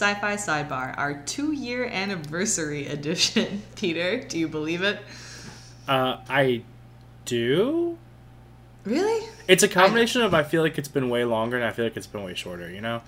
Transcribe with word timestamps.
Sci 0.00 0.14
Fi 0.14 0.34
Sidebar, 0.36 0.96
our 0.96 1.12
two 1.26 1.52
year 1.52 1.84
anniversary 1.84 2.86
edition. 2.96 3.62
Peter, 3.76 4.22
do 4.22 4.38
you 4.38 4.48
believe 4.48 4.82
it? 4.82 4.98
Uh, 5.86 6.16
I 6.26 6.62
do. 7.26 7.98
Really? 8.84 9.28
It's 9.46 9.62
a 9.62 9.68
combination 9.68 10.22
of 10.22 10.32
I 10.32 10.42
feel 10.42 10.62
like 10.62 10.78
it's 10.78 10.88
been 10.88 11.10
way 11.10 11.24
longer 11.26 11.56
and 11.56 11.66
I 11.66 11.70
feel 11.72 11.84
like 11.84 11.98
it's 11.98 12.06
been 12.06 12.24
way 12.24 12.32
shorter. 12.34 12.70
You 12.70 12.80
know. 12.80 13.02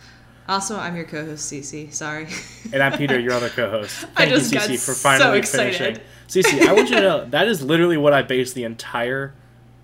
Also, 0.46 0.76
I'm 0.76 0.94
your 0.94 1.06
co-host, 1.06 1.50
Cece. 1.50 1.94
Sorry. 1.94 2.26
And 2.74 2.82
I'm 2.82 2.98
Peter, 2.98 3.18
your 3.18 3.32
other 3.32 3.48
co-host. 3.56 3.96
Thank 4.14 4.18
I 4.18 4.26
just 4.26 4.52
you, 4.52 4.58
Cece, 4.58 4.84
for 4.84 4.92
so 4.92 5.08
finally 5.08 5.38
excited. 5.38 6.02
finishing. 6.28 6.58
Cece, 6.60 6.68
I 6.68 6.74
want 6.74 6.90
you 6.90 6.96
to 6.96 7.00
know 7.08 7.24
that 7.26 7.48
is 7.48 7.62
literally 7.62 7.96
what 7.96 8.12
I 8.12 8.20
based 8.20 8.54
the 8.54 8.64
entire 8.64 9.32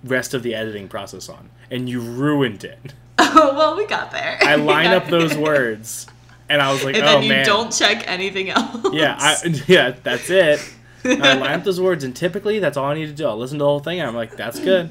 rest 0.04 0.34
of 0.34 0.42
the 0.42 0.54
editing 0.54 0.88
process 0.88 1.30
on, 1.30 1.48
and 1.70 1.88
you 1.88 2.02
ruined 2.02 2.64
it. 2.64 2.92
oh 3.18 3.54
well, 3.56 3.76
we 3.78 3.86
got 3.86 4.10
there. 4.10 4.38
I 4.42 4.56
line 4.56 4.88
up 4.90 5.06
those 5.06 5.34
words, 5.38 6.06
and 6.48 6.62
I 6.62 6.72
was 6.72 6.84
like, 6.84 6.94
and 6.96 7.04
"Oh 7.04 7.06
then 7.06 7.22
you 7.22 7.28
man, 7.30 7.46
don't 7.46 7.72
check 7.72 8.04
anything 8.06 8.50
else. 8.50 8.92
yeah, 8.92 9.16
I, 9.18 9.62
yeah, 9.66 9.94
that's 10.02 10.30
it." 10.30 10.60
I 11.04 11.10
line 11.34 11.52
up 11.52 11.64
those 11.64 11.80
words, 11.80 12.04
and 12.04 12.14
typically 12.14 12.58
that's 12.58 12.76
all 12.76 12.86
I 12.86 12.94
need 12.94 13.06
to 13.06 13.12
do. 13.12 13.26
I'll 13.26 13.38
listen 13.38 13.58
to 13.58 13.62
the 13.62 13.68
whole 13.68 13.80
thing, 13.80 14.00
and 14.00 14.08
I'm 14.08 14.16
like, 14.16 14.36
"That's 14.36 14.58
good." 14.60 14.90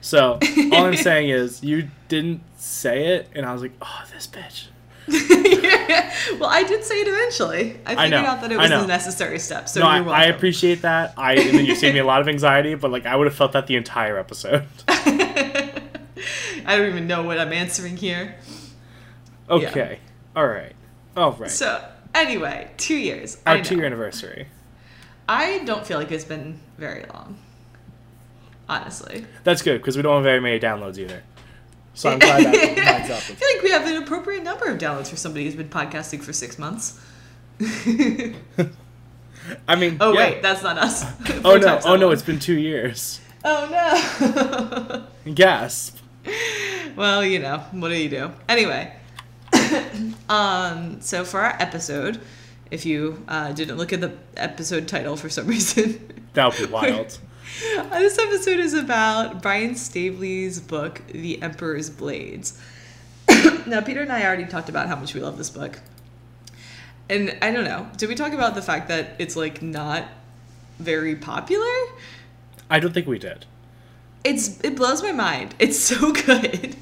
So 0.00 0.38
all 0.72 0.84
I'm 0.86 0.96
saying 0.96 1.30
is, 1.30 1.62
you 1.62 1.88
didn't 2.08 2.42
say 2.56 3.06
it, 3.14 3.28
and 3.34 3.46
I 3.46 3.52
was 3.52 3.62
like, 3.62 3.72
"Oh, 3.80 4.04
this 4.12 4.26
bitch." 4.26 4.66
well, 6.38 6.48
I 6.48 6.62
did 6.62 6.84
say 6.84 7.00
it 7.00 7.08
eventually. 7.08 7.76
I 7.84 7.92
I 7.92 8.04
figured 8.04 8.22
know, 8.22 8.28
out 8.28 8.40
that 8.42 8.52
it 8.52 8.56
was 8.56 8.70
a 8.70 8.86
necessary 8.86 9.38
step. 9.38 9.68
So 9.68 9.80
no, 9.80 9.86
I, 9.86 9.98
I 10.00 10.24
appreciate 10.26 10.82
that. 10.82 11.14
I 11.16 11.34
and 11.34 11.58
then 11.58 11.66
you 11.66 11.74
saved 11.74 11.94
me 11.94 12.00
a 12.00 12.04
lot 12.04 12.20
of 12.20 12.28
anxiety, 12.28 12.74
but 12.76 12.90
like 12.92 13.04
I 13.06 13.16
would 13.16 13.26
have 13.26 13.34
felt 13.34 13.52
that 13.52 13.66
the 13.66 13.74
entire 13.76 14.16
episode. 14.18 14.64
I 16.64 16.76
don't 16.76 16.88
even 16.88 17.06
know 17.06 17.22
what 17.24 17.38
I'm 17.38 17.52
answering 17.52 17.96
here. 17.96 18.36
Okay, 19.50 19.98
all 20.34 20.46
right, 20.46 20.74
all 21.16 21.32
right. 21.32 21.50
So 21.50 21.82
anyway, 22.14 22.70
two 22.76 22.96
years. 22.96 23.38
Our 23.46 23.62
two-year 23.62 23.86
anniversary. 23.86 24.48
I 25.28 25.60
don't 25.64 25.86
feel 25.86 25.98
like 25.98 26.10
it's 26.10 26.24
been 26.24 26.58
very 26.78 27.04
long. 27.12 27.38
Honestly. 28.68 29.26
That's 29.44 29.62
good 29.62 29.78
because 29.80 29.96
we 29.96 30.02
don't 30.02 30.14
have 30.14 30.24
very 30.24 30.40
many 30.40 30.58
downloads 30.58 30.98
either. 30.98 31.22
So 31.94 32.10
I'm 32.10 32.18
glad 32.18 32.44
that 32.44 32.54
lines 32.76 33.10
I 33.10 33.18
feel 33.18 33.48
like 33.54 33.62
we 33.62 33.70
have 33.70 33.86
an 33.86 34.02
appropriate 34.02 34.42
number 34.42 34.66
of 34.66 34.78
downloads 34.78 35.08
for 35.08 35.16
somebody 35.16 35.44
who's 35.44 35.54
been 35.54 35.68
podcasting 35.68 36.22
for 36.22 36.32
six 36.32 36.58
months. 36.58 36.98
I 39.68 39.76
mean, 39.76 39.98
Oh 40.00 40.12
yeah. 40.12 40.18
wait, 40.18 40.42
that's 40.42 40.62
not 40.62 40.78
us. 40.78 41.04
oh 41.44 41.56
no! 41.56 41.80
Oh 41.84 41.96
no! 41.96 42.10
It's 42.10 42.22
been 42.22 42.38
two 42.38 42.58
years. 42.58 43.20
Oh 43.44 45.06
no. 45.26 45.32
Gasp. 45.34 45.98
well, 46.96 47.24
you 47.24 47.40
know, 47.40 47.58
what 47.72 47.88
do 47.88 47.96
you 47.96 48.08
do? 48.08 48.30
Anyway, 48.48 48.94
um, 50.28 51.00
so 51.00 51.24
for 51.24 51.40
our 51.40 51.56
episode, 51.60 52.20
if 52.70 52.86
you 52.86 53.24
uh, 53.28 53.52
didn't 53.52 53.76
look 53.76 53.92
at 53.92 54.00
the 54.00 54.12
episode 54.36 54.88
title 54.88 55.16
for 55.16 55.28
some 55.28 55.46
reason, 55.56 56.24
That 56.34 56.46
would 56.46 56.66
be 56.66 56.72
wild. 56.72 57.18
this 57.90 58.18
episode 58.18 58.58
is 58.60 58.74
about 58.74 59.42
Brian 59.42 59.74
Staveley's 59.74 60.60
book, 60.60 61.02
The 61.08 61.42
Emperor's 61.42 61.90
Blades. 61.90 62.60
now, 63.66 63.80
Peter 63.80 64.00
and 64.00 64.12
I 64.12 64.24
already 64.24 64.46
talked 64.46 64.68
about 64.68 64.88
how 64.88 64.96
much 64.96 65.14
we 65.14 65.20
love 65.20 65.36
this 65.36 65.50
book. 65.50 65.80
And 67.08 67.36
I 67.42 67.50
don't 67.50 67.64
know, 67.64 67.88
did 67.96 68.08
we 68.08 68.14
talk 68.14 68.32
about 68.32 68.54
the 68.54 68.62
fact 68.62 68.88
that 68.88 69.16
it's 69.18 69.36
like 69.36 69.60
not 69.60 70.08
very 70.78 71.14
popular? 71.14 71.66
I 72.70 72.80
don't 72.80 72.94
think 72.94 73.06
we 73.06 73.18
did. 73.18 73.44
It's 74.24 74.60
it 74.60 74.76
blows 74.76 75.02
my 75.02 75.12
mind. 75.12 75.54
It's 75.58 75.78
so 75.78 76.12
good. 76.26 76.76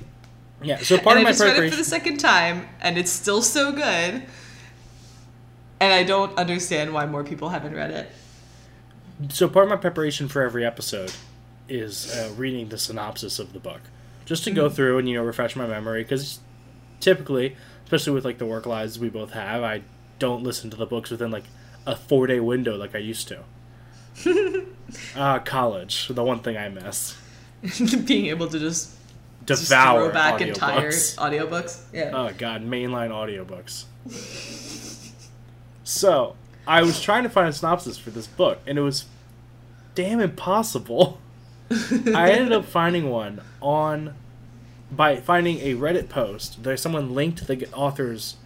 Yeah. 0.63 0.79
So 0.79 0.99
part 0.99 1.17
and 1.17 1.21
of 1.21 1.25
my 1.25 1.29
I 1.29 1.33
just 1.33 1.43
read 1.43 1.65
it 1.65 1.71
for 1.71 1.77
the 1.77 1.85
second 1.85 2.19
time, 2.19 2.69
and 2.81 2.99
it's 2.99 3.11
still 3.11 3.43
so 3.43 3.73
good. 3.73 4.23
And 5.83 5.93
I 5.95 6.03
don't 6.03 6.37
understand 6.39 6.93
why 6.93 7.07
more 7.07 7.25
people 7.25 7.49
haven't 7.49 7.75
read 7.75 7.91
it. 7.91 8.11
So 9.31 9.49
part 9.49 9.65
of 9.65 9.71
my 9.71 9.77
preparation 9.77 10.29
for 10.29 10.43
every 10.43 10.65
episode 10.65 11.13
is 11.69 12.15
uh, 12.15 12.31
reading 12.37 12.69
the 12.69 12.77
synopsis 12.79 13.39
of 13.39 13.53
the 13.53 13.59
book, 13.59 13.81
just 14.27 14.45
to 14.45 14.51
go 14.51 14.69
Mm. 14.69 14.73
through 14.75 14.99
and 14.99 15.09
you 15.09 15.15
know 15.15 15.23
refresh 15.25 15.57
my 15.57 15.67
memory. 15.67 16.03
Because 16.03 16.41
typically, 17.01 17.57
especially 17.85 18.13
with 18.13 18.25
like 18.27 18.39
the 18.39 18.47
work 18.47 18.67
lives 18.67 18.99
we 18.99 19.09
both 19.09 19.31
have, 19.33 19.63
I 19.63 19.83
don't 20.19 20.43
listen 20.43 20.69
to 20.71 20.77
the 20.77 20.87
books 20.87 21.11
within 21.11 21.31
like 21.31 21.45
a 21.87 21.97
four 21.97 22.27
day 22.27 22.41
window 22.41 22.77
like 22.77 22.95
I 22.95 22.99
used 22.99 23.29
to. 23.29 23.41
uh, 25.17 25.39
college, 25.45 26.09
the 26.09 26.23
one 26.25 26.41
thing 26.41 26.57
I 26.59 26.69
miss. 26.69 27.17
Being 28.07 28.27
able 28.27 28.49
to 28.49 28.59
just 28.59 28.95
Devour 29.57 30.05
throw 30.05 30.13
back 30.13 30.41
audiobooks. 30.41 30.47
entire 30.47 30.91
audiobooks. 30.91 31.83
Yeah. 31.93 32.11
Oh 32.15 32.31
god, 32.37 32.63
mainline 32.63 33.11
audiobooks. 33.11 33.85
so, 35.85 36.37
I 36.67 36.83
was 36.83 37.01
trying 37.01 37.25
to 37.25 37.29
find 37.29 37.49
a 37.49 37.53
synopsis 37.53 37.99
for 37.99 38.11
this 38.11 38.27
book, 38.27 38.59
and 38.67 38.79
it 38.79 38.83
was 38.83 39.07
damn 39.95 40.21
impossible. 40.21 41.21
I 41.71 42.33
ended 42.33 42.53
up 42.53 42.65
finding 42.65 43.11
one 43.11 43.41
on 43.61 44.15
by 44.91 45.17
finding 45.17 45.59
a 45.61 45.75
Reddit 45.75 46.09
post. 46.09 46.63
There, 46.63 46.77
someone 46.77 47.15
linked 47.15 47.47
the 47.47 47.69
author's 47.73 48.37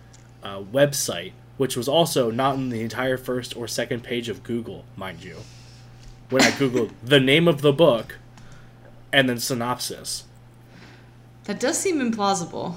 uh, 0.43 0.60
website, 0.60 1.32
which 1.56 1.76
was 1.76 1.88
also 1.88 2.31
not 2.31 2.56
in 2.56 2.69
the 2.69 2.82
entire 2.82 3.16
first 3.16 3.56
or 3.56 3.66
second 3.66 4.03
page 4.03 4.28
of 4.28 4.43
Google, 4.43 4.84
mind 4.97 5.25
you. 5.25 5.38
When 6.28 6.43
I 6.43 6.50
googled 6.50 6.91
the 7.03 7.20
name 7.20 7.48
of 7.48 7.62
the 7.62 7.72
book 7.72 8.19
and 9.12 9.28
then 9.28 9.38
synopsis. 9.38 10.25
That 11.44 11.60
does 11.60 11.78
seem 11.78 12.00
implausible. 12.00 12.77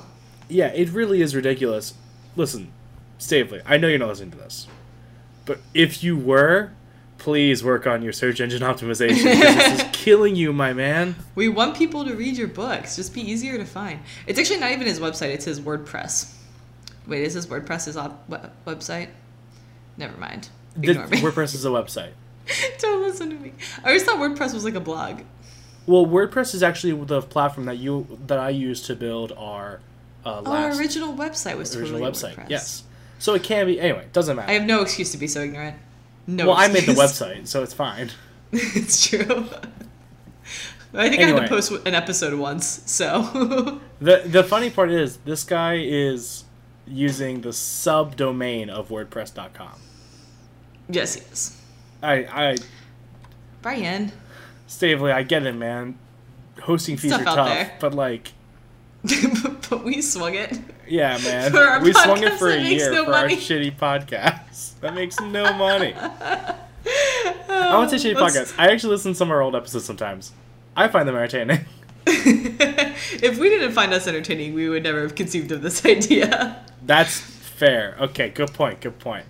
Yeah, 0.49 0.67
it 0.67 0.89
really 0.89 1.21
is 1.21 1.35
ridiculous. 1.35 1.93
Listen, 2.35 2.71
Staveley, 3.17 3.61
I 3.65 3.77
know 3.77 3.87
you're 3.87 3.99
not 3.99 4.09
listening 4.09 4.31
to 4.31 4.37
this, 4.37 4.67
but 5.45 5.59
if 5.73 6.03
you 6.03 6.17
were, 6.17 6.71
please 7.17 7.63
work 7.63 7.87
on 7.87 8.01
your 8.01 8.13
search 8.13 8.39
engine 8.41 8.61
optimization 8.63 9.23
this 9.23 9.81
is 9.81 9.87
killing 9.91 10.35
you, 10.35 10.53
my 10.53 10.73
man. 10.73 11.15
We 11.35 11.49
want 11.49 11.75
people 11.75 12.05
to 12.05 12.13
read 12.15 12.37
your 12.37 12.47
books. 12.47 12.95
Just 12.95 13.13
be 13.13 13.21
easier 13.21 13.57
to 13.57 13.65
find. 13.65 13.99
It's 14.27 14.37
actually 14.39 14.59
not 14.59 14.71
even 14.71 14.85
his 14.87 14.99
website. 14.99 15.29
It's 15.33 15.45
his 15.45 15.59
WordPress. 15.59 16.33
Wait, 17.07 17.23
is 17.23 17.33
his 17.33 17.47
WordPress 17.47 17.85
his 17.85 17.97
op- 17.97 18.23
we- 18.29 18.37
website? 18.71 19.09
Never 19.97 20.17
mind. 20.17 20.49
The- 20.75 20.93
me. 20.93 21.17
WordPress 21.21 21.55
is 21.55 21.65
a 21.65 21.69
website. 21.69 22.11
Don't 22.79 23.01
listen 23.01 23.29
to 23.29 23.35
me. 23.35 23.53
I 23.83 23.87
always 23.87 24.03
thought 24.03 24.17
WordPress 24.19 24.53
was 24.53 24.63
like 24.63 24.75
a 24.75 24.79
blog. 24.79 25.21
Well, 25.87 26.05
WordPress 26.05 26.53
is 26.53 26.61
actually 26.61 26.93
the 27.05 27.21
platform 27.21 27.65
that 27.65 27.77
you 27.77 28.19
that 28.27 28.37
I 28.37 28.49
use 28.49 28.81
to 28.83 28.95
build 28.95 29.31
our 29.37 29.79
uh, 30.25 30.41
Oh, 30.45 30.51
our 30.51 30.77
original 30.77 31.13
website 31.15 31.57
was 31.57 31.75
original 31.75 31.99
totally 32.01 32.11
website. 32.33 32.35
WordPress. 32.35 32.49
Yes, 32.49 32.83
so 33.19 33.33
it 33.33 33.43
can 33.43 33.65
be 33.65 33.79
anyway. 33.79 34.01
It 34.03 34.13
Doesn't 34.13 34.35
matter. 34.35 34.49
I 34.49 34.53
have 34.55 34.63
no 34.65 34.81
excuse 34.81 35.11
to 35.13 35.17
be 35.17 35.27
so 35.27 35.41
ignorant. 35.41 35.77
No. 36.27 36.47
well, 36.47 36.57
I 36.57 36.67
made 36.67 36.83
the 36.83 36.91
website, 36.93 37.47
so 37.47 37.63
it's 37.63 37.73
fine. 37.73 38.11
it's 38.51 39.07
true. 39.07 39.47
I 40.93 41.09
think 41.09 41.21
I 41.21 41.25
had 41.25 41.29
Anyway. 41.29 41.41
to 41.43 41.47
post 41.47 41.71
an 41.85 41.93
episode 41.95 42.33
once, 42.37 42.81
so 42.85 43.21
the 43.99 44.23
The 44.25 44.43
funny 44.43 44.69
part 44.69 44.89
is 44.91 45.17
this 45.17 45.43
guy 45.43 45.75
is 45.77 46.43
using 46.85 47.41
the 47.41 47.49
subdomain 47.49 48.69
of 48.69 48.89
WordPress.com. 48.89 49.79
yes, 50.89 51.15
he 51.15 51.21
is. 51.31 51.61
I 52.03 52.13
I 52.31 52.57
Brian, 53.61 54.11
Staveley, 54.67 55.11
I 55.11 55.23
get 55.23 55.45
it, 55.45 55.55
man. 55.55 55.97
Hosting 56.61 56.97
fees 56.97 57.13
Stuff 57.13 57.21
are 57.27 57.35
tough, 57.35 57.47
there. 57.47 57.77
but 57.79 57.93
like, 57.93 58.33
but 59.69 59.83
we 59.83 60.01
swung 60.01 60.35
it. 60.35 60.57
yeah, 60.87 61.17
man. 61.23 61.51
For 61.53 61.59
our 61.59 61.81
we 61.81 61.93
swung 61.93 62.23
it 62.23 62.33
for 62.33 62.49
a 62.49 62.59
year 62.59 62.91
no 62.91 63.05
for 63.05 63.11
money. 63.11 63.35
our 63.35 63.39
shitty 63.39 63.77
podcast. 63.77 64.73
That 64.81 64.93
makes 64.93 65.19
no 65.19 65.53
money. 65.53 65.93
I 65.95 66.55
won't 67.73 67.89
say 67.89 67.95
oh, 67.97 67.99
shitty 67.99 68.19
Let's- 68.19 68.51
podcast. 68.53 68.59
I 68.59 68.71
actually 68.71 68.91
listen 68.91 69.13
to 69.13 69.17
some 69.17 69.29
of 69.29 69.31
our 69.33 69.41
old 69.41 69.55
episodes 69.55 69.85
sometimes. 69.85 70.33
I 70.75 70.87
find 70.87 71.07
them 71.07 71.15
entertaining. 71.15 71.65
if 72.05 73.37
we 73.39 73.49
didn't 73.49 73.71
find 73.73 73.93
us 73.93 74.07
entertaining, 74.07 74.53
we 74.53 74.69
would 74.69 74.83
never 74.83 75.01
have 75.01 75.15
conceived 75.15 75.51
of 75.51 75.61
this 75.61 75.85
idea. 75.85 76.63
That's 76.83 77.19
fair. 77.19 77.95
Okay, 77.99 78.29
good 78.29 78.53
point. 78.53 78.81
Good 78.81 78.99
point. 78.99 79.25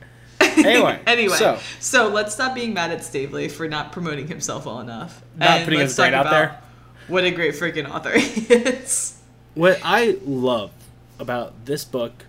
Anyway, 0.66 1.00
anyway, 1.06 1.36
so 1.36 1.60
so, 1.80 2.08
let's 2.10 2.34
stop 2.34 2.56
being 2.56 2.74
mad 2.74 2.92
at 2.92 3.04
Staveley 3.04 3.48
for 3.48 3.68
not 3.68 3.92
promoting 3.92 4.28
himself 4.28 4.66
well 4.66 4.80
enough. 4.80 5.22
Not 5.38 5.50
And 5.50 5.66
putting 5.66 5.80
his 5.80 5.96
brain 5.96 6.14
out 6.14 6.30
there? 6.30 6.60
What 7.08 7.24
a 7.24 7.32
great 7.32 7.54
freaking 7.54 7.90
author 7.90 8.18
he 8.18 8.54
is. 8.54 9.22
what 9.54 9.80
I 9.84 10.18
love 10.26 10.72
about 11.20 11.66
this 11.66 11.86
book 11.86 12.26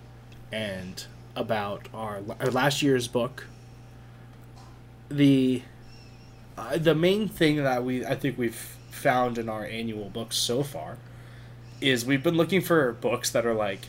and 0.53 1.05
about 1.35 1.89
our, 1.95 2.21
our 2.41 2.51
last 2.51 2.83
year's 2.83 3.09
book, 3.09 3.47
the 5.11 5.63
uh, 6.57 6.77
the 6.77 6.95
main 6.95 7.29
thing 7.29 7.57
that 7.57 7.85
we 7.85 8.05
I 8.05 8.15
think 8.15 8.37
we've 8.37 8.77
found 8.91 9.39
in 9.39 9.49
our 9.49 9.65
annual 9.65 10.11
books 10.11 10.37
so 10.37 10.63
far 10.63 10.99
is 11.81 12.05
we've 12.05 12.23
been 12.23 12.37
looking 12.37 12.61
for 12.61 12.93
books 12.93 13.31
that 13.31 13.47
are 13.47 13.55
like 13.55 13.89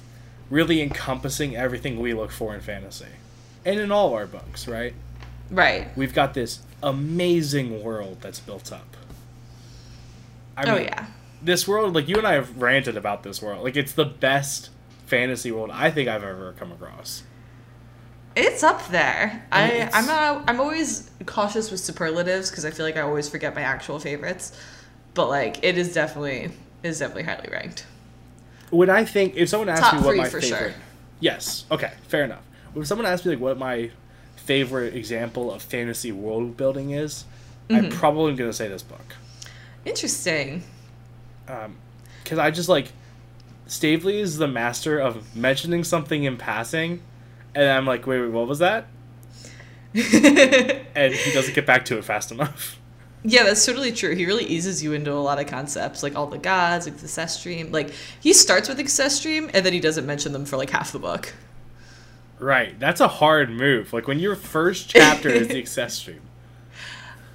really 0.50 0.82
encompassing 0.82 1.56
everything 1.56 2.00
we 2.00 2.14
look 2.14 2.32
for 2.32 2.54
in 2.54 2.62
fantasy, 2.62 3.08
and 3.66 3.80
in 3.80 3.92
all 3.92 4.14
our 4.14 4.26
books, 4.28 4.68
right? 4.68 4.94
Right. 5.50 5.88
We've 5.96 6.14
got 6.14 6.34
this 6.34 6.60
amazing 6.84 7.84
world 7.84 8.18
that's 8.22 8.40
built 8.40 8.72
up. 8.72 8.96
I 10.56 10.70
oh 10.70 10.78
yeah. 10.78 11.08
this 11.42 11.68
world 11.68 11.96
like 11.96 12.08
you 12.08 12.18
and 12.18 12.28
I 12.28 12.34
have 12.34 12.62
ranted 12.62 12.98
about 12.98 13.24
this 13.24 13.42
world. 13.42 13.64
Like 13.64 13.78
it's 13.78 13.94
the 13.94 14.06
best 14.06 14.70
fantasy 15.06 15.52
world 15.52 15.72
I 15.72 15.90
think 15.90 16.08
I've 16.10 16.24
ever 16.24 16.54
come 16.60 16.72
across. 16.72 17.24
It's 18.36 18.64
up 18.64 18.88
there. 18.90 19.46
I 19.52 19.90
I'm 19.92 20.10
a, 20.10 20.44
I'm 20.48 20.60
always 20.60 21.10
cautious 21.26 21.72
with 21.72 21.80
superlatives 21.80 22.50
because 22.50 22.64
I 22.66 22.72
feel 22.72 22.86
like 22.86 22.98
I 22.98 23.02
always 23.02 23.28
forget 23.28 23.56
my 23.56 23.62
actual 23.62 24.00
favorites. 24.00 24.52
But 25.14 25.30
like 25.30 25.64
it 25.64 25.78
is 25.78 25.94
definitely 25.94 26.44
it 26.84 26.88
is 26.90 27.00
definitely 27.00 27.24
highly 27.24 27.50
ranked. 27.52 27.86
when 28.70 28.90
I 28.90 29.04
think 29.06 29.36
if 29.36 29.50
someone 29.50 29.70
asks 29.70 29.82
Top 29.82 29.96
me 29.96 30.06
what 30.06 30.16
my 30.18 30.30
for 30.30 30.40
favorite, 30.42 30.72
sure. 30.72 30.74
yes, 31.20 31.66
okay, 31.72 31.94
fair 32.08 32.24
enough. 32.24 32.44
When 32.74 32.86
someone 32.86 33.06
asks 33.08 33.26
me 33.26 33.32
like 33.34 33.42
what 33.42 33.58
my 33.58 33.92
favorite 34.36 34.96
example 34.96 35.52
of 35.52 35.62
fantasy 35.62 36.12
world 36.12 36.58
building 36.58 36.92
is, 36.92 37.26
Mm-hmm. 37.70 37.86
I'm 37.86 37.92
probably 37.92 38.34
gonna 38.34 38.52
say 38.52 38.68
this 38.68 38.82
book 38.82 39.16
Interesting. 39.86 40.64
because 41.46 42.40
I 42.40 42.50
just 42.50 42.68
like 42.68 42.92
Staveley 43.68 44.20
is 44.20 44.38
the 44.40 44.48
master 44.48 44.98
of 44.98 45.36
mentioning 45.36 45.84
something 45.84 46.24
in 46.24 46.36
passing, 46.38 47.02
and 47.54 47.70
I'm 47.70 47.86
like, 47.86 48.08
wait, 48.08 48.22
wait, 48.22 48.32
what 48.32 48.48
was 48.48 48.58
that? 48.60 48.88
And 49.94 51.14
he 51.14 51.32
doesn't 51.32 51.54
get 51.54 51.66
back 51.66 51.86
to 51.86 51.98
it 51.98 52.04
fast 52.06 52.32
enough. 52.32 52.80
Yeah, 53.24 53.44
that's 53.44 53.66
totally 53.66 53.92
true. 53.92 54.16
He 54.16 54.26
really 54.26 54.46
eases 54.46 54.82
you 54.82 54.94
into 54.94 55.12
a 55.12 55.16
lot 55.22 55.40
of 55.40 55.48
concepts, 55.48 56.02
like 56.04 56.16
all 56.16 56.26
the 56.28 56.38
gods, 56.38 56.88
like 56.88 56.98
the 56.98 57.28
Stream. 57.28 57.72
Like 57.72 57.92
he 58.22 58.34
starts 58.34 58.70
with 58.70 58.80
Csestriim, 58.80 59.52
and 59.54 59.66
then 59.66 59.74
he 59.74 59.80
doesn't 59.80 60.06
mention 60.06 60.32
them 60.34 60.46
for 60.46 60.58
like 60.58 60.70
half 60.70 60.92
the 60.92 61.00
book. 61.00 61.34
Right, 62.40 62.80
that's 62.80 63.02
a 63.02 63.08
hard 63.08 63.50
move. 63.50 63.92
Like 63.92 64.08
when 64.08 64.20
your 64.20 64.36
first 64.36 64.90
chapter 64.90 65.30
is 65.30 65.50
the 65.50 65.62
Csestriim. 65.64 66.20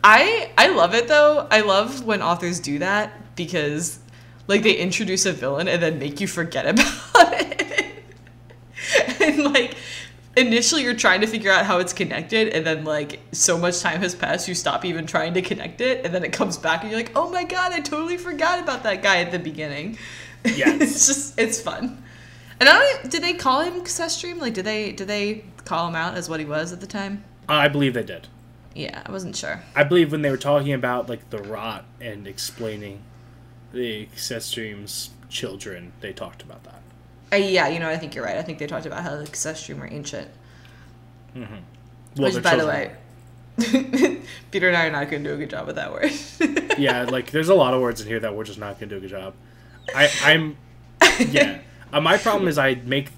I 0.03 0.51
I 0.59 0.69
love 0.69 0.95
it 0.95 1.09
though. 1.09 1.47
I 1.51 1.61
love 1.61 2.05
when 2.05 2.23
authors 2.23 2.61
do 2.61 2.79
that 2.79 3.37
because 3.37 3.99
like 4.47 4.62
they 4.62 4.75
introduce 4.75 5.27
a 5.27 5.33
villain 5.33 5.69
and 5.69 5.83
then 5.83 5.99
make 5.99 6.21
you 6.21 6.27
forget 6.27 6.67
about 6.69 7.33
it. 7.33 7.87
and 9.21 9.45
like 9.45 9.77
initially 10.37 10.83
you're 10.83 10.95
trying 10.95 11.21
to 11.21 11.27
figure 11.27 11.51
out 11.51 11.65
how 11.65 11.79
it's 11.79 11.93
connected 11.93 12.49
and 12.49 12.67
then 12.67 12.85
like 12.85 13.21
so 13.33 13.56
much 13.56 13.81
time 13.81 14.01
has 14.01 14.15
passed 14.15 14.49
you 14.49 14.55
stop 14.55 14.85
even 14.85 15.06
trying 15.06 15.33
to 15.33 15.41
connect 15.41 15.81
it 15.81 16.05
and 16.05 16.15
then 16.15 16.25
it 16.25 16.33
comes 16.33 16.59
back 16.59 16.83
and 16.83 16.91
you're 16.91 17.01
like, 17.01 17.12
"Oh 17.15 17.31
my 17.31 17.45
god, 17.45 17.73
I 17.73 17.81
totally 17.81 18.17
forgot 18.17 18.59
about 18.59 18.83
that 18.85 19.03
guy 19.03 19.19
at 19.19 19.33
the 19.33 19.39
beginning." 19.39 19.99
Yes. 20.45 20.81
it's 20.81 21.06
just 21.06 21.39
it's 21.39 21.61
fun. 21.61 22.03
And 22.65 22.71
I 22.71 22.79
don't 22.79 23.11
did 23.11 23.23
they 23.23 23.35
call 23.35 23.61
him 23.61 23.85
Stream? 23.85 24.39
Like 24.39 24.55
did 24.55 24.65
they 24.65 24.93
did 24.93 25.07
they 25.07 25.45
call 25.67 25.87
him 25.87 25.95
out 25.95 26.15
as 26.17 26.31
what 26.31 26.41
he 26.41 26.47
was 26.47 26.73
at 26.73 26.81
the 26.81 26.87
time? 26.87 27.23
I 27.47 27.69
believe 27.69 27.93
they 27.93 28.03
did. 28.03 28.29
Yeah, 28.75 29.03
I 29.05 29.13
wasn't 29.13 29.37
sure. 29.37 29.63
I 29.77 29.85
believe 29.85 30.11
when 30.11 30.23
they 30.23 30.31
were 30.31 30.39
talking 30.39 30.73
about 30.73 31.07
like 31.07 31.29
the 31.29 31.43
rot 31.43 31.85
and 32.01 32.27
explaining 32.27 33.03
the 33.75 34.07
Csestriim's 34.17 35.11
children, 35.29 35.93
they 36.01 36.15
talked 36.15 36.41
about 36.41 36.65
that. 36.65 36.81
Uh, 37.35 37.37
yeah, 37.37 37.69
you 37.69 37.79
know, 37.79 37.91
I 37.91 37.99
think 37.99 38.15
you're 38.15 38.25
right. 38.25 38.39
I 38.39 38.43
think 38.43 38.59
they 38.59 38.67
talked 38.67 38.87
about 38.87 39.03
how 39.03 39.11
the 39.11 39.21
Ancestrum 39.21 39.81
were 39.81 39.93
ancient. 39.93 40.31
Well, 41.35 41.47
Which, 42.17 42.43
by 42.43 42.57
the 42.57 42.67
way, 42.67 42.93
Peter 44.51 44.69
and 44.69 44.77
I 44.77 44.87
are 44.87 44.91
not 44.91 45.11
going 45.11 45.23
to 45.23 45.31
do 45.31 45.35
a 45.35 45.39
good 45.39 45.51
job 45.51 45.67
with 45.67 45.77
that 45.77 45.93
word. 45.93 46.13
yeah, 46.79 47.03
like 47.03 47.31
there's 47.31 47.51
a 47.51 47.55
lot 47.55 47.75
of 47.75 47.83
words 47.83 48.01
in 48.01 48.07
here 48.07 48.21
that 48.21 48.35
we're 48.35 48.45
just 48.45 48.59
not 48.59 48.81
gonna 48.81 48.89
do 48.89 48.97
a 48.97 49.01
good 49.01 49.11
job. 49.11 49.35
I, 49.95 50.11
I'm, 50.23 50.57
yeah. 51.29 51.59
Uh, 51.94 52.00
my 52.00 52.19
problem 52.19 52.49
is 52.49 52.58
I 52.58 52.75
make 52.75 53.11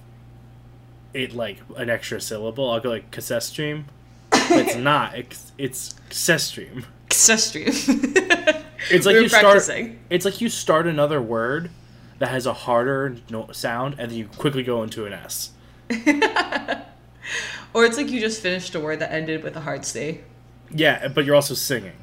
it 1.15 1.33
like 1.35 1.59
an 1.77 1.89
extra 1.89 2.21
syllable. 2.21 2.71
I'll 2.71 2.79
go 2.81 2.91
like 2.91 3.11
cassette 3.11 3.43
stream. 3.43 3.87
It's 4.33 4.77
not. 4.91 5.17
It's 5.17 5.53
it's 5.57 5.95
cassette 6.11 6.43
stream. 6.43 6.85
It's 8.89 9.05
like 9.07 9.15
We 9.17 9.23
you 9.23 9.29
start. 9.29 9.69
It's 10.11 10.25
like 10.25 10.41
you 10.41 10.49
start 10.49 10.87
another 10.87 11.21
word 11.21 11.71
that 12.19 12.29
has 12.29 12.47
a 12.47 12.53
harder 12.53 13.17
no- 13.31 13.51
sound, 13.51 13.97
and 13.99 14.11
then 14.11 14.19
you 14.19 14.27
quickly 14.29 14.63
go 14.63 14.83
into 14.85 15.07
an 15.07 15.13
S. 15.15 15.51
or 17.75 17.85
it's 17.85 17.97
like 17.97 18.11
you 18.11 18.21
just 18.21 18.41
finished 18.43 18.75
a 18.77 18.81
word 18.81 19.01
that 19.01 19.11
ended 19.11 19.43
with 19.43 19.57
a 19.57 19.61
hard 19.61 19.85
C. 19.85 20.21
Yeah, 20.71 21.09
but 21.09 21.25
you're 21.25 21.35
also 21.35 21.55
singing. 21.55 21.95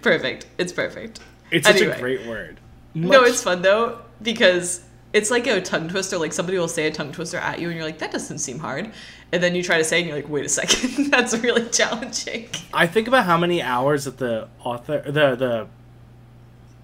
Perfect. 0.00 0.46
It's 0.58 0.72
perfect. 0.72 1.20
It's 1.50 1.66
such 1.66 1.76
Anyway. 1.76 1.96
a 1.96 2.00
great 2.00 2.26
word. 2.26 2.60
No, 2.94 3.24
it's 3.24 3.42
fun 3.42 3.60
though 3.62 4.00
because 4.22 4.82
it's 5.12 5.30
like 5.30 5.46
a 5.46 5.60
tongue 5.60 5.88
twister. 5.88 6.18
Like 6.18 6.32
somebody 6.32 6.58
will 6.58 6.68
say 6.68 6.86
a 6.86 6.90
tongue 6.90 7.12
twister 7.12 7.38
at 7.38 7.60
you, 7.60 7.68
and 7.68 7.76
you're 7.76 7.84
like, 7.86 7.98
"That 7.98 8.10
doesn't 8.10 8.38
seem 8.38 8.58
hard," 8.58 8.90
and 9.32 9.42
then 9.42 9.54
you 9.54 9.62
try 9.62 9.78
to 9.78 9.84
say, 9.84 9.98
it 9.98 10.00
and 10.00 10.08
you're 10.08 10.16
like, 10.16 10.28
"Wait 10.28 10.44
a 10.44 10.48
second, 10.60 11.10
that's 11.10 11.36
really 11.38 11.68
challenging." 11.70 12.48
I 12.72 12.86
think 12.86 13.08
about 13.08 13.24
how 13.24 13.36
many 13.38 13.62
hours 13.62 14.04
that 14.04 14.18
the 14.18 14.48
author, 14.64 15.02
the 15.06 15.36
the 15.36 15.66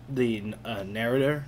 the 0.08 0.54
uh, 0.64 0.82
narrator 0.82 1.44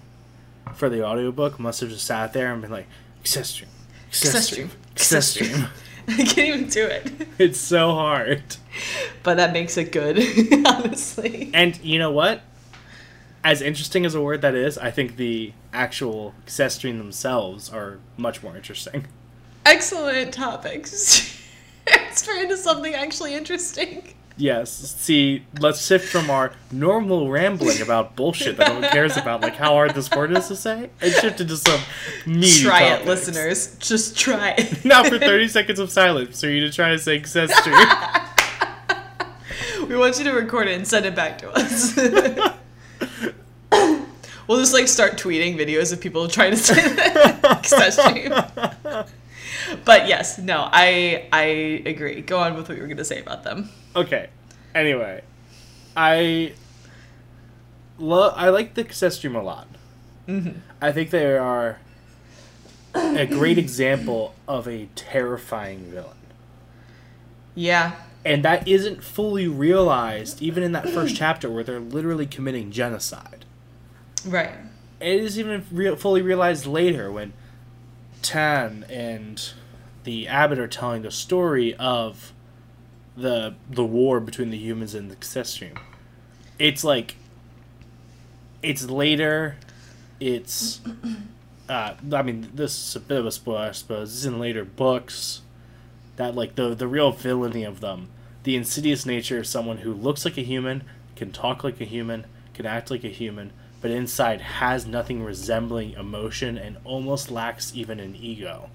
for 0.74 0.88
the 0.88 1.04
audiobook 1.04 1.58
must 1.58 1.80
have 1.80 1.90
just 1.90 2.06
sat 2.06 2.32
there 2.32 2.52
and 2.52 2.62
been 2.62 2.70
like, 2.70 2.86
Csestriim, 3.24 3.66
access 4.08 4.46
stream, 4.46 4.70
Csestriim. 4.94 5.68
I 6.08 6.16
can't 6.24 6.38
even 6.38 6.68
do 6.68 6.84
it, 6.84 7.12
It's 7.38 7.60
so 7.60 7.92
hard. 7.92 8.42
but 9.22 9.36
that 9.36 9.52
makes 9.52 9.76
it 9.76 9.92
good, 9.92 10.18
honestly. 10.66 11.50
And 11.54 11.78
you 11.84 11.98
know 11.98 12.10
what? 12.10 12.42
As 13.44 13.60
interesting 13.60 14.06
as 14.06 14.14
a 14.14 14.20
word 14.20 14.40
that 14.42 14.54
is, 14.54 14.78
I 14.78 14.90
think 14.90 15.16
the 15.16 15.52
actual 15.72 16.34
Csestriim 16.46 16.98
themselves 16.98 17.70
are 17.72 17.98
much 18.16 18.42
more 18.42 18.56
interesting. 18.56 19.06
Excellent 19.66 20.32
topics. 20.32 21.40
Let's 21.86 22.22
turn 22.22 22.40
into 22.40 22.56
something 22.56 22.94
actually 22.94 23.34
interesting. 23.34 24.14
Yes. 24.36 24.70
See, 24.72 25.44
let's 25.58 25.84
shift 25.86 26.08
from 26.08 26.30
our 26.30 26.52
normal 26.70 27.30
rambling 27.30 27.82
about 27.82 28.16
bullshit 28.16 28.56
that 28.56 28.68
no 28.68 28.80
one 28.80 28.90
cares 28.90 29.16
about, 29.16 29.40
like 29.40 29.56
how 29.56 29.72
hard 29.72 29.94
this 29.94 30.10
word 30.10 30.36
is 30.36 30.48
to 30.48 30.56
say, 30.56 30.90
and 31.00 31.12
shift 31.12 31.40
into 31.40 31.56
some 31.56 31.80
meaty 32.26 32.64
try 32.64 32.82
it, 32.84 33.06
listeners. 33.06 33.76
Just 33.76 34.16
try 34.16 34.54
it. 34.56 34.84
Now 34.92 35.04
for 35.04 35.18
30 35.18 35.48
seconds 35.48 35.78
of 35.78 35.90
silence 35.90 36.40
for 36.40 36.48
you 36.48 36.60
to 36.60 36.72
try 36.72 36.90
to 36.90 36.98
say 36.98 37.20
Csestriim. 37.20 38.28
we 39.88 39.96
want 39.96 40.18
you 40.18 40.24
to 40.24 40.32
record 40.32 40.68
it 40.68 40.76
and 40.76 40.86
send 40.86 41.06
it 41.06 41.14
back 41.14 41.38
to 41.38 41.50
us. 41.50 42.58
we'll 44.46 44.58
just 44.60 44.72
like 44.72 44.88
start 44.88 45.12
tweeting 45.14 45.56
videos 45.56 45.92
of 45.92 46.00
people 46.00 46.28
trying 46.28 46.50
to 46.52 46.56
say 46.56 46.74
that. 46.94 47.42
but 49.84 50.08
yes, 50.08 50.38
no, 50.38 50.68
I 50.72 51.26
I 51.32 51.42
agree. 51.86 52.20
Go 52.22 52.38
on 52.38 52.54
with 52.54 52.68
what 52.68 52.76
you 52.76 52.82
were 52.82 52.88
gonna 52.88 53.04
say 53.04 53.20
about 53.20 53.44
them. 53.44 53.70
okay. 53.96 54.28
Anyway, 54.74 55.22
I 55.96 56.52
love. 57.98 58.34
I 58.36 58.48
like 58.48 58.74
the 58.74 58.84
cassette 58.84 59.12
stream 59.12 59.36
a 59.36 59.42
lot. 59.42 59.68
Mm-hmm. 60.28 60.58
I 60.80 60.92
think 60.92 61.10
they 61.10 61.36
are 61.36 61.78
a 62.94 63.26
great 63.26 63.58
example 63.58 64.34
of 64.46 64.68
a 64.68 64.86
terrifying 64.94 65.80
villain, 65.90 66.16
Yeah. 67.54 67.92
and 68.24 68.44
that 68.44 68.68
isn't 68.68 69.02
fully 69.02 69.48
realized 69.48 70.40
even 70.42 70.62
in 70.62 70.72
that 70.72 70.88
first 70.88 71.16
chapter 71.16 71.50
where 71.50 71.64
they're 71.64 71.80
literally 71.80 72.26
committing 72.26 72.70
genocide. 72.70 73.44
Right. 74.26 74.50
It 75.00 75.20
is 75.20 75.38
even 75.38 75.64
real, 75.70 75.96
fully 75.96 76.22
realized 76.22 76.66
later 76.66 77.10
when 77.10 77.32
Tan 78.22 78.84
and 78.88 79.52
the 80.04 80.28
abbot 80.28 80.58
are 80.58 80.68
telling 80.68 81.02
the 81.02 81.10
story 81.10 81.74
of 81.74 82.32
the 83.16 83.54
the 83.68 83.84
war 83.84 84.20
between 84.20 84.50
the 84.50 84.58
humans 84.58 84.94
and 84.94 85.10
the 85.10 85.16
cassette 85.16 85.46
stream. 85.46 85.74
It's 86.58 86.84
like 86.84 87.16
it's 88.62 88.88
later. 88.88 89.56
It's 90.20 90.80
uh, 91.68 91.94
I 92.12 92.22
mean 92.22 92.50
this 92.54 92.88
is 92.88 92.96
a 92.96 93.00
bit 93.00 93.18
of 93.18 93.26
a 93.26 93.32
spoiler, 93.32 93.58
I 93.58 93.72
suppose. 93.72 94.14
It's 94.14 94.24
in 94.24 94.38
later 94.38 94.64
books 94.64 95.42
that 96.16 96.34
like 96.34 96.54
the 96.54 96.74
the 96.74 96.86
real 96.86 97.12
villainy 97.12 97.64
of 97.64 97.80
them, 97.80 98.08
the 98.44 98.56
insidious 98.56 99.04
nature 99.04 99.38
of 99.38 99.46
someone 99.46 99.78
who 99.78 99.92
looks 99.92 100.24
like 100.24 100.38
a 100.38 100.42
human, 100.42 100.84
can 101.16 101.32
talk 101.32 101.64
like 101.64 101.80
a 101.80 101.84
human, 101.84 102.26
can 102.54 102.66
act 102.66 102.90
like 102.90 103.04
a 103.04 103.08
human, 103.08 103.52
but 103.82 103.90
inside 103.90 104.40
has 104.40 104.86
nothing 104.86 105.22
resembling 105.22 105.92
emotion 105.92 106.56
and 106.56 106.78
almost 106.84 107.30
lacks 107.30 107.72
even 107.74 108.00
an 108.00 108.16
ego. 108.16 108.70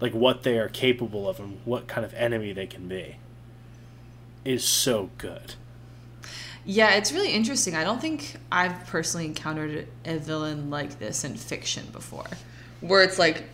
Like 0.00 0.12
what 0.12 0.42
they 0.42 0.58
are 0.58 0.68
capable 0.68 1.28
of 1.28 1.38
and 1.38 1.60
what 1.64 1.86
kind 1.86 2.04
of 2.04 2.12
enemy 2.14 2.52
they 2.52 2.66
can 2.66 2.88
be 2.88 3.16
is 4.44 4.64
so 4.64 5.10
good. 5.18 5.54
Yeah, 6.64 6.94
it's 6.94 7.12
really 7.12 7.30
interesting. 7.30 7.76
I 7.76 7.84
don't 7.84 8.00
think 8.00 8.36
I've 8.50 8.86
personally 8.86 9.26
encountered 9.26 9.86
a 10.04 10.18
villain 10.18 10.70
like 10.70 10.98
this 10.98 11.22
in 11.22 11.36
fiction 11.36 11.86
before, 11.92 12.26
where 12.80 13.02
it's 13.02 13.18
like 13.18 13.44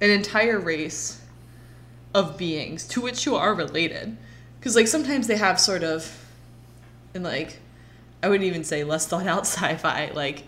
an 0.00 0.10
entire 0.10 0.58
race 0.60 1.20
of 2.14 2.38
beings 2.38 2.86
to 2.88 3.00
which 3.00 3.26
you 3.26 3.34
are 3.34 3.52
related. 3.52 4.16
Because, 4.58 4.76
like, 4.76 4.86
sometimes 4.86 5.26
they 5.26 5.36
have 5.36 5.60
sort 5.60 5.82
of, 5.82 6.24
and 7.12 7.24
like, 7.24 7.58
I 8.24 8.28
wouldn't 8.28 8.46
even 8.46 8.64
say 8.64 8.84
less 8.84 9.06
thought 9.06 9.26
out 9.26 9.40
sci 9.46 9.76
fi, 9.76 10.10
like, 10.14 10.44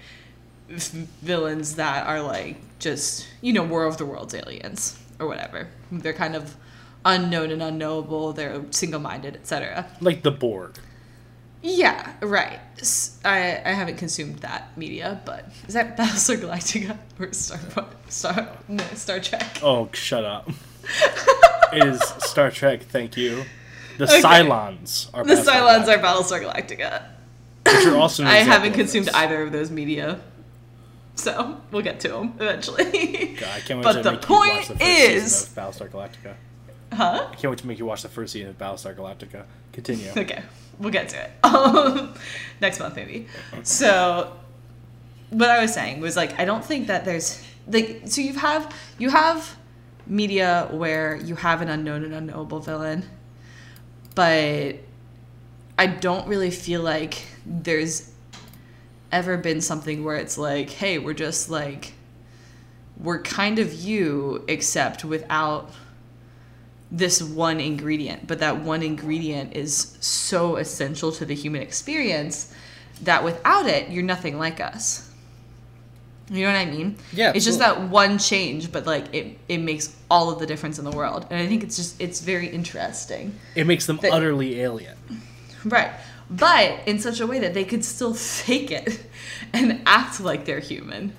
villains 0.68 1.76
that 1.76 2.06
are 2.06 2.23
like 2.23 2.56
just, 2.78 3.26
you 3.40 3.52
know, 3.52 3.62
War 3.62 3.85
of 3.85 3.99
the 3.99 4.06
Worlds 4.06 4.35
aliens 4.35 4.99
or 5.21 5.26
whatever. 5.28 5.68
They're 5.92 6.12
kind 6.12 6.35
of 6.35 6.56
unknown 7.04 7.50
and 7.50 7.62
unknowable, 7.62 8.33
they're 8.33 8.62
single 8.71 9.00
minded, 9.00 9.37
etc. 9.37 9.87
Like 10.00 10.23
the 10.23 10.30
Borg. 10.33 10.78
Yeah, 11.62 12.12
right. 12.21 12.61
I, 13.25 13.61
I 13.64 13.73
haven't 13.73 13.97
consumed 13.97 14.38
that 14.40 14.76
media, 14.76 15.21
but 15.25 15.49
is 15.66 15.75
that 15.75 15.97
Battlestar 15.97 16.37
Galactica 16.37 16.97
or 17.18 17.33
Star 17.33 17.87
Star 18.09 18.49
no, 18.68 18.85
Star 18.95 19.21
Trek? 19.21 19.59
Oh, 19.62 19.88
shut 19.92 20.25
up. 20.25 20.49
it 21.73 21.85
is 21.87 22.00
Star 22.21 22.50
Trek. 22.50 22.83
Thank 22.83 23.16
you. 23.16 23.45
The 23.99 24.04
Okay. 24.04 24.21
Cylons 24.21 25.09
are 25.14 25.25
The 25.25 25.35
Battlestar 25.35 25.45
Cylons 25.45 25.88
are 25.88 25.99
Battlestar 25.99 26.42
Galactica. 26.42 27.15
Which 27.66 27.87
are 27.87 27.96
also 27.96 28.25
I 28.25 28.37
haven't 28.37 28.73
consumed 28.75 29.08
either 29.14 29.42
of 29.42 29.52
those 29.52 29.70
media, 29.70 30.20
so 31.14 31.61
we'll 31.70 31.82
get 31.82 32.00
to 32.00 32.08
them 32.08 32.35
eventually. 32.38 33.37
God, 33.40 33.49
I 33.54 33.61
can't 33.61 33.78
wait 33.78 33.82
But 33.85 33.92
to 33.94 34.02
the 34.02 34.12
make 34.12 34.28
you 34.28 34.35
watch 34.35 34.46
point 34.49 34.68
the 34.68 34.75
first 34.76 34.82
is- 34.82 35.35
season 35.37 35.64
of 35.64 35.75
Battlestar 35.75 35.88
Galactica. 35.90 36.35
huh? 36.92 37.28
I 37.30 37.35
can't 37.35 37.50
wait 37.50 37.58
to 37.58 37.66
make 37.66 37.78
you 37.78 37.87
watch 37.87 38.02
the 38.02 38.08
first 38.08 38.32
season 38.32 38.50
of 38.50 38.58
Battlestar 38.58 38.94
Galactica. 38.94 39.44
Continue. 39.73 40.11
Okay, 40.16 40.42
we'll 40.78 40.90
get 40.92 41.08
to 41.11 41.23
it. 41.23 41.30
Um, 41.44 42.14
next 42.61 42.78
month 42.80 42.96
maybe. 42.96 43.26
So, 43.62 44.32
what 45.30 45.50
I 45.50 45.61
was 45.61 45.73
saying 45.75 46.00
was 46.00 46.16
like 46.16 46.38
I 46.40 46.44
don't 46.44 46.64
think 46.64 46.87
that 46.88 47.04
there's 47.04 47.42
like 47.66 48.02
so 48.06 48.20
you 48.20 48.35
have 48.35 48.73
you 48.99 49.11
have 49.11 49.56
media 50.06 50.68
where 50.70 51.16
you 51.16 51.35
have 51.35 51.61
an 51.62 51.68
unknown 51.68 52.04
and 52.04 52.14
unknowable 52.14 52.61
villain, 52.61 53.04
but 54.14 54.76
I 55.78 55.87
don't 55.87 56.26
really 56.26 56.50
feel 56.50 56.83
like 56.83 57.23
there's 57.45 58.11
ever 59.12 59.37
been 59.37 59.61
something 59.61 60.04
where 60.04 60.16
it's 60.16 60.38
like, 60.38 60.71
hey, 60.71 60.99
we're 60.99 61.14
just 61.14 61.50
like 61.50 61.92
we're 62.99 63.21
kind 63.21 63.59
of 63.59 63.75
you 63.75 64.42
except 64.49 65.04
without 65.04 65.71
this 66.90 67.23
one 67.23 67.61
ingredient, 67.61 68.26
but 68.26 68.38
that 68.38 68.62
one 68.62 68.83
ingredient 68.83 69.54
is 69.54 69.97
so 70.00 70.56
essential 70.56 71.12
to 71.12 71.26
the 71.26 71.35
human 71.35 71.61
experience 71.61 72.54
that 73.02 73.23
without 73.23 73.66
it, 73.66 73.90
you're 73.90 74.02
nothing 74.02 74.38
like 74.38 74.61
us. 74.61 75.11
You 76.30 76.47
know 76.47 76.52
what 76.52 76.59
I 76.59 76.64
mean? 76.64 76.97
Yeah, 77.12 77.33
It's 77.35 77.45
just 77.45 77.59
that 77.59 77.83
one 77.88 78.18
change, 78.18 78.73
but 78.73 78.87
like 78.87 79.14
it, 79.14 79.38
it 79.49 79.59
makes 79.59 79.95
all 80.11 80.30
of 80.30 80.38
the 80.38 80.47
difference 80.47 80.78
in 80.78 80.85
the 80.85 80.90
world. 80.90 81.26
And 81.30 81.38
I 81.40 81.47
think 81.47 81.62
it's 81.62 81.76
just, 81.76 82.00
it's 82.00 82.21
very 82.21 82.49
interesting. 82.49 83.35
It 83.54 83.66
makes 83.66 83.87
them 83.87 83.99
But- 84.00 84.12
utterly 84.12 84.61
alien. 84.61 84.97
Right. 85.66 85.90
But 86.30 86.87
in 86.87 86.99
such 86.99 87.20
a 87.20 87.26
way 87.26 87.38
that 87.40 87.54
they 87.54 87.64
could 87.64 87.85
still 87.85 88.14
fake 88.14 88.70
it 88.70 89.04
and 89.52 89.82
act 89.87 90.20
like 90.20 90.44
they're 90.44 90.61
human. 90.61 91.12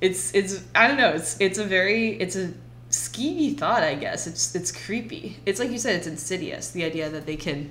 It's 0.00 0.34
it's 0.34 0.62
I 0.74 0.88
don't 0.88 0.96
know, 0.96 1.10
it's 1.10 1.40
it's 1.40 1.58
a 1.58 1.64
very 1.64 2.10
it's 2.20 2.36
a 2.36 2.52
skeevy 2.90 3.56
thought, 3.56 3.82
I 3.82 3.94
guess. 3.94 4.26
It's 4.26 4.54
it's 4.54 4.72
creepy. 4.72 5.38
It's 5.46 5.60
like 5.60 5.70
you 5.70 5.78
said, 5.78 5.96
it's 5.96 6.06
insidious. 6.06 6.70
The 6.70 6.84
idea 6.84 7.08
that 7.10 7.26
they 7.26 7.36
can 7.36 7.70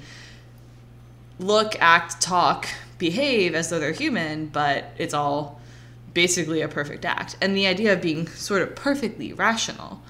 look, 1.39 1.75
act, 1.81 2.22
talk, 2.22 2.67
behave 2.98 3.53
as 3.53 3.70
though 3.70 3.79
they're 3.79 3.91
human, 3.91 4.48
but 4.48 4.86
it's 4.98 5.13
all 5.13 5.60
basically 6.13 6.62
a 6.62 6.67
perfect 6.67 7.03
act. 7.03 7.36
And 7.41 7.55
the 7.55 7.67
idea 7.67 7.93
of 7.93 8.01
being 8.01 8.27
sort 8.27 8.62
of 8.62 8.75
perfectly 8.75 9.34
rational. 9.34 10.01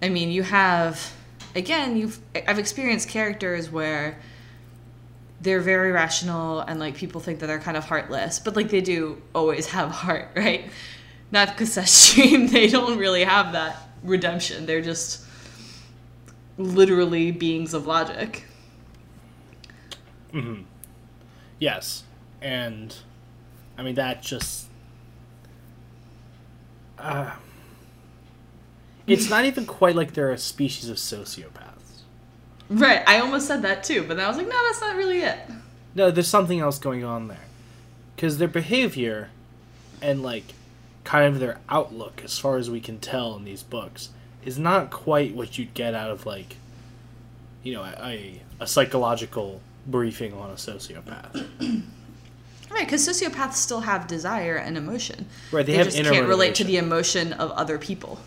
I 0.00 0.08
mean, 0.08 0.30
you 0.30 0.44
have 0.44 1.12
again, 1.54 1.96
you've 1.96 2.20
I've 2.46 2.58
experienced 2.58 3.08
characters 3.08 3.70
where 3.70 4.18
they're 5.42 5.60
very 5.60 5.90
rational 5.90 6.60
and 6.60 6.78
like 6.78 6.94
people 6.94 7.20
think 7.20 7.40
that 7.40 7.46
they're 7.46 7.58
kind 7.58 7.76
of 7.76 7.84
heartless, 7.84 8.38
but 8.38 8.56
like 8.56 8.68
they 8.70 8.80
do 8.80 9.20
always 9.34 9.66
have 9.66 9.90
heart, 10.02 10.28
right? 10.36 10.70
Not 11.30 11.58
Stream, 11.60 12.46
they 12.48 12.68
don't 12.68 12.98
really 12.98 13.24
have 13.24 13.52
that 13.52 13.76
redemption. 14.02 14.66
They're 14.66 14.82
just 14.82 15.24
literally 16.58 17.32
beings 17.32 17.74
of 17.74 17.86
logic. 17.86 18.44
Mm-hmm. 20.32 20.62
Yes, 21.58 22.04
and 22.40 22.94
I 23.76 23.82
mean 23.82 23.94
that 23.96 24.22
just. 24.22 24.66
Uh, 26.98 27.34
it's 29.06 29.28
not 29.28 29.44
even 29.44 29.66
quite 29.66 29.96
like 29.96 30.14
they're 30.14 30.30
a 30.30 30.38
species 30.38 30.88
of 30.88 30.96
sociopaths. 30.96 31.71
Right, 32.68 33.02
I 33.06 33.18
almost 33.20 33.46
said 33.46 33.62
that 33.62 33.84
too, 33.84 34.02
but 34.02 34.16
then 34.16 34.24
I 34.24 34.28
was 34.28 34.36
like, 34.36 34.48
no, 34.48 34.62
that's 34.66 34.80
not 34.80 34.96
really 34.96 35.20
it. 35.20 35.38
No, 35.94 36.10
there's 36.10 36.28
something 36.28 36.60
else 36.60 36.78
going 36.78 37.04
on 37.04 37.28
there. 37.28 37.44
Because 38.16 38.38
their 38.38 38.48
behavior 38.48 39.30
and, 40.00 40.22
like, 40.22 40.54
kind 41.04 41.34
of 41.34 41.40
their 41.40 41.58
outlook, 41.68 42.22
as 42.24 42.38
far 42.38 42.56
as 42.56 42.70
we 42.70 42.80
can 42.80 42.98
tell 42.98 43.36
in 43.36 43.44
these 43.44 43.62
books, 43.62 44.10
is 44.44 44.58
not 44.58 44.90
quite 44.90 45.34
what 45.34 45.58
you'd 45.58 45.74
get 45.74 45.94
out 45.94 46.10
of, 46.10 46.24
like, 46.24 46.56
you 47.62 47.74
know, 47.74 47.82
a, 47.84 48.40
a 48.60 48.66
psychological 48.66 49.60
briefing 49.86 50.32
on 50.32 50.50
a 50.50 50.54
sociopath. 50.54 51.46
Right, 52.72 52.86
because 52.86 53.06
sociopaths 53.06 53.52
still 53.54 53.80
have 53.80 54.06
desire 54.06 54.56
and 54.56 54.78
emotion. 54.78 55.26
Right, 55.50 55.66
they 55.66 55.72
They, 55.72 55.78
have 55.78 55.86
just 55.88 56.02
can't 56.02 56.26
relate 56.26 56.54
to 56.54 56.64
the 56.64 56.78
emotion 56.78 57.34
of 57.34 57.50
other 57.50 57.78
people. 57.78 58.18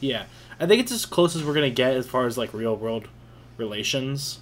Yeah. 0.00 0.24
I 0.64 0.66
think 0.66 0.80
it's 0.80 0.92
as 0.92 1.04
close 1.04 1.36
as 1.36 1.44
we're 1.44 1.52
going 1.52 1.70
to 1.70 1.74
get 1.74 1.94
as 1.94 2.06
far 2.06 2.26
as, 2.26 2.38
like, 2.38 2.54
real 2.54 2.74
world 2.74 3.06
relations. 3.58 4.38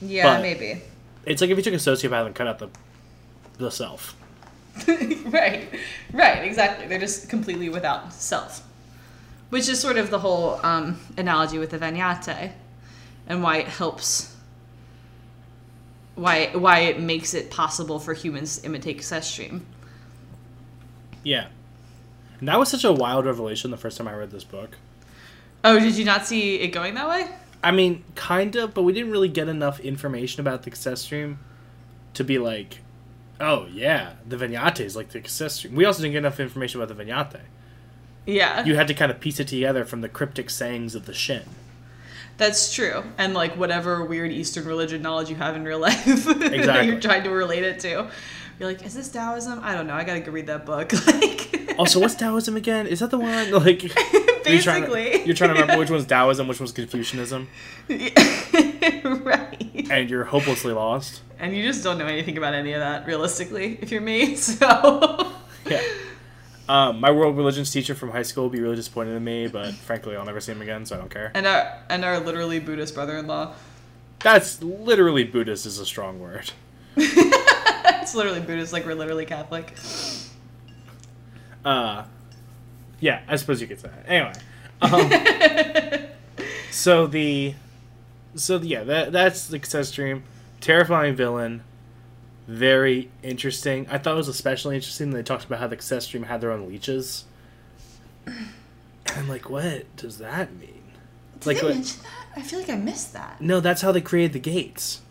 Yeah, 0.00 0.36
But- 0.36 0.42
maybe. 0.42 0.82
It's 1.26 1.40
like 1.40 1.50
if 1.50 1.56
you 1.56 1.64
took 1.64 1.74
a 1.74 1.78
sociopath 1.78 2.26
and 2.26 2.34
cut 2.34 2.46
out 2.46 2.60
the, 2.60 2.68
the 3.58 3.70
self. 3.70 4.14
right, 4.86 5.68
right, 6.12 6.44
exactly. 6.44 6.86
They're 6.86 7.00
just 7.00 7.28
completely 7.28 7.68
without 7.70 8.12
self, 8.12 8.62
which 9.50 9.68
is 9.68 9.80
sort 9.80 9.96
of 9.96 10.10
the 10.10 10.18
whole 10.20 10.60
um, 10.64 11.00
analogy 11.16 11.58
with 11.58 11.70
the 11.70 11.78
vaniate, 11.78 12.52
and 13.26 13.42
why 13.42 13.56
it 13.56 13.66
helps. 13.68 14.36
Why 16.14 16.50
why 16.52 16.80
it 16.80 17.00
makes 17.00 17.34
it 17.34 17.50
possible 17.50 17.98
for 17.98 18.14
humans 18.14 18.58
to 18.58 18.66
imitate 18.66 18.98
cassette 18.98 19.24
stream. 19.24 19.64
Yeah. 21.24 21.46
And 22.38 22.48
that 22.48 22.58
was 22.58 22.68
such 22.68 22.84
a 22.84 22.92
wild 22.92 23.24
revelation 23.26 23.70
the 23.70 23.76
first 23.76 23.96
time 23.96 24.06
I 24.06 24.14
read 24.14 24.30
this 24.30 24.44
book. 24.44 24.76
Oh, 25.64 25.78
did 25.80 25.96
you 25.96 26.04
not 26.04 26.26
see 26.26 26.56
it 26.56 26.68
going 26.68 26.94
that 26.94 27.08
way? 27.08 27.28
I 27.62 27.70
mean, 27.70 28.04
kind 28.14 28.54
of, 28.56 28.74
but 28.74 28.82
we 28.82 28.92
didn't 28.92 29.10
really 29.10 29.28
get 29.28 29.48
enough 29.48 29.80
information 29.80 30.40
about 30.40 30.62
the 30.64 30.70
cassette 30.70 30.98
stream 30.98 31.38
to 32.12 32.22
be 32.22 32.38
like, 32.38 32.80
oh 33.40 33.66
yeah, 33.72 34.12
the 34.28 34.36
vaniate 34.36 34.80
is 34.80 34.94
like 34.94 35.08
the 35.10 35.20
cassette 35.20 35.52
stream. 35.52 35.74
We 35.74 35.84
also 35.86 36.02
didn't 36.02 36.12
get 36.12 36.18
enough 36.18 36.38
information 36.40 36.80
about 36.82 36.94
the 36.94 37.02
vaniate. 37.04 37.40
Yeah, 38.26 38.64
You 38.64 38.76
had 38.76 38.88
to 38.88 38.94
kind 38.94 39.10
of 39.10 39.20
piece 39.20 39.38
it 39.40 39.48
together 39.48 39.84
from 39.84 40.00
the 40.00 40.08
cryptic 40.08 40.48
sayings 40.50 40.94
of 40.94 41.04
the 41.06 41.12
Shin. 41.14 41.42
that's 42.38 42.72
true. 42.74 43.02
And 43.18 43.32
like 43.34 43.56
whatever 43.56 44.04
weird 44.04 44.32
Eastern 44.32 44.64
religion 44.66 45.02
knowledge 45.02 45.28
you 45.30 45.36
have 45.36 45.56
in 45.56 45.64
real 45.64 45.78
life 45.90 46.04
that 46.04 46.84
you're 46.86 47.00
trying 47.00 47.24
to 47.24 47.30
relate 47.30 47.62
it 47.64 47.80
to. 47.80 48.08
You're 48.58 48.68
like, 48.68 48.84
is 48.84 48.94
this 48.94 49.08
Taoism? 49.10 49.60
I 49.62 49.74
don't 49.74 49.86
know. 49.86 49.94
I 49.94 50.04
gotta 50.04 50.20
go 50.20 50.30
read 50.32 50.46
that 50.46 50.64
book. 50.66 50.92
Like, 51.06 51.74
Also, 51.78 51.98
what's 51.98 52.14
Taoism 52.14 52.56
again? 52.56 52.86
Is 52.86 53.00
that 53.00 53.10
the 53.10 53.18
one 53.18 53.50
like 53.50 53.82
you're 54.46 54.62
trying, 54.62 54.82
to, 54.84 54.90
Basically. 54.90 55.24
you're 55.26 55.34
trying 55.34 55.54
to 55.54 55.60
remember 55.60 55.78
which 55.78 55.90
one's 55.90 56.06
Taoism, 56.08 56.46
which 56.48 56.60
one's 56.60 56.72
Confucianism, 56.72 57.48
right. 57.88 59.86
and 59.90 60.10
you're 60.10 60.24
hopelessly 60.24 60.72
lost. 60.72 61.22
And 61.38 61.56
you 61.56 61.62
just 61.62 61.82
don't 61.84 61.98
know 61.98 62.06
anything 62.06 62.38
about 62.38 62.54
any 62.54 62.72
of 62.72 62.80
that, 62.80 63.06
realistically, 63.06 63.78
if 63.80 63.90
you're 63.90 64.00
me. 64.00 64.36
So, 64.44 65.32
Yeah. 65.66 65.82
Um, 66.66 66.98
my 67.00 67.10
world 67.10 67.36
religions 67.36 67.70
teacher 67.70 67.94
from 67.94 68.10
high 68.10 68.22
school 68.22 68.44
will 68.44 68.50
be 68.50 68.60
really 68.60 68.76
disappointed 68.76 69.14
in 69.16 69.22
me, 69.22 69.48
but 69.48 69.74
frankly, 69.74 70.16
I'll 70.16 70.24
never 70.24 70.40
see 70.40 70.52
him 70.52 70.62
again, 70.62 70.86
so 70.86 70.96
I 70.96 70.98
don't 70.98 71.10
care. 71.10 71.30
and 71.34 71.46
our 71.46 71.78
and 71.90 72.02
our 72.06 72.18
literally 72.20 72.58
Buddhist 72.58 72.94
brother-in-law. 72.94 73.52
That's 74.20 74.62
literally 74.62 75.24
Buddhist 75.24 75.66
is 75.66 75.78
a 75.78 75.84
strong 75.84 76.18
word. 76.20 76.52
it's 76.96 78.14
literally 78.14 78.40
Buddhist, 78.40 78.72
like 78.72 78.86
we're 78.86 78.94
literally 78.94 79.26
Catholic. 79.26 79.74
Uh, 81.66 82.04
yeah, 83.00 83.20
I 83.28 83.36
suppose 83.36 83.60
you 83.60 83.66
could 83.66 83.80
say 83.80 83.88
that. 83.88 84.08
Anyway, 84.08 84.32
um, 86.00 86.06
so 86.70 87.06
the, 87.06 87.54
so 88.34 88.58
the, 88.58 88.66
yeah, 88.66 88.84
that 88.84 89.12
that's 89.12 89.46
the 89.48 89.58
Csestriim. 89.58 90.22
Terrifying 90.60 91.14
villain, 91.14 91.62
very 92.46 93.10
interesting. 93.22 93.86
I 93.90 93.98
thought 93.98 94.14
it 94.14 94.16
was 94.16 94.28
especially 94.28 94.76
interesting. 94.76 95.10
They 95.10 95.22
talked 95.22 95.44
about 95.44 95.60
how 95.60 95.66
the 95.66 95.76
Csestriim 95.76 96.24
had 96.26 96.40
their 96.40 96.50
own 96.52 96.66
leeches. 96.68 97.24
And 98.26 98.48
I'm 99.14 99.28
like, 99.28 99.50
what 99.50 99.94
does 99.96 100.16
that 100.18 100.54
mean? 100.54 100.82
Did 101.40 101.46
Like 101.46 101.56
they 101.58 101.62
what- 101.66 101.74
mention 101.74 102.02
that? 102.02 102.10
I 102.36 102.42
feel 102.42 102.58
like 102.60 102.70
I 102.70 102.76
missed 102.76 103.12
that. 103.12 103.40
No, 103.40 103.60
that's 103.60 103.82
how 103.82 103.92
they 103.92 104.00
created 104.00 104.32
the 104.32 104.40
gates. 104.40 105.02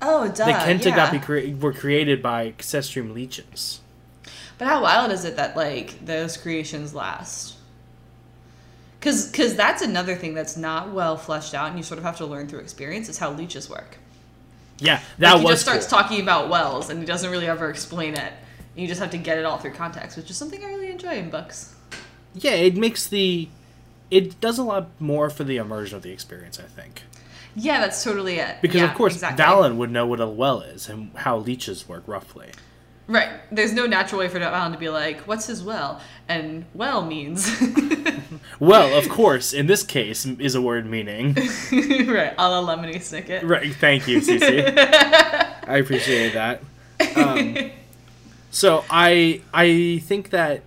Oh, 0.00 0.28
duh. 0.28 0.46
the 0.46 0.52
Kenta 0.52 0.84
yeah. 0.86 0.96
got 0.96 1.12
be 1.12 1.18
crea- 1.18 1.54
were 1.54 1.72
created 1.72 2.22
by 2.22 2.52
Csestriim 2.52 3.12
leeches. 3.12 3.80
But 4.58 4.68
how 4.68 4.82
wild 4.82 5.12
is 5.12 5.24
it 5.24 5.36
that 5.36 5.56
like 5.56 6.04
those 6.04 6.36
creations 6.36 6.94
last? 6.94 7.56
Because 8.98 9.30
because 9.30 9.54
that's 9.54 9.82
another 9.82 10.14
thing 10.14 10.34
that's 10.34 10.56
not 10.56 10.92
well 10.92 11.16
fleshed 11.16 11.54
out, 11.54 11.68
and 11.68 11.76
you 11.76 11.82
sort 11.82 11.98
of 11.98 12.04
have 12.04 12.16
to 12.18 12.26
learn 12.26 12.48
through 12.48 12.60
experience. 12.60 13.08
Is 13.08 13.18
how 13.18 13.32
leeches 13.32 13.68
work. 13.68 13.98
Yeah, 14.78 15.00
that 15.18 15.32
like, 15.32 15.40
he 15.40 15.44
was 15.44 15.52
just 15.52 15.62
starts 15.62 15.86
cool. 15.86 15.98
talking 15.98 16.20
about 16.20 16.48
wells, 16.48 16.90
and 16.90 17.00
he 17.00 17.06
doesn't 17.06 17.30
really 17.30 17.46
ever 17.46 17.68
explain 17.70 18.14
it. 18.14 18.32
You 18.74 18.88
just 18.88 19.00
have 19.00 19.10
to 19.10 19.18
get 19.18 19.38
it 19.38 19.44
all 19.44 19.58
through 19.58 19.72
context, 19.72 20.16
which 20.16 20.30
is 20.30 20.36
something 20.36 20.64
I 20.64 20.68
really 20.68 20.90
enjoy 20.90 21.16
in 21.16 21.30
books. 21.30 21.74
Yeah, 22.34 22.52
it 22.52 22.76
makes 22.76 23.06
the 23.06 23.48
it 24.10 24.40
does 24.40 24.58
a 24.58 24.62
lot 24.62 24.88
more 25.00 25.30
for 25.30 25.44
the 25.44 25.56
immersion 25.56 25.96
of 25.96 26.02
the 26.02 26.10
experience, 26.10 26.58
I 26.58 26.64
think. 26.64 27.02
Yeah, 27.56 27.80
that's 27.80 28.02
totally 28.02 28.38
it. 28.38 28.56
Because 28.62 28.80
Yeah, 28.80 28.90
of 28.90 28.96
course 28.96 29.14
exactly. 29.14 29.44
Valyn 29.44 29.76
would 29.76 29.90
know 29.90 30.06
what 30.06 30.20
a 30.20 30.26
well 30.26 30.60
is 30.60 30.88
and 30.88 31.10
how 31.16 31.38
leeches 31.38 31.88
work 31.88 32.04
roughly. 32.06 32.50
Right. 33.06 33.30
There's 33.52 33.72
no 33.74 33.86
natural 33.86 34.20
way 34.20 34.28
for 34.28 34.40
Valyn 34.40 34.72
to 34.72 34.78
be 34.78 34.88
like, 34.88 35.20
"What's 35.22 35.46
his 35.46 35.62
well?" 35.62 36.00
And 36.26 36.64
well 36.74 37.04
means 37.04 37.50
Well, 38.60 38.96
of 38.96 39.08
course, 39.08 39.52
in 39.52 39.66
this 39.66 39.82
case 39.82 40.24
is 40.24 40.54
a 40.54 40.62
word 40.62 40.86
meaning. 40.86 41.34
right, 41.72 42.34
a 42.38 42.48
la 42.48 42.62
lemony 42.62 42.96
snicket. 42.96 43.42
Right. 43.42 43.74
Thank 43.74 44.08
you, 44.08 44.18
Cece. 44.20 44.76
I 44.76 45.76
appreciate 45.76 46.32
that. 46.32 46.62
Um, 47.16 47.70
so 48.50 48.84
I 48.88 49.42
I 49.52 50.00
think 50.04 50.30
that 50.30 50.62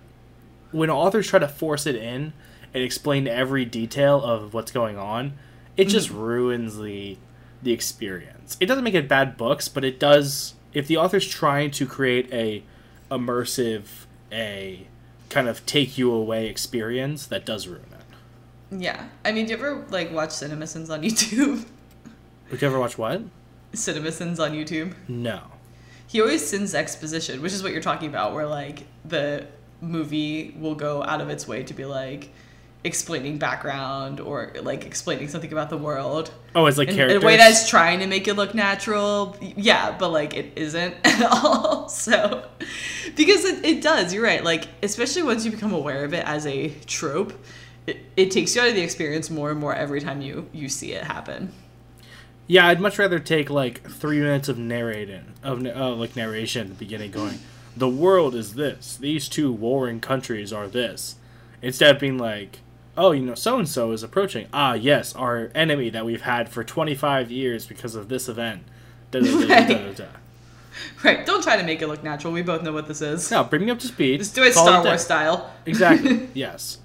when 0.70 0.90
authors 0.90 1.26
try 1.26 1.38
to 1.38 1.48
force 1.48 1.86
it 1.86 1.96
in 1.96 2.32
and 2.74 2.82
explain 2.84 3.26
every 3.26 3.64
detail 3.64 4.22
of 4.22 4.54
what's 4.54 4.70
going 4.70 4.98
on, 4.98 5.32
it 5.76 5.86
just 5.86 6.10
ruins 6.10 6.78
the 6.78 7.16
the 7.62 7.72
experience. 7.72 8.56
It 8.60 8.66
doesn't 8.66 8.84
make 8.84 8.94
it 8.94 9.08
bad 9.08 9.36
books, 9.36 9.68
but 9.68 9.84
it 9.84 9.98
does. 9.98 10.54
If 10.72 10.86
the 10.86 10.96
author's 10.96 11.26
trying 11.26 11.70
to 11.72 11.86
create 11.86 12.32
a 12.32 12.62
immersive, 13.10 13.86
a 14.30 14.86
kind 15.30 15.48
of 15.48 15.64
take 15.66 15.98
you 15.98 16.12
away 16.12 16.46
experience, 16.46 17.26
that 17.26 17.44
does 17.46 17.66
ruin 17.66 17.82
it. 17.92 18.80
Yeah. 18.82 19.08
I 19.24 19.32
mean, 19.32 19.46
do 19.46 19.52
you 19.52 19.58
ever 19.58 19.86
like 19.90 20.12
watch 20.12 20.30
CinemaSins 20.30 20.90
on 20.90 21.02
YouTube? 21.02 21.66
Would 22.50 22.62
you 22.62 22.68
ever 22.68 22.78
watch 22.78 22.98
what? 22.98 23.22
CinemaSins 23.72 24.38
on 24.38 24.52
YouTube. 24.52 24.94
No. 25.06 25.42
He 26.06 26.20
always 26.20 26.46
sends 26.46 26.74
exposition, 26.74 27.42
which 27.42 27.52
is 27.52 27.62
what 27.62 27.72
you're 27.72 27.82
talking 27.82 28.08
about, 28.08 28.32
where 28.32 28.46
like 28.46 28.86
the 29.04 29.46
movie 29.80 30.54
will 30.58 30.74
go 30.74 31.02
out 31.04 31.20
of 31.20 31.28
its 31.28 31.46
way 31.46 31.62
to 31.62 31.74
be 31.74 31.84
like 31.84 32.30
explaining 32.88 33.38
background 33.38 34.18
or 34.18 34.52
like 34.62 34.84
explaining 34.84 35.28
something 35.28 35.52
about 35.52 35.70
the 35.70 35.76
world 35.76 36.32
Oh, 36.56 36.66
it's 36.66 36.76
like 36.78 36.88
in, 36.88 36.94
in 36.94 36.98
characters. 36.98 37.22
a 37.22 37.26
way 37.26 37.36
that's 37.36 37.68
trying 37.68 38.00
to 38.00 38.06
make 38.08 38.26
it 38.26 38.34
look 38.34 38.54
natural. 38.54 39.36
Yeah, 39.40 39.96
but 39.96 40.08
like 40.10 40.34
it 40.34 40.52
isn't 40.56 40.94
at 41.04 41.22
all. 41.30 41.88
So 41.88 42.48
because 43.14 43.44
it, 43.44 43.64
it 43.64 43.82
does, 43.82 44.12
you're 44.12 44.24
right. 44.24 44.42
Like 44.42 44.64
especially 44.82 45.22
once 45.22 45.44
you 45.44 45.50
become 45.52 45.72
aware 45.72 46.04
of 46.04 46.12
it 46.14 46.24
as 46.26 46.46
a 46.46 46.70
trope, 46.86 47.32
it, 47.86 47.98
it 48.16 48.30
takes 48.32 48.56
you 48.56 48.62
out 48.62 48.68
of 48.68 48.74
the 48.74 48.82
experience 48.82 49.30
more 49.30 49.50
and 49.52 49.60
more 49.60 49.74
every 49.74 50.00
time 50.00 50.20
you 50.20 50.48
you 50.52 50.68
see 50.68 50.92
it 50.92 51.04
happen. 51.04 51.52
Yeah, 52.50 52.66
I'd 52.66 52.80
much 52.80 52.98
rather 52.98 53.18
take 53.18 53.50
like 53.50 53.88
three 53.90 54.20
minutes 54.20 54.48
of 54.48 54.58
narrating, 54.58 55.34
of 55.42 55.64
uh, 55.66 55.94
like 55.94 56.16
narration 56.16 56.62
at 56.62 56.68
the 56.70 56.74
beginning, 56.74 57.10
going, 57.10 57.40
"The 57.76 57.90
world 57.90 58.34
is 58.34 58.54
this. 58.54 58.96
These 58.96 59.28
two 59.28 59.52
warring 59.52 60.00
countries 60.00 60.50
are 60.50 60.66
this," 60.66 61.16
instead 61.60 61.94
of 61.94 62.00
being 62.00 62.16
like, 62.16 62.60
"Oh, 62.98 63.12
you 63.12 63.22
know, 63.22 63.34
so 63.34 63.58
and 63.58 63.68
so 63.68 63.92
is 63.92 64.02
approaching. 64.02 64.46
Ah, 64.52 64.74
yes, 64.74 65.14
our 65.14 65.50
enemy 65.54 65.88
that 65.90 66.04
we've 66.04 66.22
had 66.22 66.48
for 66.50 66.62
twenty 66.64 66.94
five 66.94 67.30
years 67.30 67.66
because 67.66 67.94
of 67.94 68.08
this 68.08 68.28
event." 68.28 68.64
Da, 69.10 69.20
da, 69.20 69.92
da. 69.92 70.04
Right. 71.02 71.24
Don't 71.24 71.42
try 71.42 71.56
to 71.56 71.62
make 71.64 71.80
it 71.80 71.86
look 71.88 72.02
natural. 72.04 72.32
We 72.32 72.42
both 72.42 72.62
know 72.62 72.72
what 72.72 72.86
this 72.86 73.00
is. 73.00 73.30
No, 73.30 73.42
bring 73.44 73.64
me 73.64 73.70
up 73.70 73.78
to 73.80 73.86
speed. 73.86 74.18
Just 74.20 74.34
do 74.34 74.42
it 74.44 74.52
Star. 74.52 74.84
Wars 74.84 75.02
style. 75.02 75.50
Exactly. 75.66 76.28
yes. 76.34 76.78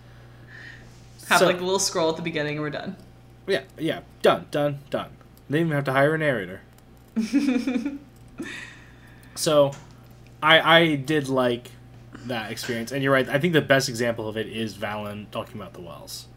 Have 1.29 1.39
So- 1.39 1.45
like 1.47 1.59
a 1.59 1.63
little 1.63 1.79
scroll 1.79 2.09
at 2.09 2.15
the 2.15 2.21
beginning 2.21 2.53
and 2.53 2.61
we're 2.61 2.69
done. 2.69 2.95
Yeah. 3.45 3.61
Yeah. 3.77 3.99
Done. 4.21 4.45
Done. 4.51 4.79
Done. 4.89 5.09
They 5.49 5.57
didn't 5.59 5.67
even 5.67 5.75
have 5.75 5.85
to 5.85 5.91
hire 5.91 6.15
a 6.15 6.17
narrator. 6.17 6.61
so, 9.35 9.71
I 10.41 10.79
I 10.79 10.95
did 10.95 11.27
like 11.27 11.71
that 12.27 12.51
experience, 12.51 12.91
and 12.91 13.03
you're 13.03 13.13
right. 13.13 13.27
I 13.27 13.39
think 13.39 13.53
the 13.53 13.61
best 13.61 13.89
example 13.89 14.27
of 14.27 14.37
it 14.37 14.47
is 14.47 14.75
Valyn 14.75 15.29
talking 15.31 15.59
about 15.59 15.73
the 15.73 15.81
wells. 15.81 16.27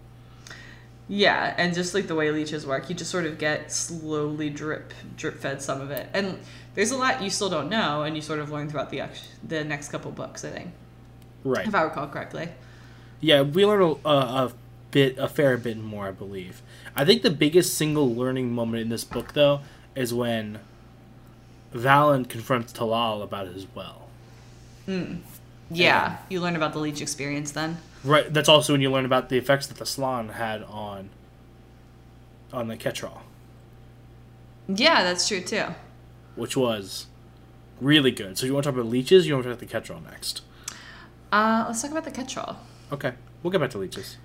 Yeah, 1.08 1.54
and 1.56 1.72
just 1.74 1.94
like 1.94 2.08
the 2.08 2.14
way 2.16 2.30
leeches 2.30 2.66
work, 2.66 2.88
you 2.88 2.94
just 2.96 3.10
sort 3.10 3.26
of 3.26 3.38
get 3.38 3.70
slowly 3.70 4.50
drip 4.50 4.92
drip 5.16 5.38
fed 5.38 5.62
some 5.62 5.80
of 5.80 5.90
it, 5.90 6.08
and 6.12 6.38
there's 6.74 6.90
a 6.90 6.96
lot 6.96 7.22
you 7.22 7.30
still 7.30 7.48
don't 7.48 7.68
know, 7.70 8.02
and 8.02 8.16
you 8.16 8.22
sort 8.22 8.40
of 8.40 8.50
learn 8.50 8.68
throughout 8.68 8.90
the 8.90 9.02
the 9.46 9.62
next 9.64 9.90
couple 9.90 10.10
books. 10.10 10.44
I 10.44 10.50
think, 10.50 10.72
Right. 11.44 11.66
if 11.66 11.74
I 11.74 11.82
recall 11.82 12.08
correctly. 12.08 12.48
Yeah, 13.20 13.42
we 13.42 13.64
learn 13.64 13.80
a, 14.04 14.08
a, 14.08 14.52
bit, 14.90 15.16
a 15.16 15.26
fair 15.28 15.56
bit 15.56 15.78
more, 15.78 16.08
I 16.08 16.10
believe. 16.10 16.60
I 16.94 17.04
think 17.04 17.22
the 17.22 17.30
biggest 17.30 17.74
single 17.74 18.14
learning 18.14 18.52
moment 18.52 18.82
in 18.82 18.88
this 18.90 19.04
book, 19.04 19.32
though, 19.32 19.60
is 19.94 20.12
when 20.12 20.58
Valyn 21.74 22.28
confronts 22.28 22.72
Talal 22.72 23.22
about 23.22 23.46
his 23.48 23.66
well. 23.74 24.08
Hmm. 24.84 25.16
Yeah, 25.70 26.18
you 26.28 26.40
learn 26.40 26.54
about 26.56 26.72
the 26.72 26.78
leech 26.78 27.00
experience 27.00 27.50
then. 27.50 27.78
Right. 28.04 28.32
That's 28.32 28.48
also 28.48 28.72
when 28.72 28.80
you 28.80 28.90
learn 28.90 29.04
about 29.04 29.28
the 29.30 29.36
effects 29.38 29.66
that 29.66 29.78
the 29.78 29.86
Slarn 29.86 30.28
had 30.30 30.62
on 30.62 31.10
on 32.52 32.68
the 32.68 32.76
Kettral, 32.76 33.18
Yeah, 34.68 35.02
that's 35.02 35.26
true 35.26 35.40
too. 35.40 35.64
which 36.36 36.56
was 36.56 37.06
really 37.80 38.10
good. 38.12 38.38
So 38.38 38.46
you 38.46 38.54
want 38.54 38.64
to 38.64 38.70
talk 38.70 38.78
about 38.78 38.88
leeches? 38.90 39.26
You 39.26 39.34
want 39.34 39.44
to 39.44 39.50
talk 39.50 39.60
about 39.60 39.68
the 39.86 39.92
Kettral 39.94 40.04
next? 40.10 40.42
Uh, 41.32 41.64
let's 41.66 41.82
talk 41.82 41.90
about 41.90 42.04
the 42.04 42.12
Kettral. 42.12 42.56
Okay, 42.92 43.12
we'll 43.42 43.50
get 43.50 43.60
back 43.60 43.70
to 43.70 43.78
leeches. 43.78 44.16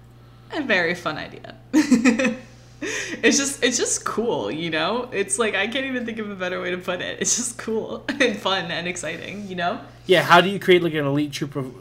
A 0.53 0.61
very 0.61 0.93
fun 0.93 1.17
idea. 1.17 1.55
it's 3.21 3.37
just 3.37 3.63
it's 3.63 3.77
just 3.77 4.03
cool, 4.05 4.49
you 4.49 4.69
know? 4.71 5.07
It's 5.11 5.37
like 5.37 5.53
I 5.53 5.67
can't 5.67 5.85
even 5.85 6.05
think 6.05 6.17
of 6.17 6.29
a 6.31 6.35
better 6.35 6.59
way 6.59 6.71
to 6.71 6.77
put 6.77 6.99
it. 7.01 7.19
It's 7.21 7.35
just 7.35 7.57
cool 7.57 8.03
and 8.09 8.35
fun 8.37 8.71
and 8.71 8.87
exciting, 8.87 9.47
you 9.47 9.55
know? 9.55 9.79
Yeah. 10.07 10.23
How 10.23 10.41
do 10.41 10.49
you 10.49 10.59
create 10.59 10.81
like 10.81 10.93
an 10.93 11.05
elite 11.05 11.31
troop 11.31 11.55
of, 11.55 11.75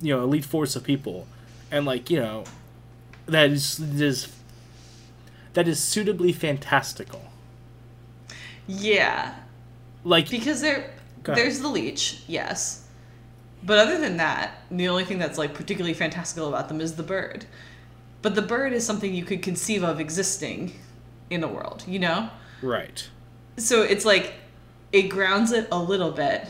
you 0.00 0.14
know, 0.14 0.22
elite 0.22 0.44
force 0.44 0.76
of 0.76 0.84
people, 0.84 1.26
and 1.70 1.84
like 1.84 2.08
you 2.08 2.20
know, 2.20 2.44
that 3.26 3.50
is 3.50 3.80
is 3.80 4.32
that 5.54 5.66
is 5.66 5.82
suitably 5.82 6.32
fantastical. 6.32 7.32
Yeah. 8.68 9.34
Like 10.04 10.30
Because 10.30 10.60
there 10.60 10.94
there's 11.24 11.60
the 11.60 11.68
leech, 11.68 12.22
yes. 12.28 12.86
But 13.64 13.78
other 13.78 13.98
than 13.98 14.18
that, 14.18 14.58
the 14.70 14.88
only 14.88 15.04
thing 15.04 15.18
that's 15.18 15.38
like 15.38 15.54
particularly 15.54 15.94
fantastical 15.94 16.48
about 16.48 16.68
them 16.68 16.80
is 16.80 16.94
the 16.94 17.02
bird. 17.02 17.46
But 18.24 18.34
the 18.34 18.42
bird 18.42 18.72
is 18.72 18.84
something 18.86 19.12
you 19.14 19.24
could 19.24 19.42
conceive 19.42 19.82
of 19.84 20.00
existing 20.00 20.72
in 21.30 21.40
the 21.42 21.46
world, 21.48 21.84
you 21.86 21.98
know? 22.00 22.30
right. 22.62 23.08
so 23.58 23.82
it's 23.82 24.04
like 24.06 24.32
it 24.92 25.02
grounds 25.10 25.52
it 25.52 25.68
a 25.70 25.78
little 25.78 26.10
bit 26.10 26.46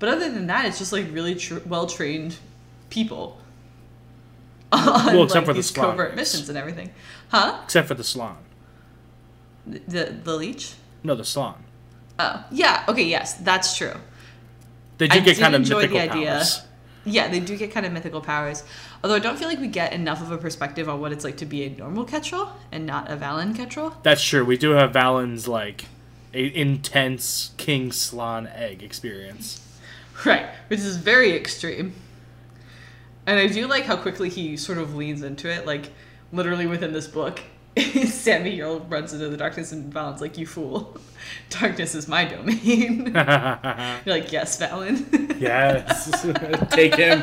but 0.00 0.08
other 0.08 0.28
than 0.30 0.46
that 0.48 0.66
it's 0.66 0.78
just 0.78 0.92
like 0.92 1.06
really 1.12 1.34
tr- 1.36 1.60
well 1.66 1.86
trained 1.86 2.36
people 2.90 3.38
on 4.72 5.14
Well, 5.14 5.22
except 5.24 5.34
like, 5.34 5.44
for 5.46 5.52
the 5.52 5.58
these 5.60 5.70
covert 5.70 6.16
missions 6.16 6.48
and 6.48 6.58
everything 6.58 6.90
huh 7.28 7.60
Except 7.64 7.86
for 7.88 7.94
the 7.94 8.02
Slarn. 8.04 8.36
the 9.66 10.04
the 10.24 10.34
leech 10.36 10.74
No, 11.04 11.14
the 11.14 11.24
Slarn. 11.24 11.62
oh 12.18 12.44
yeah 12.50 12.84
okay 12.88 13.04
yes 13.04 13.34
that's 13.34 13.76
true 13.76 13.94
They 14.98 15.06
do 15.08 15.18
I 15.18 15.20
get 15.20 15.36
did 15.36 15.40
kind 15.42 15.54
of 15.54 15.60
enjoy 15.62 15.82
the 15.82 15.88
mythical 15.94 16.16
idea. 16.18 16.30
powers. 16.32 16.62
Yeah 17.08 17.28
they 17.28 17.40
do 17.40 17.56
get 17.56 17.70
kind 17.70 17.86
of 17.86 17.92
mythical 17.92 18.20
powers 18.20 18.64
although 19.02 19.16
i 19.16 19.18
don't 19.18 19.38
feel 19.38 19.48
like 19.48 19.60
we 19.60 19.68
get 19.68 19.92
enough 19.92 20.20
of 20.20 20.30
a 20.30 20.38
perspective 20.38 20.88
on 20.88 21.00
what 21.00 21.12
it's 21.12 21.24
like 21.24 21.36
to 21.38 21.46
be 21.46 21.64
a 21.64 21.70
normal 21.70 22.04
Kettral 22.08 22.50
and 22.72 22.86
not 22.86 23.10
a 23.10 23.16
Valyn 23.16 23.54
Kettral. 23.54 23.94
That's 24.02 24.22
true. 24.22 24.44
We 24.44 24.56
do 24.56 24.70
have 24.70 24.92
Valyn's 24.92 25.46
like 25.46 25.84
a 26.34 26.58
intense 26.58 27.52
King 27.56 27.92
Slarn 27.92 28.46
egg 28.48 28.82
experience. 28.82 29.64
Right, 30.24 30.46
which 30.68 30.80
is 30.80 30.96
very 30.96 31.32
extreme. 31.32 31.92
And 33.26 33.38
I 33.38 33.46
do 33.46 33.66
like 33.66 33.84
how 33.84 33.96
quickly 33.96 34.28
he 34.28 34.56
sort 34.56 34.78
of 34.78 34.94
leans 34.94 35.22
into 35.22 35.48
it. 35.48 35.66
Like, 35.66 35.92
literally 36.32 36.66
within 36.66 36.92
this 36.92 37.06
book, 37.06 37.40
Sami 38.06 38.56
Yurl 38.58 38.84
runs 38.90 39.12
into 39.12 39.28
the 39.28 39.36
darkness 39.36 39.72
and 39.72 39.92
Valyn's 39.92 40.20
like, 40.20 40.36
You 40.38 40.46
fool. 40.46 40.96
Darkness 41.50 41.94
is 41.94 42.08
my 42.08 42.24
domain. 42.24 43.06
You're 43.14 44.14
like, 44.16 44.32
Yes, 44.32 44.58
Valyn. 44.58 45.38
yes, 45.40 46.10
take 46.70 46.94
him. 46.94 47.22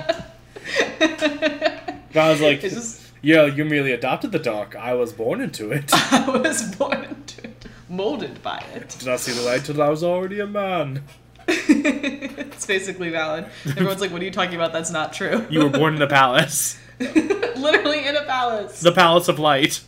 Valyn's 2.12 2.42
like, 2.42 2.62
just, 2.62 3.02
yo, 3.22 3.46
you 3.46 3.66
merely 3.66 3.92
adopted 3.92 4.32
the 4.32 4.40
dark. 4.40 4.76
I 4.76 4.94
was 4.94 5.12
born 5.14 5.42
into 5.42 5.72
it. 5.72 5.92
I 5.94 6.30
was 6.30 6.76
born 6.76 7.04
into 7.04 7.44
it, 7.46 7.66
molded 7.90 8.42
by 8.42 8.64
it. 8.74 8.90
Did 9.00 9.06
not 9.08 9.20
see 9.20 9.34
the 9.34 9.42
light 9.42 9.66
till 9.66 9.82
I 9.82 9.90
was 9.90 10.04
already 10.04 10.40
a 10.40 10.48
man. 10.48 11.04
it's 11.48 12.66
basically 12.66 13.12
Valyn. 13.12 13.48
Everyone's 13.66 14.02
like, 14.02 14.12
What 14.12 14.22
are 14.22 14.26
you 14.26 14.32
talking 14.32 14.56
about? 14.56 14.74
That's 14.74 14.92
not 14.92 15.14
true. 15.14 15.46
You 15.50 15.64
were 15.64 15.70
born 15.70 15.94
in 15.94 16.00
the 16.00 16.08
palace, 16.08 16.80
literally 17.00 18.08
in 18.08 18.16
a 18.16 18.24
palace. 18.24 18.80
the 18.82 18.92
palace 18.92 19.28
of 19.28 19.38
light. 19.40 19.82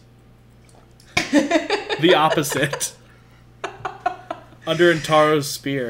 the 2.02 2.14
opposite. 2.16 2.94
Under 4.66 4.92
Intarra's 4.94 5.50
spear. 5.50 5.90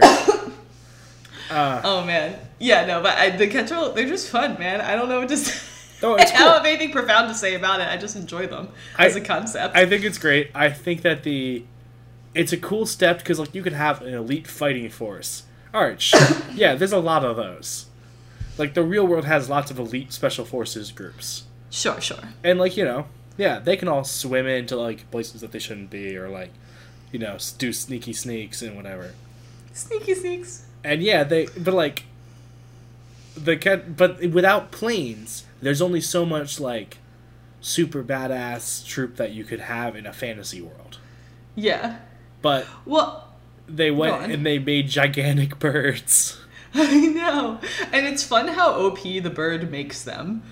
Uh, 1.50 1.82
Oh 1.84 2.04
man, 2.06 2.38
yeah, 2.60 2.86
no, 2.86 3.02
but 3.02 3.18
I, 3.18 3.30
the 3.32 3.48
Kettral, 3.48 3.96
they're 3.96 4.08
just 4.08 4.30
fun, 4.30 4.60
man. 4.60 4.82
I 4.82 4.96
don't 4.96 5.08
know 5.10 5.20
what 5.20 5.30
to 5.30 5.38
say. 5.38 6.06
Oh, 6.06 6.16
it's 6.16 6.32
I 6.36 6.40
don't 6.40 6.54
have 6.58 6.66
anything 6.66 6.92
profound 6.92 7.30
to 7.30 7.34
say 7.36 7.56
about 7.56 7.80
it. 7.80 7.88
I 7.88 7.98
just 7.98 8.16
enjoy 8.16 8.48
them 8.48 8.70
I- 8.98 9.06
as 9.08 9.16
a 9.16 9.22
concept. 9.22 9.76
I 9.76 9.86
think 9.86 10.04
it's 10.04 10.18
great. 10.18 10.52
I 10.54 10.70
think 10.70 11.02
that 11.04 11.24
the 11.24 11.64
it's 12.36 12.54
a 12.54 12.58
cool 12.58 12.86
step 12.86 13.18
because 13.20 13.40
like 13.40 13.56
you 13.56 13.64
could 13.64 13.74
have 13.74 14.02
an 14.02 14.14
elite 14.14 14.46
fighting 14.48 14.90
force. 14.90 15.44
All 15.74 15.82
right, 15.84 16.00
sure. 16.02 16.20
yeah, 16.54 16.76
there's 16.76 16.92
a 16.94 17.00
lot 17.00 17.24
of 17.26 17.36
those. 17.38 17.86
Like 18.58 18.74
the 18.74 18.84
real 18.84 19.08
world 19.08 19.26
has 19.26 19.50
lots 19.50 19.72
of 19.72 19.80
elite 19.80 20.12
special 20.14 20.44
forces 20.46 20.92
groups, 20.92 21.44
sure, 21.70 22.00
sure. 22.02 22.20
and 22.44 22.60
like 22.60 22.76
you 22.78 22.84
know, 22.86 23.06
yeah, 23.38 23.60
they 23.60 23.78
can 23.78 23.88
all 23.88 24.04
swim 24.04 24.48
into 24.48 24.76
like 24.76 25.10
places 25.12 25.42
that 25.42 25.52
they 25.52 25.60
shouldn't 25.60 25.90
be, 25.90 26.18
or 26.18 26.30
like 26.30 26.52
you 27.12 27.20
know, 27.20 27.38
do 27.58 27.72
sneaky 27.72 28.14
sneaks 28.14 28.62
and 28.62 28.76
whatever. 28.76 29.14
Sneaky 29.74 30.16
sneaks. 30.16 30.66
And 30.84 31.02
yeah, 31.02 31.24
they 31.24 31.48
but 31.58 31.74
like 31.74 32.04
the 33.36 33.58
cat 33.58 33.96
but 33.96 34.20
without 34.28 34.72
planes, 34.72 35.46
there's 35.62 35.82
only 35.82 36.02
so 36.02 36.26
much 36.26 36.60
like 36.60 36.98
super 37.62 38.04
badass 38.04 38.86
troop 38.86 39.16
that 39.18 39.32
you 39.32 39.44
could 39.44 39.62
have 39.62 39.96
in 39.96 40.06
a 40.06 40.14
fantasy 40.14 40.62
world. 40.62 41.00
Yeah. 41.56 42.00
But 42.42 42.68
Well, 42.86 43.28
they 43.68 43.92
went 43.92 44.32
and 44.32 44.46
they 44.46 44.60
made 44.60 44.90
gigantic 44.90 45.60
birds. 45.60 46.40
I 46.74 47.08
know. 47.08 47.60
And 47.92 48.06
it's 48.06 48.24
fun 48.24 48.50
how 48.50 48.72
OP 48.74 49.02
the 49.02 49.30
bird 49.30 49.72
makes 49.72 50.04
them. 50.04 50.44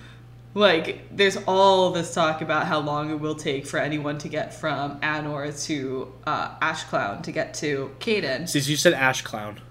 Like, 0.56 1.16
there's 1.16 1.38
all 1.48 1.92
this 1.92 2.14
talk 2.14 2.42
about 2.42 2.66
how 2.66 2.80
long 2.80 3.12
it 3.12 3.20
will 3.20 3.36
take 3.36 3.68
for 3.68 3.78
anyone 3.78 4.18
to 4.20 4.30
get 4.30 4.54
from 4.54 5.00
Annur 5.02 5.52
to 5.66 6.12
uh, 6.26 6.56
Ash 6.62 6.84
Clown 6.86 7.22
to 7.24 7.32
get 7.32 7.54
to 7.56 7.92
Kaden. 8.00 8.50
Since 8.50 8.68
you 8.68 8.78
said 8.78 8.94
ash 8.94 9.22
clown. 9.22 9.62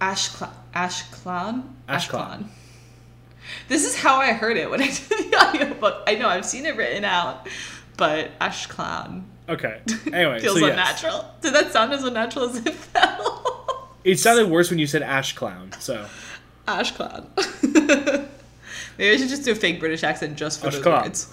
Ash 0.00 0.28
Clown. 0.28 0.54
Ash 0.72 1.02
Clown? 1.10 1.76
Ash 1.88 2.08
Clown. 2.08 2.48
This 3.68 3.84
is 3.84 3.96
how 3.96 4.16
I 4.16 4.32
heard 4.32 4.56
it 4.56 4.70
when 4.70 4.80
I 4.80 4.86
did 5.08 5.30
the 5.30 5.36
audiobook. 5.36 6.04
I 6.06 6.14
know, 6.14 6.28
I've 6.28 6.46
seen 6.46 6.64
it 6.64 6.76
written 6.76 7.04
out, 7.04 7.48
but 7.96 8.30
Ash 8.40 8.66
Clown 8.66 9.28
Okay. 9.48 9.80
Anyway, 10.12 10.40
feels 10.40 10.58
so 10.58 10.66
yes. 10.66 10.70
unnatural. 10.70 11.24
Did 11.40 11.54
that 11.54 11.72
sound 11.72 11.92
as 11.92 12.02
unnatural 12.04 12.46
as 12.46 12.56
it 12.64 12.74
felt? 12.74 13.88
It 14.04 14.18
sounded 14.18 14.48
worse 14.48 14.70
when 14.70 14.78
you 14.78 14.86
said 14.86 15.02
ash 15.02 15.34
clown. 15.34 15.72
So 15.80 16.06
Ash 16.66 16.92
Clown. 16.92 17.30
Maybe 18.98 19.14
I 19.14 19.16
should 19.16 19.28
just 19.28 19.44
do 19.44 19.52
a 19.52 19.54
fake 19.54 19.78
British 19.80 20.02
accent 20.02 20.36
just 20.36 20.60
for 20.60 20.66
Ash 20.66 20.74
those 20.74 20.82
Clown. 20.82 21.02
words. 21.04 21.32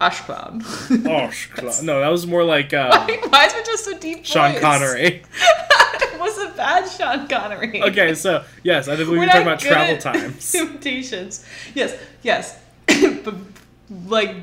Ash 0.00 0.20
Clown. 0.20 0.62
No, 1.86 2.00
that 2.00 2.08
was 2.08 2.26
more 2.26 2.44
like 2.44 2.74
uh, 2.74 3.06
Why 3.28 3.46
is 3.46 3.54
it 3.54 3.64
just 3.64 3.84
so 3.84 3.98
deep 3.98 4.26
Sean 4.26 4.52
voice? 4.52 4.60
Connery. 4.60 5.22
it 5.34 6.20
wasn't 6.20 6.56
bad, 6.56 6.88
Sean 6.88 7.26
Connery. 7.28 7.82
Okay, 7.82 8.14
so 8.14 8.44
yes, 8.62 8.88
I 8.88 8.96
think 8.96 9.08
we 9.08 9.18
were 9.18 9.26
talking 9.26 9.42
about 9.42 9.60
travel 9.60 9.96
times. 9.98 10.54
Imitations. 10.54 11.44
Yes, 11.74 11.98
yes. 12.22 12.58
but 13.24 13.34
like, 14.06 14.36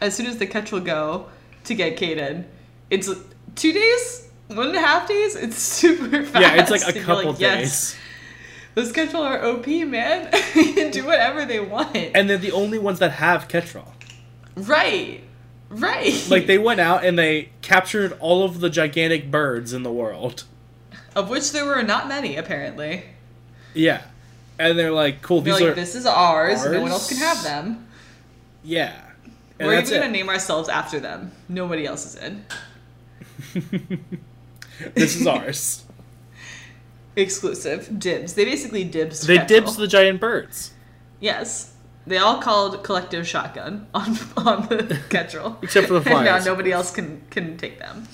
as 0.00 0.14
soon 0.14 0.26
as 0.26 0.38
the 0.38 0.46
Kettral 0.46 0.84
go 0.84 1.28
to 1.64 1.74
get 1.74 1.96
Kaden, 1.96 2.44
it's 2.90 3.08
two 3.54 3.72
days, 3.72 4.28
one 4.48 4.68
and 4.68 4.76
a 4.76 4.80
half 4.80 5.08
days. 5.08 5.36
It's 5.36 5.56
super 5.56 6.22
fast. 6.24 6.42
Yeah, 6.42 6.60
it's 6.60 6.70
like 6.70 6.94
a 6.94 7.00
couple 7.00 7.32
like, 7.32 7.40
yes, 7.40 7.60
days. 7.60 7.96
Those 8.74 8.92
Kettral 8.92 9.20
are 9.20 9.44
OP, 9.44 9.66
man. 9.66 10.30
they 10.54 10.72
can 10.74 10.90
do 10.90 11.04
whatever 11.06 11.44
they 11.44 11.60
want. 11.60 11.94
And 11.94 12.28
they're 12.28 12.38
the 12.38 12.52
only 12.52 12.78
ones 12.78 12.98
that 12.98 13.12
have 13.12 13.46
Kettral. 13.48 13.86
right, 14.56 15.20
right. 15.68 16.26
Like 16.28 16.46
they 16.46 16.58
went 16.58 16.80
out 16.80 17.04
and 17.04 17.18
they 17.18 17.50
captured 17.62 18.16
all 18.20 18.44
of 18.44 18.60
the 18.60 18.68
gigantic 18.70 19.30
birds 19.30 19.72
in 19.72 19.82
the 19.84 19.92
world. 19.92 20.44
of 21.14 21.28
which 21.30 21.52
there 21.52 21.64
were 21.64 21.82
not 21.82 22.08
many 22.08 22.36
apparently. 22.36 23.04
Yeah. 23.74 24.02
And 24.58 24.78
they're 24.78 24.92
like, 24.92 25.22
cool, 25.22 25.40
They're 25.40 25.54
these 25.54 25.62
like, 25.62 25.72
are 25.72 25.74
this 25.74 25.94
is 25.94 26.06
ours. 26.06 26.64
No 26.64 26.80
one 26.82 26.90
else 26.90 27.08
can 27.08 27.18
have 27.18 27.42
them. 27.42 27.86
Yeah. 28.62 29.00
And 29.58 29.68
We're 29.68 29.78
even 29.80 29.90
gonna 29.90 30.06
it. 30.06 30.10
name 30.10 30.28
ourselves 30.28 30.68
after 30.68 30.98
them. 30.98 31.30
Nobody 31.48 31.86
else 31.86 32.06
is 32.06 32.16
in. 32.16 32.44
this 34.94 35.16
is 35.20 35.26
ours. 35.26 35.84
Exclusive 37.16 37.98
dibs. 37.98 38.34
They 38.34 38.44
basically 38.44 38.84
dibs. 38.84 39.26
They 39.26 39.38
dibs 39.38 39.76
the 39.76 39.86
giant 39.86 40.20
birds. 40.20 40.72
Yes. 41.20 41.74
They 42.06 42.18
all 42.18 42.40
called 42.40 42.84
collective 42.84 43.26
shotgun 43.26 43.86
on 43.94 44.18
on 44.36 44.68
the 44.68 45.00
Kettral. 45.08 45.62
Except 45.62 45.88
for 45.88 46.00
the 46.00 46.10
And 46.14 46.24
now 46.24 46.38
nobody 46.38 46.72
else 46.72 46.90
can 46.90 47.22
can 47.30 47.56
take 47.56 47.78
them. 47.78 48.08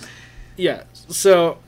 Yeah. 0.57 0.85
So 0.93 1.59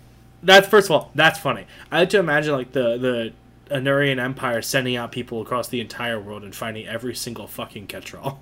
that's 0.43 0.69
first 0.69 0.89
of 0.89 0.93
all, 0.93 1.11
that's 1.15 1.39
funny. 1.39 1.67
I 1.91 2.01
like 2.01 2.11
to 2.11 2.19
imagine 2.19 2.55
like 2.55 2.73
the 2.73 2.99
the 2.99 3.33
Annurian 3.75 4.21
Empire 4.21 4.61
sending 4.61 4.97
out 4.97 5.13
people 5.13 5.41
across 5.41 5.69
the 5.69 5.81
entire 5.81 6.21
world 6.21 6.43
and 6.45 6.55
finding 6.55 6.87
every 6.87 7.15
single 7.15 7.47
fucking 7.47 7.87
Kettral. 7.87 8.39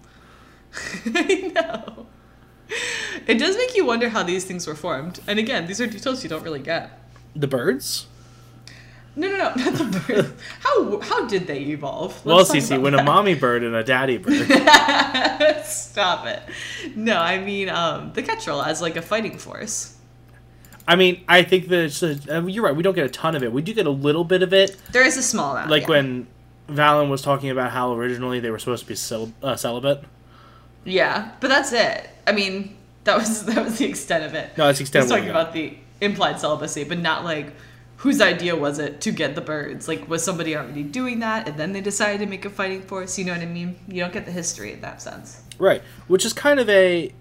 I 1.06 1.52
know. 1.54 2.06
It 3.26 3.38
does 3.38 3.56
make 3.56 3.76
you 3.76 3.84
wonder 3.84 4.08
how 4.08 4.22
these 4.22 4.44
things 4.44 4.66
were 4.66 4.74
formed. 4.74 5.20
And 5.26 5.38
again, 5.38 5.66
these 5.66 5.80
are 5.80 5.86
details 5.86 6.22
you 6.22 6.30
don't 6.30 6.42
really 6.42 6.60
get. 6.60 6.90
The 7.34 7.46
birds? 7.46 8.06
No, 9.16 9.28
no, 9.28 9.36
no, 9.36 9.54
not 9.56 9.74
the 9.74 10.04
bird. 10.06 10.32
how 10.60 11.00
how 11.00 11.26
did 11.26 11.46
they 11.46 11.60
evolve? 11.60 12.24
well, 12.24 12.36
Let's 12.38 12.50
talk 12.50 12.58
Cece, 12.58 12.80
when 12.80 12.94
a 12.94 13.02
mommy 13.02 13.34
bird 13.34 13.62
and 13.64 13.74
a 13.74 13.82
daddy 13.82 14.18
bird. 14.18 14.46
Stop 15.64 16.26
it. 16.26 16.42
No, 16.94 17.16
I 17.18 17.38
mean 17.38 17.68
um, 17.68 18.12
the 18.12 18.22
Kettral 18.22 18.64
as 18.64 18.80
like 18.80 18.96
a 18.96 19.02
fighting 19.02 19.38
force. 19.38 19.96
I 20.86 20.96
mean, 20.96 21.22
I 21.28 21.42
think 21.42 21.68
that 21.68 21.84
it's 21.84 22.02
a, 22.02 22.18
I 22.32 22.40
mean, 22.40 22.54
you're 22.54 22.64
right. 22.64 22.74
We 22.74 22.82
don't 22.82 22.94
get 22.94 23.06
a 23.06 23.10
ton 23.10 23.36
of 23.36 23.42
it. 23.42 23.52
We 23.52 23.62
do 23.62 23.72
get 23.74 23.86
a 23.86 23.90
little 23.90 24.24
bit 24.24 24.42
of 24.42 24.52
it, 24.52 24.76
There 24.90 25.04
is 25.06 25.16
a 25.16 25.22
small 25.22 25.52
amount. 25.56 25.70
like 25.70 25.82
yeah. 25.82 25.88
when 25.88 26.26
Valyn 26.68 27.10
was 27.10 27.22
talking 27.22 27.50
about 27.50 27.70
how 27.70 27.92
originally 27.94 28.40
they 28.40 28.50
were 28.50 28.58
supposed 28.58 28.84
to 28.84 28.88
be 28.88 28.94
cel- 28.96 29.32
uh, 29.42 29.56
celibate. 29.56 30.02
Yeah, 30.84 31.32
but 31.40 31.48
that's 31.48 31.72
it. 31.72 32.08
I 32.26 32.32
mean, 32.32 32.76
that 33.04 33.16
was 33.18 33.44
that 33.50 33.64
was 33.64 33.78
the 33.78 33.86
extent 33.86 34.24
of 34.24 34.34
it. 34.34 34.56
No, 34.56 34.66
that's 34.66 34.78
the 34.78 34.82
extent 34.84 35.04
He's 35.04 35.10
talking 35.10 35.30
about 35.30 35.52
the 35.52 35.76
implied 36.00 36.40
celibacy, 36.40 36.84
but 36.84 36.98
not 36.98 37.24
like 37.24 37.52
whose 38.00 38.20
idea 38.20 38.56
was 38.56 38.78
it 38.78 39.00
to 39.02 39.12
get 39.12 39.34
the 39.34 39.40
birds? 39.42 39.86
Like, 39.86 40.08
was 40.08 40.24
somebody 40.24 40.56
already 40.56 40.82
doing 40.82 41.18
that, 41.20 41.46
and 41.46 41.58
then 41.58 41.72
they 41.72 41.80
decided 41.82 42.18
to 42.20 42.26
make 42.26 42.44
a 42.46 42.50
fighting 42.50 42.80
force? 42.82 43.18
You 43.18 43.26
know 43.26 43.32
what 43.32 43.42
I 43.42 43.46
mean? 43.46 43.76
You 43.88 44.00
don't 44.02 44.12
get 44.12 44.24
the 44.24 44.32
history 44.32 44.72
in 44.72 44.80
that 44.80 45.02
sense. 45.02 45.42
Right, 45.58 45.82
which 46.08 46.24
is 46.24 46.32
kind 46.32 46.58
of 46.58 46.68
a 46.68 47.12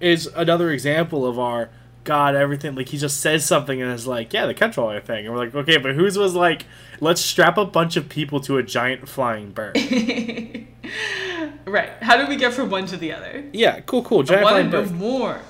is 0.00 0.26
another 0.36 0.70
example 0.70 1.26
of 1.26 1.38
our 1.38 1.70
God 2.04 2.34
everything. 2.34 2.74
Like 2.76 2.90
he 2.90 2.98
just 2.98 3.20
says 3.20 3.44
something 3.44 3.82
and 3.82 3.90
is 3.92 4.06
like, 4.06 4.32
"Yeah, 4.32 4.46
the 4.46 4.54
controller 4.54 5.00
thing," 5.00 5.26
and 5.26 5.34
we're 5.34 5.44
like, 5.44 5.54
"Okay, 5.54 5.78
but 5.78 5.94
whose 5.94 6.16
was 6.16 6.34
like, 6.34 6.66
let's 7.00 7.20
strap 7.20 7.58
a 7.58 7.64
bunch 7.64 7.96
of 7.96 8.08
people 8.08 8.38
to 8.40 8.58
a 8.58 8.62
giant 8.62 9.08
flying 9.08 9.50
bird." 9.50 9.76
right. 11.66 11.90
How 12.02 12.16
do 12.16 12.28
we 12.28 12.36
get 12.36 12.52
from 12.52 12.70
one 12.70 12.86
to 12.86 12.96
the 12.96 13.12
other? 13.12 13.44
yeah, 13.52 13.80
cool, 13.80 14.04
cool, 14.04 14.22
giant 14.22 14.44
One 14.44 14.52
flying 14.52 14.70
bird. 14.70 14.92
more. 14.92 15.40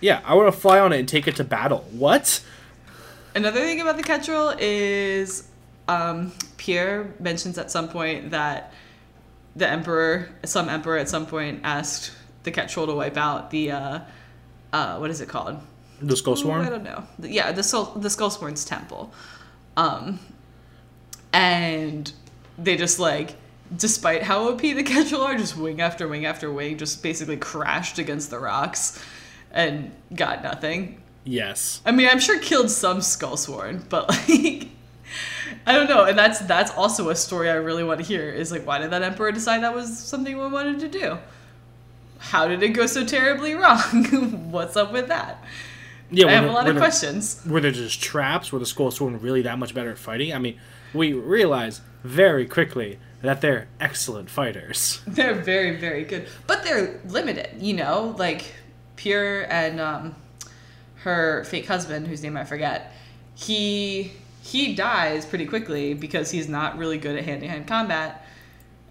Yeah, 0.00 0.20
I 0.24 0.34
want 0.34 0.52
to 0.52 0.60
fly 0.60 0.78
on 0.78 0.92
it 0.92 0.98
and 0.98 1.08
take 1.08 1.26
it 1.26 1.36
to 1.36 1.44
battle. 1.44 1.86
What? 1.90 2.42
Another 3.34 3.60
thing 3.60 3.80
about 3.80 3.96
the 3.96 4.02
Kettral 4.02 4.56
is 4.58 5.48
um, 5.86 6.32
Pyrre 6.56 7.14
mentions 7.20 7.58
at 7.58 7.70
some 7.70 7.88
point 7.88 8.30
that 8.30 8.72
the 9.56 9.68
emperor, 9.68 10.28
some 10.44 10.68
emperor 10.68 10.98
at 10.98 11.08
some 11.08 11.26
point 11.26 11.60
asked 11.64 12.12
the 12.42 12.52
Kettral 12.52 12.86
to 12.86 12.94
wipe 12.94 13.16
out 13.16 13.50
the, 13.50 13.72
uh, 13.72 14.00
uh, 14.72 14.96
what 14.98 15.10
is 15.10 15.20
it 15.20 15.28
called? 15.28 15.58
The 16.00 16.16
skull 16.16 16.38
Ooh, 16.46 16.52
I 16.52 16.68
don't 16.68 16.84
know. 16.84 17.04
Yeah, 17.18 17.50
the 17.52 17.62
Skull, 17.62 17.86
the 17.96 18.08
Skullsworn's 18.08 18.64
temple. 18.64 19.12
Um, 19.76 20.20
and 21.32 22.12
they 22.56 22.76
just 22.76 23.00
like, 23.00 23.34
despite 23.76 24.22
how 24.22 24.48
OP 24.48 24.60
the 24.60 24.84
Ketrel 24.84 25.20
are, 25.20 25.36
just 25.36 25.56
wing 25.56 25.80
after 25.80 26.06
wing 26.06 26.24
after 26.24 26.52
wing, 26.52 26.78
just 26.78 27.02
basically 27.02 27.36
crashed 27.36 27.98
against 27.98 28.30
the 28.30 28.38
rocks 28.38 29.02
and 29.50 29.90
got 30.14 30.42
nothing. 30.42 31.02
Yes. 31.28 31.82
I 31.84 31.92
mean, 31.92 32.08
I'm 32.08 32.20
sure 32.20 32.38
killed 32.38 32.70
some 32.70 32.98
Skullsworn, 32.98 33.86
but 33.88 34.08
like, 34.08 34.68
I 35.66 35.72
don't 35.72 35.88
know. 35.88 36.04
And 36.04 36.18
that's 36.18 36.38
that's 36.40 36.70
also 36.72 37.10
a 37.10 37.16
story 37.16 37.50
I 37.50 37.54
really 37.54 37.84
want 37.84 38.00
to 38.00 38.06
hear. 38.06 38.30
Is 38.30 38.50
like, 38.50 38.66
why 38.66 38.78
did 38.78 38.90
that 38.90 39.02
emperor 39.02 39.30
decide 39.30 39.62
that 39.62 39.74
was 39.74 39.98
something 39.98 40.36
we 40.38 40.48
wanted 40.48 40.80
to 40.80 40.88
do? 40.88 41.18
How 42.18 42.48
did 42.48 42.62
it 42.62 42.70
go 42.70 42.86
so 42.86 43.04
terribly 43.04 43.54
wrong? 43.54 44.50
What's 44.50 44.76
up 44.76 44.92
with 44.92 45.08
that? 45.08 45.44
Yeah. 46.10 46.28
I 46.28 46.32
have 46.32 46.44
a 46.44 46.52
lot 46.52 46.66
of 46.66 46.76
questions. 46.76 47.42
Were 47.46 47.60
there 47.60 47.70
just 47.70 48.02
traps? 48.02 48.50
Were 48.50 48.58
the 48.58 48.64
Skullsworn 48.64 49.22
really 49.22 49.42
that 49.42 49.58
much 49.58 49.74
better 49.74 49.90
at 49.90 49.98
fighting? 49.98 50.32
I 50.32 50.38
mean, 50.38 50.58
we 50.94 51.12
realize 51.12 51.82
very 52.02 52.46
quickly 52.46 52.98
that 53.20 53.42
they're 53.42 53.68
excellent 53.78 54.30
fighters. 54.30 55.02
They're 55.06 55.34
very, 55.34 55.76
very 55.76 56.04
good, 56.04 56.28
but 56.46 56.62
they're 56.62 57.00
limited. 57.04 57.60
You 57.60 57.74
know, 57.74 58.14
like 58.16 58.54
Pyrre 58.96 59.42
and 59.50 59.80
um, 59.80 60.14
her 61.04 61.44
fake 61.44 61.66
husband, 61.66 62.06
whose 62.06 62.22
name 62.22 62.36
I 62.36 62.44
forget. 62.44 62.92
He 63.34 64.12
he 64.42 64.74
dies 64.74 65.26
pretty 65.26 65.46
quickly 65.46 65.94
because 65.94 66.30
he's 66.30 66.48
not 66.48 66.78
really 66.78 66.98
good 66.98 67.16
at 67.16 67.24
hand 67.24 67.42
to 67.42 67.48
hand 67.48 67.66
combat. 67.66 68.24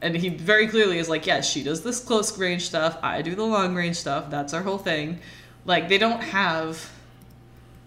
And 0.01 0.15
he 0.15 0.29
very 0.29 0.67
clearly 0.67 0.99
is 0.99 1.09
like, 1.09 1.25
yes, 1.25 1.49
she 1.49 1.63
does 1.63 1.81
this 1.81 1.99
close 1.99 2.37
range 2.37 2.67
stuff. 2.67 2.99
I 3.01 3.23
do 3.23 3.33
the 3.33 3.43
long 3.43 3.73
range 3.73 3.95
stuff. 3.95 4.29
That's 4.29 4.53
our 4.53 4.61
whole 4.61 4.77
thing. 4.77 5.19
Like 5.65 5.89
they 5.89 5.97
don't 5.97 6.21
have 6.21 6.91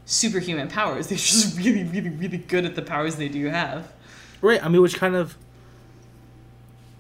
superhuman 0.07 0.69
powers. 0.69 1.07
They're 1.09 1.19
just 1.19 1.57
really, 1.57 1.85
really, 1.85 2.11
really 2.11 2.39
good 2.39 2.65
at 2.65 2.75
the 2.75 2.83
powers 2.83 3.17
they 3.17 3.29
do 3.29 3.47
have. 3.47 3.93
Right. 4.43 4.63
I 4.65 4.69
mean, 4.69 4.83
which 4.83 4.97
kind 4.97 5.15
of 5.15 5.37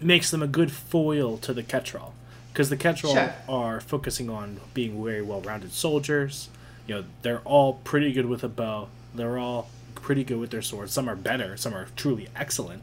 makes 0.00 0.30
them 0.30 0.42
a 0.42 0.46
good 0.46 0.70
foil 0.72 1.36
to 1.38 1.52
the 1.52 1.62
Kettral. 1.62 2.12
Because 2.52 2.70
the 2.70 2.76
Kettral 2.76 3.12
Sure. 3.12 3.34
are 3.48 3.80
focusing 3.80 4.30
on 4.30 4.60
being 4.74 5.02
very 5.04 5.22
well 5.22 5.40
rounded 5.40 5.72
soldiers. 5.72 6.48
You 6.86 6.94
know, 6.96 7.04
they're 7.22 7.40
all 7.40 7.74
pretty 7.84 8.12
good 8.12 8.26
with 8.26 8.42
a 8.44 8.48
bow. 8.48 8.88
They're 9.14 9.38
all 9.38 9.68
pretty 9.94 10.24
good 10.24 10.38
with 10.38 10.50
their 10.50 10.62
swords. 10.62 10.92
Some 10.92 11.08
are 11.08 11.16
better, 11.16 11.56
some 11.56 11.74
are 11.74 11.86
truly 11.96 12.28
excellent. 12.34 12.82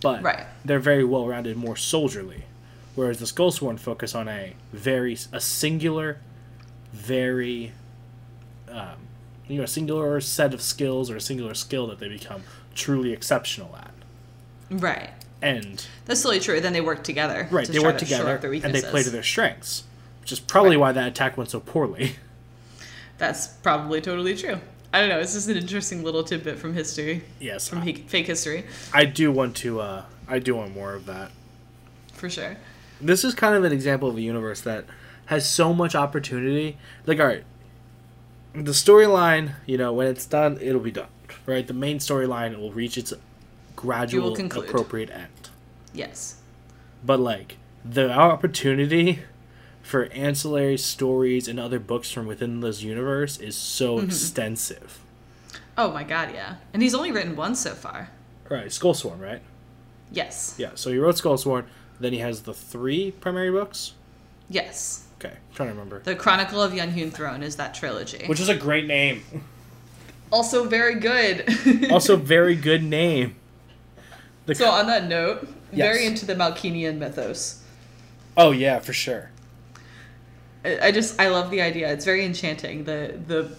But 0.00 0.22
Right. 0.22 0.46
they're 0.64 0.78
very 0.78 1.04
well 1.04 1.26
rounded, 1.26 1.56
more 1.56 1.76
soldierly. 1.76 2.44
Whereas 2.94 3.18
the 3.18 3.26
Skullsworn 3.26 3.78
focus 3.78 4.14
on 4.14 4.28
a 4.28 4.54
very 4.72 5.16
a 5.32 5.40
singular, 5.40 6.18
very 6.92 7.72
um, 8.70 8.96
you 9.46 9.58
know 9.58 9.62
a 9.64 9.68
singular 9.68 10.20
set 10.20 10.52
of 10.52 10.60
skills 10.60 11.10
or 11.10 11.16
a 11.16 11.20
singular 11.20 11.54
skill 11.54 11.86
that 11.88 12.00
they 12.00 12.08
become 12.08 12.42
truly 12.74 13.12
exceptional 13.12 13.76
at. 13.76 13.90
Right. 14.70 15.10
And 15.40 15.84
That's 16.06 16.22
totally 16.22 16.40
true. 16.40 16.60
Then 16.60 16.72
they 16.72 16.80
work 16.80 17.04
together. 17.04 17.46
right, 17.50 17.66
they 17.66 17.78
work 17.78 17.98
to 17.98 18.04
together 18.04 18.36
and 18.42 18.74
they 18.74 18.82
play 18.82 19.04
to 19.04 19.10
their 19.10 19.22
strengths, 19.22 19.84
which 20.20 20.32
is 20.32 20.40
probably 20.40 20.76
why 20.76 20.90
that 20.92 21.06
attack 21.08 21.36
went 21.36 21.50
so 21.50 21.60
poorly. 21.60 22.16
That's 23.18 23.48
probably 23.48 24.00
totally 24.00 24.36
true. 24.36 24.58
I 24.92 25.00
don't 25.00 25.10
know. 25.10 25.18
It's 25.18 25.34
just 25.34 25.48
an 25.48 25.56
interesting 25.56 26.02
little 26.02 26.24
tidbit 26.24 26.58
from 26.58 26.72
history, 26.72 27.22
yes, 27.40 27.68
from 27.68 27.80
I, 27.80 27.92
fake 27.92 28.26
history, 28.26 28.64
I 28.94 29.04
do 29.04 29.30
want 29.30 29.56
to. 29.56 29.80
Uh, 29.80 30.04
I 30.26 30.38
do 30.38 30.54
want 30.54 30.74
more 30.74 30.94
of 30.94 31.06
that. 31.06 31.30
for 32.14 32.30
sure. 32.30 32.56
This 33.00 33.22
is 33.24 33.34
kind 33.34 33.54
of 33.54 33.64
an 33.64 33.72
example 33.72 34.08
of 34.08 34.16
a 34.16 34.20
universe 34.20 34.60
that 34.62 34.86
has 35.26 35.48
so 35.48 35.72
much 35.74 35.94
opportunity. 35.94 36.78
Like, 37.06 37.20
all 37.20 37.26
right, 37.26 37.44
the 38.54 38.72
storyline, 38.72 39.52
you 39.66 39.76
know, 39.78 39.92
when 39.92 40.06
it's 40.06 40.26
done, 40.26 40.58
it'll 40.60 40.80
be 40.80 40.90
done. 40.90 41.08
Right, 41.46 41.66
the 41.66 41.74
main 41.74 41.98
storyline 41.98 42.58
will 42.58 42.72
reach 42.72 42.96
its 42.98 43.12
gradual, 43.76 44.34
appropriate 44.36 45.10
end. 45.10 45.50
Yes. 45.92 46.36
But 47.04 47.20
like 47.20 47.56
the 47.84 48.10
opportunity 48.10 49.20
for 49.88 50.04
ancillary 50.12 50.76
stories 50.76 51.48
and 51.48 51.58
other 51.58 51.78
books 51.78 52.10
from 52.10 52.26
within 52.26 52.60
this 52.60 52.82
universe 52.82 53.38
is 53.38 53.56
so 53.56 53.96
Mm-hmm. 53.96 54.06
extensive. 54.06 54.98
Oh 55.78 55.90
my 55.92 56.04
god, 56.04 56.34
yeah. 56.34 56.56
And 56.74 56.82
he's 56.82 56.94
only 56.94 57.10
written 57.10 57.34
one 57.36 57.54
so 57.54 57.72
far. 57.72 58.10
Right, 58.50 58.66
Skullsworn, 58.66 59.18
right? 59.20 59.40
Yes. 60.12 60.54
Yeah. 60.58 60.70
So 60.74 60.90
he 60.90 60.98
wrote 60.98 61.14
Skullsworn. 61.16 61.64
Then 62.00 62.12
he 62.12 62.18
has 62.18 62.42
the 62.42 62.52
three 62.54 63.12
primary 63.12 63.50
books. 63.50 63.92
Yes. 64.50 65.06
Okay, 65.18 65.30
I'm 65.34 65.54
trying 65.54 65.68
to 65.68 65.72
remember. 65.74 66.00
The 66.00 66.14
Chronicle 66.16 66.62
of 66.62 66.72
Unhewn 66.72 67.10
Throne 67.10 67.42
is 67.42 67.56
that 67.56 67.74
trilogy. 67.74 68.24
Which 68.26 68.40
is 68.40 68.48
a 68.48 68.54
great 68.56 68.86
name. 68.86 69.22
also 70.32 70.64
very 70.64 70.96
good. 71.00 71.44
Also, 71.90 72.16
very 72.16 72.54
good 72.56 72.82
name. 72.82 73.36
The 74.46 74.54
so 74.54 74.68
on 74.70 74.86
that 74.88 75.06
note, 75.08 75.48
very 75.72 76.04
into 76.04 76.26
the 76.26 76.34
Malkeenian 76.34 76.98
mythos. 76.98 77.62
oh 78.36 78.50
yeah, 78.50 78.78
for 78.80 78.92
sure. 78.92 79.30
I 80.64 80.90
just 80.90 81.20
I 81.20 81.28
love 81.28 81.50
the 81.50 81.60
idea. 81.60 81.92
It's 81.92 82.04
very 82.04 82.24
enchanting. 82.24 82.84
The 82.84 83.18
the 83.26 83.50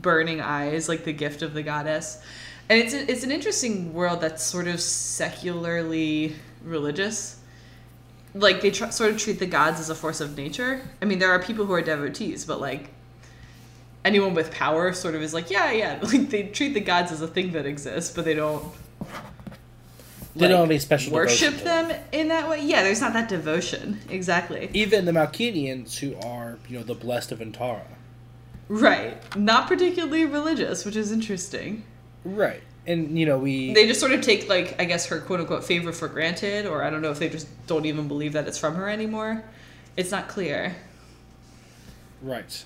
burning 0.00 0.40
eyes, 0.40 0.88
like 0.88 1.04
the 1.04 1.12
gift 1.12 1.42
of 1.42 1.54
the 1.54 1.62
goddess, 1.62 2.22
and 2.68 2.78
it's 2.78 2.94
a, 2.94 3.10
it's 3.10 3.24
an 3.24 3.30
interesting 3.30 3.92
world 3.92 4.20
that's 4.20 4.42
sort 4.42 4.68
of 4.68 4.80
secularly 4.80 6.36
religious. 6.62 7.40
Like 8.34 8.60
they 8.60 8.70
tr- 8.70 8.90
sort 8.90 9.10
of 9.10 9.18
treat 9.18 9.38
the 9.38 9.46
gods 9.46 9.80
as 9.80 9.90
a 9.90 9.94
force 9.94 10.20
of 10.20 10.36
nature. 10.36 10.82
I 11.02 11.06
mean, 11.06 11.18
there 11.18 11.30
are 11.30 11.42
people 11.42 11.64
who 11.64 11.72
are 11.72 11.82
devotees, 11.82 12.44
but 12.44 12.60
like 12.60 12.90
anyone 14.04 14.34
with 14.34 14.50
power 14.50 14.92
sort 14.92 15.14
of 15.14 15.22
is 15.22 15.34
like, 15.34 15.50
yeah, 15.50 15.72
yeah. 15.72 15.98
Like 16.02 16.30
they 16.30 16.44
treat 16.44 16.74
the 16.74 16.80
gods 16.80 17.10
as 17.12 17.22
a 17.22 17.28
thing 17.28 17.52
that 17.52 17.66
exists, 17.66 18.14
but 18.14 18.24
they 18.24 18.34
don't. 18.34 18.64
They 20.36 20.46
don't 20.46 20.52
like, 20.52 20.60
have 20.60 20.70
any 20.70 20.78
special 20.78 21.12
worship 21.12 21.56
them 21.56 21.92
in 22.12 22.28
that 22.28 22.48
way. 22.48 22.62
Yeah, 22.64 22.82
there's 22.82 23.00
not 23.00 23.12
that 23.14 23.28
devotion 23.28 23.98
exactly. 24.08 24.70
Even 24.74 25.04
the 25.04 25.12
Malkeenians, 25.12 25.98
who 25.98 26.16
are 26.26 26.58
you 26.68 26.78
know 26.78 26.84
the 26.84 26.94
blessed 26.94 27.32
of 27.32 27.40
Intarra. 27.40 27.82
Right. 28.68 29.16
Not 29.36 29.66
particularly 29.66 30.26
religious, 30.26 30.84
which 30.84 30.94
is 30.94 31.10
interesting. 31.10 31.84
Right, 32.24 32.62
and 32.86 33.18
you 33.18 33.24
know 33.24 33.38
we. 33.38 33.72
They 33.72 33.86
just 33.86 34.00
sort 34.00 34.12
of 34.12 34.20
take, 34.20 34.48
like, 34.48 34.78
I 34.80 34.84
guess 34.84 35.06
her 35.06 35.20
quote 35.20 35.40
unquote 35.40 35.64
favor 35.64 35.92
for 35.92 36.08
granted, 36.08 36.66
or 36.66 36.84
I 36.84 36.90
don't 36.90 37.00
know 37.00 37.10
if 37.10 37.18
they 37.18 37.30
just 37.30 37.48
don't 37.66 37.86
even 37.86 38.06
believe 38.08 38.34
that 38.34 38.46
it's 38.46 38.58
from 38.58 38.74
her 38.74 38.88
anymore. 38.88 39.42
It's 39.96 40.10
not 40.10 40.28
clear. 40.28 40.76
right. 42.22 42.64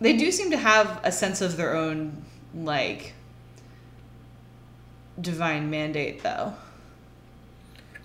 They 0.00 0.16
do 0.16 0.30
seem 0.30 0.50
to 0.52 0.56
have 0.56 1.00
a 1.02 1.10
sense 1.10 1.40
of 1.40 1.56
their 1.56 1.76
own, 1.76 2.24
like, 2.54 3.12
divine 5.20 5.70
mandate, 5.70 6.22
though. 6.22 6.54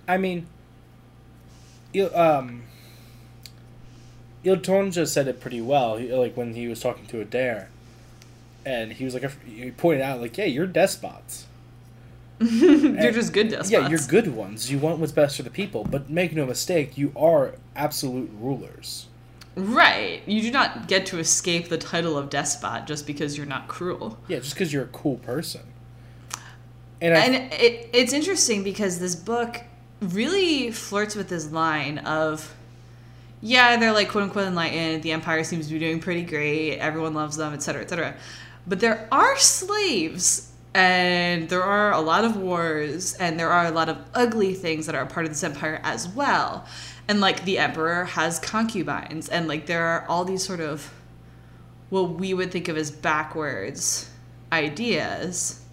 I 0.08 0.18
mean, 0.18 0.48
Il, 1.94 2.16
um, 2.16 2.63
Il 4.44 4.58
Tornja 4.58 5.08
said 5.08 5.28
it 5.28 5.39
pretty 5.39 5.62
well. 5.62 5.98
He, 5.98 6.13
like 6.13 6.36
when 6.36 6.54
he 6.56 6.68
was 6.68 6.82
talking 6.82 7.06
to 7.08 7.24
Adare, 7.24 7.68
and 8.66 8.94
he 8.94 9.06
was 9.06 9.13
like, 9.13 9.30
he 9.46 9.72
pointed 9.72 10.02
out 10.02 10.22
like, 10.22 10.38
yeah, 10.38 10.46
you're 10.46 10.68
despots. 10.68 11.48
you're 12.39 13.12
just 13.12 13.32
good 13.32 13.50
despots. 13.50 13.72
Yeah, 13.72 13.88
you're 13.88 14.00
good 14.08 14.36
ones. 14.36 14.72
You 14.72 14.80
want 14.80 15.00
what's 15.00 15.12
best 15.12 15.38
for 15.38 15.44
the 15.44 15.50
people, 15.50 15.84
but 15.84 16.10
make 16.10 16.34
no 16.34 16.46
mistake, 16.46 16.98
you 16.98 17.12
are 17.16 17.56
absolute 17.76 18.30
rulers. 18.39 19.08
Right. 19.56 20.22
You 20.26 20.42
do 20.42 20.52
not 20.52 20.88
get 20.88 21.06
to 21.08 21.20
escape 21.20 21.70
the 21.70 21.78
title 21.78 22.18
of 22.18 22.30
despot 22.30 22.88
just 22.88 23.06
because 23.06 23.38
you're 23.38 23.46
not 23.46 23.68
cruel. 23.68 24.18
Yeah, 24.28 24.39
just 24.39 24.56
because 24.56 24.74
you're 24.74 24.84
a 24.84 24.88
cool 24.88 25.18
person. 25.18 25.62
And, 27.00 27.13
I, 27.13 27.26
and 27.26 27.54
it, 27.54 27.89
it's 27.94 28.13
interesting 28.13 28.63
because 28.63 29.00
this 29.00 29.16
book 29.16 29.62
really 30.10 30.72
flirts 30.72 31.16
with 31.16 31.30
this 31.30 31.52
line 31.52 32.00
of 32.00 32.54
yeah 33.42 33.78
they're 33.78 33.92
like 33.92 34.10
quote 34.10 34.24
unquote 34.24 34.48
enlightened 34.48 35.04
the 35.04 35.12
empire 35.12 35.44
seems 35.44 35.68
to 35.68 35.74
be 35.74 35.80
doing 35.80 36.00
pretty 36.00 36.24
great 36.24 36.78
everyone 36.78 37.13
loves 37.13 37.38
them 37.38 37.54
etc 37.54 37.82
etc 37.82 38.16
but 38.68 38.80
there 38.80 39.08
are 39.12 39.38
slaves 39.38 40.52
and 40.74 41.50
there 41.50 41.63
are 41.63 41.92
a 41.92 42.00
lot 42.00 42.26
of 42.26 42.38
wars 42.38 43.13
and 43.16 43.39
there 43.39 43.50
are 43.50 43.66
a 43.66 43.72
lot 43.72 43.89
of 43.89 43.98
ugly 44.13 44.54
things 44.54 44.86
that 44.86 44.96
are 44.96 45.04
a 45.04 45.08
part 45.08 45.26
of 45.26 45.32
this 45.32 45.44
empire 45.44 45.80
as 45.84 46.08
well 46.10 46.66
and 47.08 47.20
like 47.20 47.44
the 47.46 47.58
emperor 47.58 48.06
has 48.06 48.39
concubines 48.39 49.30
and 49.30 49.48
like 49.48 49.66
there 49.66 49.86
are 49.86 50.06
all 50.08 50.26
these 50.26 50.44
sort 50.44 50.60
of 50.60 50.94
what 51.89 52.12
we 52.12 52.34
would 52.34 52.52
think 52.52 52.68
of 52.68 52.78
as 52.78 52.89
backwards 52.89 54.10
ideas 54.52 55.63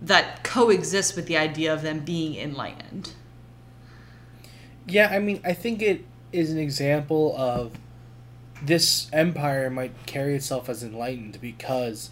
that 0.00 0.44
coexist 0.44 1.16
with 1.16 1.26
the 1.26 1.36
idea 1.36 1.72
of 1.72 1.82
them 1.82 2.00
being 2.00 2.36
enlightened. 2.36 3.12
Yeah, 4.86 5.08
I 5.10 5.18
mean, 5.18 5.40
I 5.44 5.52
think 5.52 5.80
it 5.82 6.04
is 6.32 6.50
an 6.50 6.58
example 6.58 7.34
of 7.36 7.72
this 8.62 9.08
empire 9.12 9.70
might 9.70 9.92
carry 10.06 10.34
itself 10.34 10.68
as 10.68 10.82
enlightened 10.82 11.40
because 11.40 12.10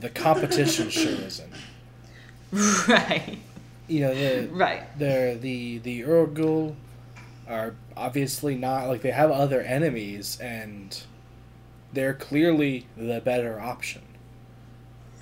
the 0.00 0.08
competition 0.08 0.90
sure 0.90 1.12
isn't. 1.12 1.52
Right. 2.88 3.38
You 3.88 4.00
know, 4.00 4.14
the 4.14 4.48
Right. 4.48 4.98
the 4.98 5.38
the 5.40 5.78
the 5.78 6.02
Urghul 6.02 6.74
are 7.48 7.74
obviously 7.96 8.54
not 8.54 8.88
like 8.88 9.02
they 9.02 9.10
have 9.10 9.30
other 9.30 9.60
enemies 9.62 10.38
and 10.40 11.02
they're 11.92 12.14
clearly 12.14 12.86
the 12.96 13.20
better 13.20 13.58
option. 13.60 14.02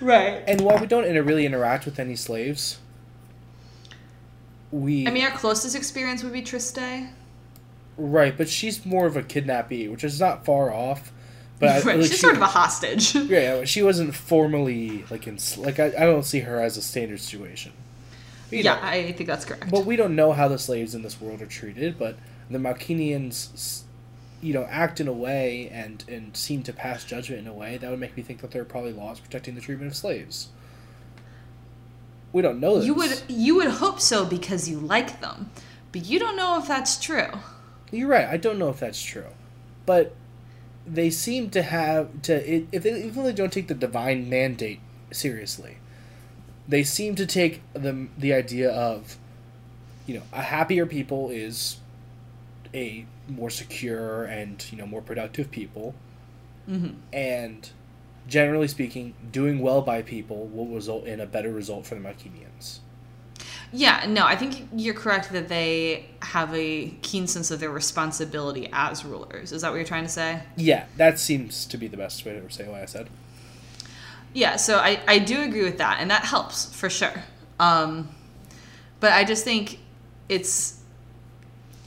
Right. 0.01 0.43
And 0.47 0.61
while 0.61 0.79
we 0.79 0.87
don't 0.87 1.05
really 1.25 1.47
interact 1.47 1.85
with 1.85 1.99
any 1.99 2.17
slaves, 2.17 2.79
we 4.71 5.07
I 5.07 5.11
mean, 5.11 5.25
our 5.25 5.31
closest 5.31 5.75
experience 5.77 6.23
would 6.25 6.33
be 6.33 6.43
Triste. 6.43 6.79
right, 7.97 8.37
but 8.37 8.49
she's 8.49 8.85
more 8.85 9.07
of 9.07 9.17
a 9.17 9.23
kidnappee, 9.23 9.89
which 9.89 10.05
is 10.05 10.21
not 10.21 10.45
far 10.45 10.73
off. 10.73 11.13
But 11.59 11.69
I, 11.87 11.95
like, 11.95 12.03
She's 12.03 12.11
she- 12.13 12.17
sort 12.19 12.35
of 12.37 12.43
a 12.43 12.47
hostage. 12.47 13.15
yeah, 13.15 13.65
she 13.65 13.83
wasn't 13.83 14.15
formally 14.15 15.05
like 15.11 15.27
in 15.27 15.39
like 15.59 15.79
I, 15.81 15.87
I 15.87 16.05
don't 16.05 16.25
see 16.25 16.41
her 16.41 16.61
as 16.61 16.77
a 16.77 16.83
standard 16.83 17.21
situation. 17.21 17.73
You 18.51 18.59
yeah, 18.59 18.75
know, 18.75 18.81
I 18.83 19.13
think 19.13 19.27
that's 19.27 19.45
correct. 19.45 19.71
But 19.71 19.87
we 19.87 19.97
don't 19.97 20.15
know 20.15 20.33
how 20.33 20.47
the 20.49 20.59
slaves 20.59 20.95
in 20.95 21.03
this 21.03 21.21
world 21.21 21.43
are 21.43 21.47
treated, 21.47 21.99
but 21.99 22.17
the 22.49 22.59
Malkeenians, 22.59 23.83
you 24.41 24.53
know, 24.53 24.65
act 24.71 25.01
in 25.01 25.09
a 25.09 25.13
way 25.13 25.69
and, 25.73 26.05
and 26.09 26.37
seem 26.37 26.63
to 26.65 26.73
pass 26.73 27.05
judgment 27.05 27.41
in 27.41 27.49
a 27.49 27.53
way 27.53 27.77
that 27.77 27.91
would 27.91 27.99
make 27.99 28.17
me 28.17 28.23
think 28.23 28.43
that 28.43 28.53
there 28.53 28.63
are 28.63 28.67
probably 28.67 28.93
laws 28.93 29.19
protecting 29.19 29.57
the 29.57 29.61
treatment 29.61 29.91
of 29.91 29.97
slaves. 29.97 30.49
We 32.37 32.43
don't 32.43 32.61
know 32.61 32.77
this. 32.77 32.85
you 32.85 32.93
would 32.93 33.23
you 33.29 33.57
would 33.57 33.69
hope 33.69 33.99
so 33.99 34.27
because 34.27 34.69
you 34.69 34.79
like 34.79 35.23
them, 35.23 35.51
but 35.91 36.05
you 36.05 36.19
don't 36.19 36.37
know 36.37 36.59
if 36.59 36.69
that's 36.69 37.01
true. 37.01 37.31
You're 37.91 38.09
right. 38.09 38.29
I 38.29 38.37
don't 38.37 38.59
know 38.59 38.69
if 38.69 38.79
that's 38.79 39.03
true, 39.03 39.31
but 39.87 40.15
they 40.87 41.09
seem 41.09 41.49
to 41.51 41.63
have 41.63 42.21
to. 42.23 42.35
If 42.71 42.83
they 42.83 42.91
even 43.05 43.15
though 43.15 43.23
they 43.23 43.33
don't 43.33 43.55
take 43.55 43.69
the 43.69 43.75
divine 43.75 44.29
mandate 44.29 44.81
seriously, 45.11 45.79
they 46.69 46.85
seem 46.85 47.15
to 47.15 47.25
take 47.25 47.63
the 47.73 48.09
the 48.19 48.35
idea 48.35 48.71
of, 48.71 49.17
you 50.07 50.17
know, 50.17 50.23
a 50.31 50.43
happier 50.43 50.85
people 50.85 51.31
is 51.31 51.79
a 52.75 53.07
more 53.29 53.49
secure 53.49 54.25
and 54.25 54.63
you 54.71 54.77
know 54.77 54.87
more 54.87 55.01
productive 55.01 55.51
people, 55.51 55.95
Mm-hmm. 56.69 56.99
and 57.15 57.71
generally 58.27 58.69
speaking, 58.69 59.15
doing 59.31 59.61
well 59.61 59.83
by 59.83 60.03
people 60.03 60.47
will 60.49 60.67
result 60.67 61.07
in 61.07 61.21
a 61.21 61.27
better 61.27 61.53
result 61.53 61.87
for 61.87 61.95
the 61.95 62.01
Malkeenians. 62.01 62.79
Yeah, 63.73 64.07
no, 64.09 64.25
I 64.25 64.37
think 64.37 64.69
you're 64.75 64.95
correct 64.95 65.33
that 65.33 65.49
they 65.49 66.07
have 66.23 66.55
a 66.55 66.91
keen 67.03 67.27
sense 67.27 67.51
of 67.51 67.61
their 67.61 67.71
responsibility 67.71 68.69
as 68.73 69.05
rulers. 69.05 69.53
Is 69.53 69.63
that 69.63 69.71
what 69.71 69.77
you're 69.77 69.85
trying 69.85 70.05
to 70.05 70.11
say? 70.11 70.41
Yeah, 70.57 70.87
that 70.97 71.19
seems 71.19 71.67
to 71.67 71.77
be 71.77 71.89
the 71.89 71.97
best 71.97 72.25
way 72.25 72.39
to 72.39 72.51
say 72.51 72.69
what 72.69 72.81
I 72.81 72.87
said. 72.87 73.09
Yeah, 74.33 74.57
so 74.57 74.79
I, 74.79 75.01
I 75.09 75.19
do 75.19 75.43
agree 75.43 75.65
with 75.65 75.79
that, 75.79 75.99
and 76.01 76.11
that 76.11 76.25
helps 76.25 76.73
for 76.75 76.89
sure. 76.89 77.23
Um, 77.59 78.09
but 79.01 79.13
I 79.13 79.25
just 79.25 79.45
think 79.45 79.79
it's 80.29 80.81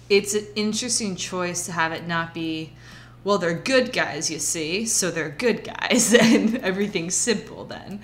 it's 0.09 0.33
an 0.33 0.45
interesting 0.55 1.15
choice 1.15 1.65
to 1.67 1.71
have 1.71 1.91
it 1.91 2.07
not 2.07 2.33
be 2.33 2.73
well, 3.23 3.37
they're 3.37 3.53
good 3.53 3.91
guys, 3.91 4.31
you 4.31 4.39
see, 4.39 4.85
so 4.85 5.11
they're 5.11 5.29
good 5.29 5.63
guys, 5.63 6.13
and 6.19 6.57
everything's 6.57 7.15
simple 7.15 7.65
then. 7.65 8.01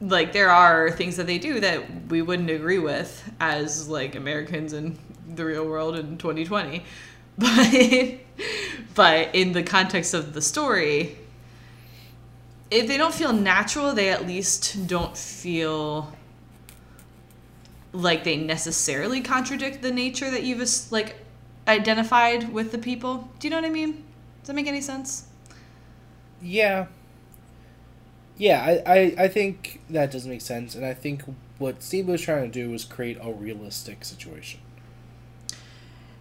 Like, 0.00 0.32
there 0.32 0.50
are 0.50 0.90
things 0.90 1.16
that 1.16 1.26
they 1.26 1.38
do 1.38 1.60
that 1.60 2.08
we 2.08 2.22
wouldn't 2.22 2.50
agree 2.50 2.78
with 2.78 3.30
as, 3.40 3.88
like, 3.88 4.14
Americans 4.14 4.72
in 4.72 4.98
the 5.34 5.44
real 5.44 5.66
world 5.66 5.96
in 5.96 6.18
2020. 6.18 6.84
But, 7.40 8.18
but 8.96 9.32
in 9.32 9.52
the 9.52 9.62
context 9.62 10.12
of 10.12 10.34
the 10.34 10.42
story, 10.42 11.16
if 12.68 12.88
they 12.88 12.96
don't 12.96 13.14
feel 13.14 13.32
natural, 13.32 13.94
they 13.94 14.10
at 14.10 14.26
least 14.26 14.88
don't 14.88 15.16
feel 15.16 16.12
like 17.92 18.24
they 18.24 18.36
necessarily 18.36 19.20
contradict 19.20 19.82
the 19.82 19.90
nature 19.90 20.30
that 20.30 20.42
you've 20.42 20.92
like 20.92 21.16
identified 21.66 22.52
with 22.52 22.72
the 22.72 22.78
people. 22.78 23.30
Do 23.38 23.46
you 23.46 23.50
know 23.50 23.58
what 23.58 23.66
I 23.66 23.70
mean? 23.70 24.04
Does 24.48 24.54
that 24.54 24.62
make 24.62 24.66
any 24.66 24.80
sense? 24.80 25.26
Yeah. 26.40 26.86
Yeah, 28.38 28.80
I, 28.86 28.90
I, 28.90 29.14
I 29.24 29.28
think 29.28 29.82
that 29.90 30.10
does 30.10 30.26
make 30.26 30.40
sense, 30.40 30.74
and 30.74 30.86
I 30.86 30.94
think 30.94 31.22
what 31.58 31.82
Steve 31.82 32.08
was 32.08 32.22
trying 32.22 32.44
to 32.44 32.48
do 32.50 32.70
was 32.70 32.86
create 32.86 33.18
a 33.20 33.30
realistic 33.30 34.06
situation. 34.06 34.60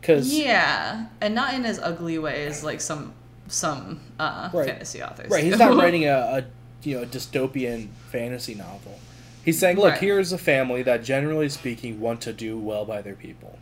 Cause 0.02 0.34
yeah, 0.34 1.06
and 1.22 1.36
not 1.36 1.54
in 1.54 1.64
as 1.64 1.80
ugly 1.80 2.20
way 2.20 2.46
as 2.46 2.66
like 2.66 2.82
some 2.82 3.14
some 3.48 4.02
uh, 4.20 4.50
right. 4.52 4.68
fantasy 4.68 5.02
authors. 5.02 5.32
Right, 5.32 5.46
he's 5.46 5.58
not 5.58 5.78
writing 5.82 6.04
a, 6.04 6.10
a 6.12 6.46
you 6.84 6.98
know 6.98 7.04
a 7.04 7.06
dystopian 7.06 7.88
fantasy 8.12 8.56
novel. 8.56 9.00
He's 9.46 9.58
saying, 9.58 9.78
look, 9.78 9.92
right. 9.92 10.02
here's 10.02 10.34
a 10.34 10.38
family 10.38 10.84
that, 10.84 11.02
generally 11.02 11.48
speaking, 11.48 12.02
want 12.02 12.20
to 12.24 12.34
do 12.34 12.60
well 12.60 12.84
by 12.84 13.02
their 13.02 13.16
people. 13.16 13.58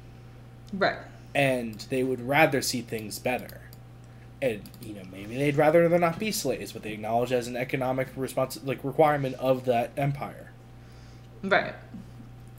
Right. 0.73 0.97
And 1.35 1.85
they 1.91 2.03
would 2.03 2.27
rather 2.27 2.63
see 2.63 2.81
things 2.81 3.19
better. 3.19 3.61
And 4.45 4.61
you 4.79 4.93
know, 4.93 5.01
maybe 5.11 5.37
they'd 5.37 5.55
rather 5.55 5.89
there 5.89 5.97
not 5.97 6.19
be 6.19 6.31
slaves, 6.31 6.71
but 6.71 6.83
they 6.83 6.91
acknowledge 6.91 7.31
as 7.31 7.47
an 7.47 7.57
economic 7.57 8.09
response, 8.15 8.59
like 8.63 8.83
requirement 8.83 9.33
of 9.35 9.65
that 9.65 9.89
empire. 9.97 10.51
Right. 11.41 11.73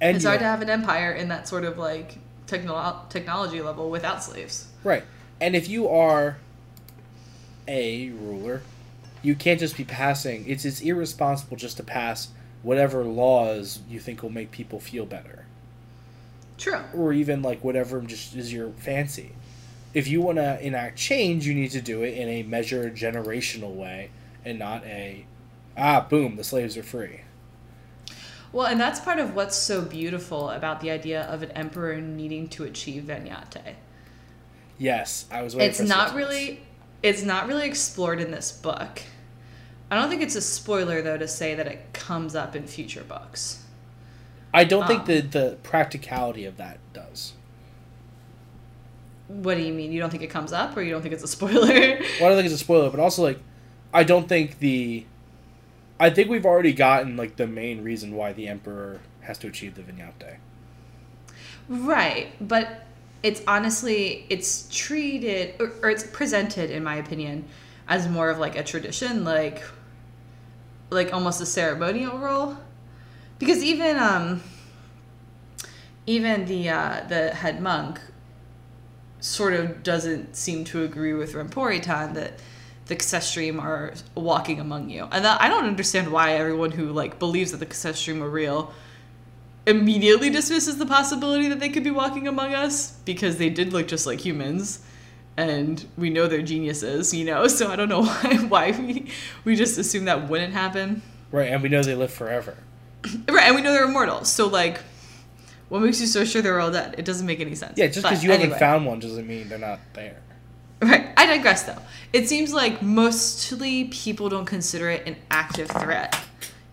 And 0.01 0.17
it's 0.17 0.25
hard 0.25 0.41
know, 0.41 0.47
to 0.47 0.51
have 0.51 0.63
an 0.63 0.71
empire 0.71 1.13
in 1.13 1.29
that 1.29 1.47
sort 1.47 1.65
of 1.65 1.79
like 1.79 2.19
techno- 2.49 3.03
technology 3.09 3.63
level 3.63 3.89
without 3.89 4.25
slaves. 4.25 4.67
Right. 4.83 5.05
And 5.41 5.55
if 5.55 5.69
you 5.69 5.89
are 5.89 6.39
a 7.69 8.11
ruler, 8.11 8.63
you 9.23 9.37
can't 9.37 9.61
just 9.61 9.77
be 9.77 9.85
passing. 9.85 10.45
It's 10.49 10.65
it's 10.65 10.81
irresponsible 10.81 11.57
just 11.57 11.77
to 11.77 11.85
pass 11.85 12.31
whatever 12.65 13.05
laws 13.05 13.79
you 13.89 14.01
think 14.01 14.25
will 14.25 14.31
make 14.31 14.51
people 14.51 14.81
feel 14.81 15.07
better. 15.07 15.45
True. 16.59 16.81
Or 16.93 17.13
even 17.13 17.43
like 17.43 17.63
whatever 17.63 18.01
just 18.01 18.35
is 18.35 18.53
your 18.53 18.71
fancy. 18.71 19.35
If 19.97 20.09
you 20.09 20.21
want 20.21 20.37
to 20.37 20.61
enact 20.61 20.99
change, 20.99 21.47
you 21.47 21.55
need 21.55 21.71
to 21.71 21.81
do 21.81 22.03
it 22.03 22.19
in 22.19 22.29
a 22.29 22.43
measured 22.43 22.97
generational 22.97 23.75
way 23.75 24.11
and 24.45 24.59
not 24.59 24.85
a 24.85 25.25
ah 25.75 26.07
boom 26.07 26.37
the 26.37 26.45
slaves 26.45 26.77
are 26.77 26.83
free. 26.83 27.23
Well, 28.53 28.67
and 28.67 28.79
that's 28.79 29.01
part 29.01 29.19
of 29.19 29.35
what's 29.35 29.57
so 29.57 29.81
beautiful 29.81 30.51
about 30.51 30.83
the 30.83 30.91
idea 30.91 31.23
of 31.23 31.43
an 31.43 31.51
emperor 31.53 31.97
needing 31.97 32.47
to 32.49 32.65
achieve 32.65 33.05
Vaniate. 33.05 33.77
Yes, 34.77 35.25
I 35.31 35.41
was. 35.41 35.55
It's 35.55 35.81
not 35.81 36.15
really. 36.15 36.61
It's 37.03 37.23
not 37.23 37.49
really 37.49 37.67
explored 37.67 38.21
in 38.21 38.31
this 38.31 38.53
book. 38.53 39.01
I 39.91 39.97
don't 39.97 40.11
think 40.11 40.21
it's 40.21 40.37
a 40.37 40.43
spoiler 40.43 41.01
though 41.01 41.17
to 41.17 41.27
say 41.27 41.55
that 41.55 41.67
it 41.67 41.95
comes 41.95 42.35
up 42.35 42.55
in 42.55 42.67
future 42.67 43.03
books. 43.03 43.65
I 44.53 44.65
don't 44.65 44.83
um, 44.83 44.89
think 44.89 45.07
the 45.07 45.21
the 45.23 45.57
practicality 45.63 46.45
of 46.45 46.59
that 46.59 46.81
does. 46.93 47.33
What 49.29 49.57
do 49.57 49.63
you 49.63 49.73
mean? 49.73 49.93
You 49.93 50.01
don't 50.01 50.11
think 50.11 50.23
it 50.23 50.31
comes 50.31 50.53
up, 50.53 50.77
or 50.77 50.83
you 50.83 50.91
don't 50.91 51.03
think 51.03 51.15
it's 51.15 51.25
a 51.25 51.29
spoiler? 51.37 51.67
well, 51.69 51.71
I 51.71 52.29
don't 52.29 52.37
think 52.37 52.47
it's 52.47 52.55
a 52.55 52.59
spoiler, 52.59 52.91
but 52.91 53.01
also 53.01 53.23
like, 53.23 53.41
I 53.93 54.05
don't 54.05 54.29
think 54.29 54.59
the 54.59 55.05
I 55.99 56.11
think 56.11 56.29
we've 56.29 56.45
already 56.45 56.73
gotten 56.73 57.17
like 57.17 57.37
the 57.37 57.47
main 57.47 57.83
reason 57.83 58.15
why 58.15 58.33
the 58.33 58.49
emperor 58.49 59.01
has 59.23 59.39
to 59.39 59.49
achieve 59.49 59.75
the 59.75 59.83
vaniate. 59.83 60.37
Right, 61.69 62.29
but 62.41 62.83
it's 63.23 63.43
honestly 63.49 64.27
it's 64.29 64.69
treated 64.71 65.55
or, 65.61 65.73
or, 65.83 65.91
it's 65.91 66.05
presented 66.05 66.71
in 66.71 66.85
my 66.85 66.97
opinion 66.97 67.45
as 67.89 68.07
more 68.09 68.29
of 68.29 68.39
like 68.39 68.57
a 68.57 68.63
tradition 68.63 69.25
like 69.25 69.63
like 70.91 71.13
almost 71.15 71.41
a 71.41 71.47
ceremonial 71.47 72.19
role 72.19 72.57
because 73.39 73.65
even 73.65 73.97
um 73.97 74.43
even 76.07 76.45
the 76.45 76.69
uh 76.69 77.03
the 77.09 77.31
head 77.31 77.61
monk 77.61 77.99
sort 79.27 79.55
of 79.55 79.83
doesn't 79.83 80.37
seem 80.37 80.65
to 80.65 80.85
agree 80.85 81.13
with 81.13 81.33
Rampuri 81.35 81.83
Tan 81.83 82.15
that 82.15 82.39
the 82.87 82.95
Csestriim 82.95 83.61
are 83.61 83.93
walking 84.15 84.61
among 84.61 84.89
you. 84.89 85.09
And 85.11 85.25
that, 85.25 85.43
I 85.43 85.49
don't 85.49 85.65
understand 85.65 86.13
why 86.13 86.35
everyone 86.35 86.71
who 86.71 86.93
like 86.93 87.19
believes 87.19 87.51
that 87.51 87.59
the 87.59 87.67
Csestriim 87.67 88.23
are 88.23 88.31
real 88.31 88.73
immediately 89.67 90.31
dismisses 90.31 90.79
the 90.79 90.87
possibility 90.87 91.49
that 91.49 91.59
they 91.59 91.69
could 91.69 91.83
be 91.83 91.91
walking 91.91 92.29
among 92.29 92.55
us 92.55 92.93
because 93.05 93.39
they 93.39 93.51
did 93.51 93.73
look 93.73 93.89
just 93.89 94.07
like 94.07 94.21
humans 94.21 94.85
and 95.37 95.85
we 95.99 96.09
know 96.09 96.29
they're 96.29 96.41
geniuses, 96.41 97.13
you 97.13 97.25
know. 97.25 97.47
So 97.57 97.69
I 97.69 97.77
don't 97.77 97.89
know 97.89 98.05
why 98.05 98.37
why 98.49 98.71
we 98.71 99.11
we 99.45 99.57
just 99.57 99.77
assume 99.77 100.05
that 100.05 100.29
wouldn't 100.29 100.53
happen. 100.53 101.03
Right, 101.33 101.51
and 101.51 101.63
we 101.63 101.69
know 101.69 101.83
they 101.83 101.97
live 101.97 102.13
forever. 102.13 102.57
right, 103.29 103.47
and 103.47 103.57
we 103.57 103.63
know 103.63 103.73
they're 103.73 103.87
immortal. 103.87 104.25
So 104.25 104.47
like 104.47 104.81
what 105.69 105.83
makes 105.83 106.01
you 106.01 106.07
so 106.07 106.25
sure 106.25 106.43
they're 106.43 106.61
all 106.61 106.71
dead? 106.71 106.95
It 106.99 107.05
doesn't 107.05 107.27
make 107.27 107.41
any 107.41 107.55
sense. 107.55 107.77
Yeah, 107.77 107.87
just 107.87 108.03
because 108.03 108.23
you 108.23 108.31
anyway. 108.31 108.51
haven't 108.51 108.59
found 108.59 108.87
one 108.87 109.01
doesn't 109.01 109.27
mean 109.27 109.49
they're 109.49 109.59
not 109.59 109.81
there. 109.95 110.23
Right. 110.81 111.09
I 111.17 111.27
digress 111.27 111.63
though. 111.63 111.79
It 112.13 112.29
seems 112.29 112.53
like 112.53 112.83
mostly 112.83 113.85
people 113.85 114.29
don't 114.29 114.45
consider 114.45 114.91
it 114.91 115.07
an 115.07 115.17
active 115.31 115.69
threat. 115.69 116.19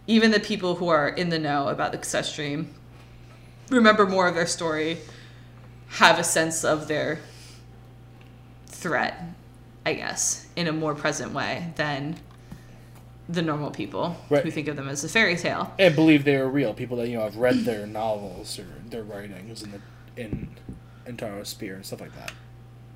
Even 0.05 0.31
the 0.31 0.39
people 0.39 0.75
who 0.75 0.89
are 0.89 1.07
in 1.07 1.29
the 1.29 1.39
know 1.39 1.69
about 1.69 1.93
the 1.93 1.97
Csestriim 1.97 2.67
remember 3.69 4.05
more 4.05 4.27
of 4.27 4.35
their 4.35 4.45
story, 4.45 4.99
have 5.89 6.19
a 6.19 6.23
sense 6.23 6.63
of 6.63 6.87
their 6.87 7.19
threat, 8.67 9.23
I 9.85 9.93
guess, 9.93 10.47
in 10.55 10.67
a 10.67 10.73
more 10.73 10.95
present 10.95 11.33
way 11.33 11.71
than 11.75 12.17
the 13.29 13.41
normal 13.41 13.71
people 13.71 14.17
right. 14.29 14.43
who 14.43 14.51
think 14.51 14.67
of 14.67 14.75
them 14.75 14.89
as 14.89 15.03
a 15.03 15.09
fairy 15.09 15.37
tale 15.37 15.73
and 15.79 15.95
believe 15.95 16.25
they 16.25 16.35
are 16.35 16.49
real. 16.49 16.73
People 16.73 16.97
that 16.97 17.07
you 17.07 17.17
know 17.17 17.23
have 17.23 17.37
read 17.37 17.59
their 17.65 17.87
novels 17.87 18.59
or 18.59 18.67
their 18.85 19.03
writings 19.03 19.63
in 19.63 19.71
the 19.71 19.79
in 20.15 20.49
Taro 21.17 21.43
Spear 21.43 21.75
and 21.75 21.85
stuff 21.85 22.01
like 22.01 22.15
that. 22.15 22.31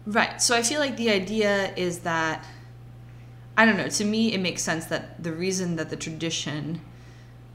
Right. 0.06 0.42
So 0.42 0.56
I 0.56 0.64
feel 0.64 0.80
like 0.80 0.98
the 0.98 1.10
idea 1.10 1.74
is 1.76 2.00
that 2.00 2.46
I 3.58 3.66
don't 3.66 3.78
know. 3.78 3.90
To 3.90 4.06
me, 4.06 4.34
it 4.34 4.40
makes 4.40 4.62
sense 4.62 4.86
that 4.86 5.22
the 5.22 5.32
reason 5.32 5.76
that 5.78 5.90
the 5.90 5.96
tradition 5.96 6.82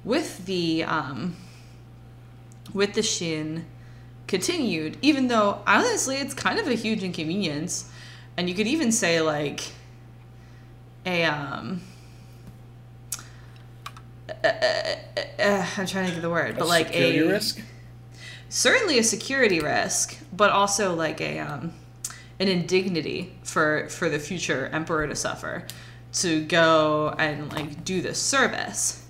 with 0.05 0.47
the 0.47 0.85
um, 0.85 1.37
with 2.75 2.95
the 2.95 3.03
Shin 3.03 3.67
continued, 4.27 4.99
even 5.01 5.29
though 5.29 5.63
honestly 5.67 6.17
it's 6.17 6.35
kind 6.35 6.59
of 6.59 6.67
a 6.67 6.75
huge 6.75 7.03
inconvenience, 7.03 7.91
and 8.37 8.49
you 8.49 8.55
could 8.55 8.67
even 8.67 8.93
say 8.93 9.21
like 9.21 9.73
a 11.07 11.25
um. 11.25 11.83
Uh, 14.45 14.49
uh, 14.49 14.97
uh, 15.38 15.66
I'm 15.76 15.86
trying 15.86 16.05
to 16.05 16.07
think 16.07 16.16
of 16.16 16.22
the 16.22 16.30
word, 16.30 16.57
but 16.57 16.64
a 16.64 16.68
like 16.68 16.95
a 16.95 17.22
risk. 17.22 17.61
Certainly 18.49 18.99
a 18.99 19.03
security 19.03 19.61
risk, 19.61 20.16
but 20.32 20.51
also 20.51 20.95
like 20.95 21.20
a 21.20 21.38
um, 21.38 21.72
an 22.38 22.49
indignity 22.49 23.34
for 23.43 23.88
for 23.88 24.09
the 24.09 24.18
future 24.18 24.66
emperor 24.72 25.07
to 25.07 25.16
suffer 25.16 25.66
to 26.14 26.45
go 26.45 27.14
and 27.18 27.53
like 27.53 27.84
do 27.84 28.03
this 28.03 28.20
service. 28.20 29.07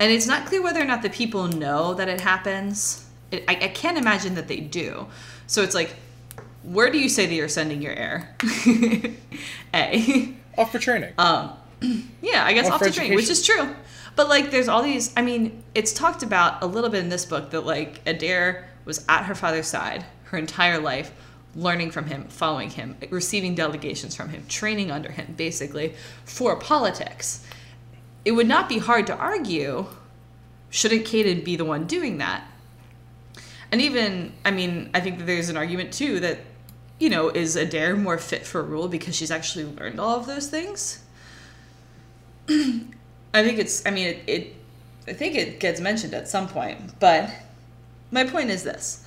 And 0.00 0.12
it's 0.12 0.26
not 0.26 0.46
clear 0.46 0.62
whether 0.62 0.80
or 0.80 0.84
not 0.84 1.02
the 1.02 1.10
people 1.10 1.48
know 1.48 1.94
that 1.94 2.08
it 2.08 2.20
happens. 2.20 3.06
It, 3.30 3.44
I, 3.48 3.52
I 3.52 3.68
can't 3.68 3.98
imagine 3.98 4.34
that 4.36 4.48
they 4.48 4.60
do. 4.60 5.06
So 5.46 5.62
it's 5.62 5.74
like 5.74 5.94
where 6.62 6.90
do 6.90 6.98
you 6.98 7.08
say 7.08 7.26
that 7.26 7.34
you're 7.34 7.48
sending 7.48 7.80
your 7.80 7.92
heir 7.92 8.34
a. 9.74 10.34
Off 10.56 10.72
for 10.72 10.78
training. 10.78 11.12
Um 11.18 11.52
yeah 12.20 12.44
i 12.44 12.52
guess 12.52 12.66
off, 12.66 12.74
off 12.74 12.82
to 12.82 12.92
training 12.92 13.14
which 13.14 13.30
is 13.30 13.40
true 13.40 13.72
but 14.16 14.28
like 14.28 14.50
there's 14.50 14.68
all 14.68 14.82
these 14.82 15.12
i 15.16 15.22
mean 15.22 15.62
it's 15.74 15.92
talked 15.92 16.22
about 16.22 16.62
a 16.62 16.66
little 16.66 16.90
bit 16.90 17.02
in 17.02 17.08
this 17.08 17.24
book 17.24 17.50
that 17.50 17.64
like 17.64 18.04
Adare 18.04 18.64
was 18.84 19.04
at 19.08 19.24
her 19.24 19.34
father's 19.34 19.66
side 19.66 20.04
her 20.24 20.38
entire 20.38 20.78
life 20.78 21.12
learning 21.54 21.90
from 21.90 22.06
him, 22.06 22.24
following 22.28 22.70
him, 22.70 22.96
receiving 23.10 23.54
delegations 23.54 24.14
from 24.14 24.28
him, 24.28 24.44
training 24.48 24.90
under 24.90 25.10
him, 25.10 25.34
basically, 25.36 25.94
for 26.24 26.56
politics. 26.56 27.44
It 28.24 28.32
would 28.32 28.46
not 28.46 28.68
be 28.68 28.78
hard 28.78 29.06
to 29.08 29.16
argue 29.16 29.86
shouldn't 30.70 31.06
Kaden 31.06 31.44
be 31.44 31.56
the 31.56 31.64
one 31.64 31.86
doing 31.86 32.18
that? 32.18 32.44
And 33.72 33.80
even, 33.80 34.34
I 34.44 34.50
mean, 34.50 34.90
I 34.94 35.00
think 35.00 35.18
that 35.18 35.24
there's 35.24 35.48
an 35.48 35.56
argument 35.56 35.92
too 35.92 36.20
that, 36.20 36.40
you 37.00 37.08
know, 37.08 37.28
is 37.30 37.56
Adare 37.56 37.98
more 37.98 38.18
fit 38.18 38.46
for 38.46 38.62
rule 38.62 38.88
because 38.88 39.16
she's 39.16 39.30
actually 39.30 39.64
learned 39.64 39.98
all 39.98 40.18
of 40.18 40.26
those 40.26 40.48
things? 40.48 41.02
I 43.34 43.42
think 43.44 43.58
it's, 43.58 43.84
I 43.86 43.90
mean, 43.90 44.08
it, 44.08 44.22
it, 44.26 44.54
I 45.06 45.12
think 45.12 45.34
it 45.34 45.60
gets 45.60 45.80
mentioned 45.80 46.14
at 46.14 46.28
some 46.28 46.48
point, 46.48 46.98
but 46.98 47.30
my 48.10 48.24
point 48.24 48.50
is 48.50 48.62
this. 48.62 49.04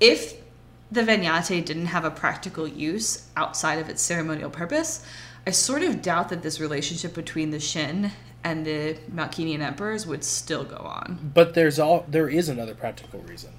If 0.00 0.34
the 0.90 1.02
Vaniate 1.02 1.64
didn't 1.64 1.86
have 1.86 2.04
a 2.04 2.10
practical 2.10 2.68
use 2.68 3.28
outside 3.36 3.78
of 3.78 3.88
its 3.88 4.02
ceremonial 4.02 4.50
purpose, 4.50 5.04
I 5.46 5.50
sort 5.50 5.82
of 5.82 6.02
doubt 6.02 6.28
that 6.30 6.42
this 6.42 6.60
relationship 6.60 7.14
between 7.14 7.50
the 7.50 7.60
Shin 7.60 8.12
and 8.42 8.66
the 8.66 8.98
Malkeenian 9.12 9.60
emperors 9.60 10.06
would 10.06 10.24
still 10.24 10.64
go 10.64 10.76
on. 10.76 11.32
But 11.34 11.54
there's 11.54 11.78
all 11.78 12.04
there 12.08 12.28
is 12.28 12.48
another 12.48 12.74
practical 12.74 13.20
reason. 13.20 13.52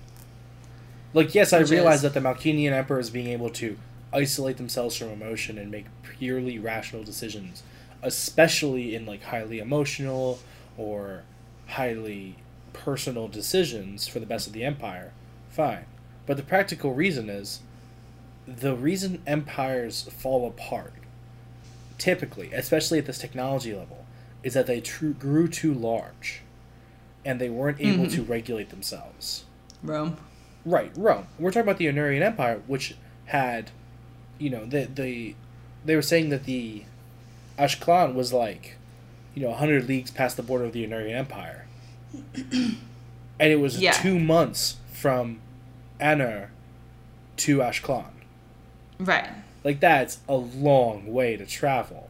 Like 1.13 1.34
yes, 1.34 1.53
I 1.53 1.59
realize 1.59 1.97
is? 1.97 2.01
that 2.03 2.13
the 2.13 2.19
Malkeenian 2.19 2.71
emperors 2.71 3.09
being 3.09 3.28
able 3.28 3.49
to 3.51 3.78
isolate 4.13 4.57
themselves 4.57 4.95
from 4.95 5.09
emotion 5.09 5.57
and 5.57 5.71
make 5.71 5.86
purely 6.03 6.59
rational 6.59 7.03
decisions, 7.03 7.63
especially 8.05 8.95
in 8.95 9.05
like 9.05 9.23
highly 9.23 9.59
emotional 9.59 10.39
or 10.77 11.23
highly 11.67 12.35
personal 12.71 13.27
decisions 13.27 14.07
for 14.07 14.19
the 14.19 14.25
best 14.25 14.47
of 14.47 14.53
the 14.53 14.63
empire. 14.63 15.11
Fine. 15.49 15.85
But 16.25 16.37
the 16.37 16.43
practical 16.43 16.93
reason 16.93 17.29
is 17.29 17.61
the 18.47 18.75
reason 18.75 19.21
empires 19.25 20.03
fall 20.03 20.47
apart 20.47 20.93
typically, 21.97 22.51
especially 22.53 22.99
at 22.99 23.05
this 23.05 23.17
technology 23.17 23.73
level, 23.73 24.05
is 24.43 24.53
that 24.53 24.67
they 24.67 24.81
tru- 24.81 25.13
grew 25.13 25.47
too 25.47 25.73
large 25.73 26.41
and 27.23 27.39
they 27.41 27.49
weren't 27.49 27.79
able 27.79 28.05
mm-hmm. 28.05 28.15
to 28.15 28.23
regulate 28.23 28.69
themselves. 28.69 29.45
Rome. 29.81 30.17
Right, 30.65 30.91
Rome. 30.95 31.27
We're 31.39 31.51
talking 31.51 31.63
about 31.63 31.77
the 31.77 31.87
Annurian 31.87 32.21
Empire, 32.21 32.61
which 32.67 32.95
had, 33.25 33.71
you 34.37 34.49
know, 34.49 34.65
the 34.65 34.85
the 34.85 35.35
they 35.83 35.95
were 35.95 36.01
saying 36.01 36.29
that 36.29 36.43
the 36.45 36.83
Ashk'lan 37.57 38.13
was 38.13 38.33
like, 38.33 38.75
you 39.33 39.41
know, 39.43 39.53
hundred 39.53 39.87
leagues 39.87 40.11
past 40.11 40.37
the 40.37 40.43
border 40.43 40.65
of 40.65 40.73
the 40.73 40.85
Annurian 40.85 41.15
Empire, 41.15 41.65
and 42.51 42.77
it 43.39 43.59
was 43.59 43.79
Yeah. 43.79 43.91
two 43.91 44.19
months 44.19 44.77
from 44.91 45.39
Annur 45.99 46.49
to 47.37 47.57
Ashk'lan. 47.59 48.11
Right. 48.99 49.27
Like 49.63 49.79
that's 49.79 50.19
a 50.29 50.35
long 50.35 51.11
way 51.11 51.35
to 51.37 51.45
travel. 51.45 52.09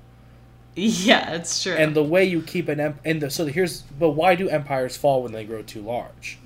Yeah, 0.75 1.31
it's 1.33 1.63
true. 1.63 1.73
And 1.73 1.95
the 1.95 2.03
way 2.03 2.25
you 2.25 2.41
keep 2.41 2.67
an 2.67 2.79
empire, 2.81 3.01
and 3.05 3.21
the, 3.21 3.29
so 3.29 3.45
here's 3.45 3.81
but 3.81 4.11
why 4.11 4.35
do 4.35 4.49
empires 4.49 4.97
fall 4.97 5.23
when 5.23 5.31
they 5.31 5.45
grow 5.45 5.61
too 5.61 5.81
large? 5.81 6.37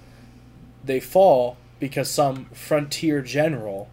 They 0.84 1.00
fall 1.00 1.58
because 1.80 2.10
some 2.12 2.46
frontier 2.54 3.22
general 3.22 3.90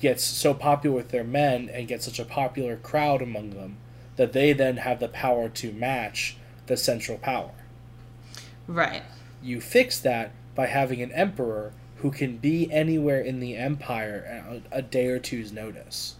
gets 0.00 0.22
so 0.24 0.52
popular 0.52 0.94
with 0.96 1.08
their 1.10 1.24
men 1.24 1.70
and 1.72 1.88
gets 1.88 2.04
such 2.04 2.18
a 2.18 2.24
popular 2.24 2.76
crowd 2.76 3.22
among 3.22 3.50
them 3.50 3.76
that 4.16 4.32
they 4.32 4.52
then 4.52 4.78
have 4.78 5.00
the 5.00 5.08
power 5.08 5.48
to 5.48 5.72
match 5.72 6.36
the 6.66 6.76
central 6.76 7.18
power. 7.18 7.52
right. 8.66 9.02
You 9.42 9.60
fix 9.60 9.98
that 10.00 10.30
by 10.54 10.66
having 10.66 11.02
an 11.02 11.10
emperor 11.12 11.72
who 11.96 12.10
can 12.12 12.36
be 12.36 12.70
anywhere 12.70 13.20
in 13.20 13.40
the 13.40 13.56
empire 13.56 14.24
at 14.46 14.62
a, 14.70 14.82
day 14.82 15.06
or 15.08 15.18
two's 15.18 15.50
notice, 15.52 16.14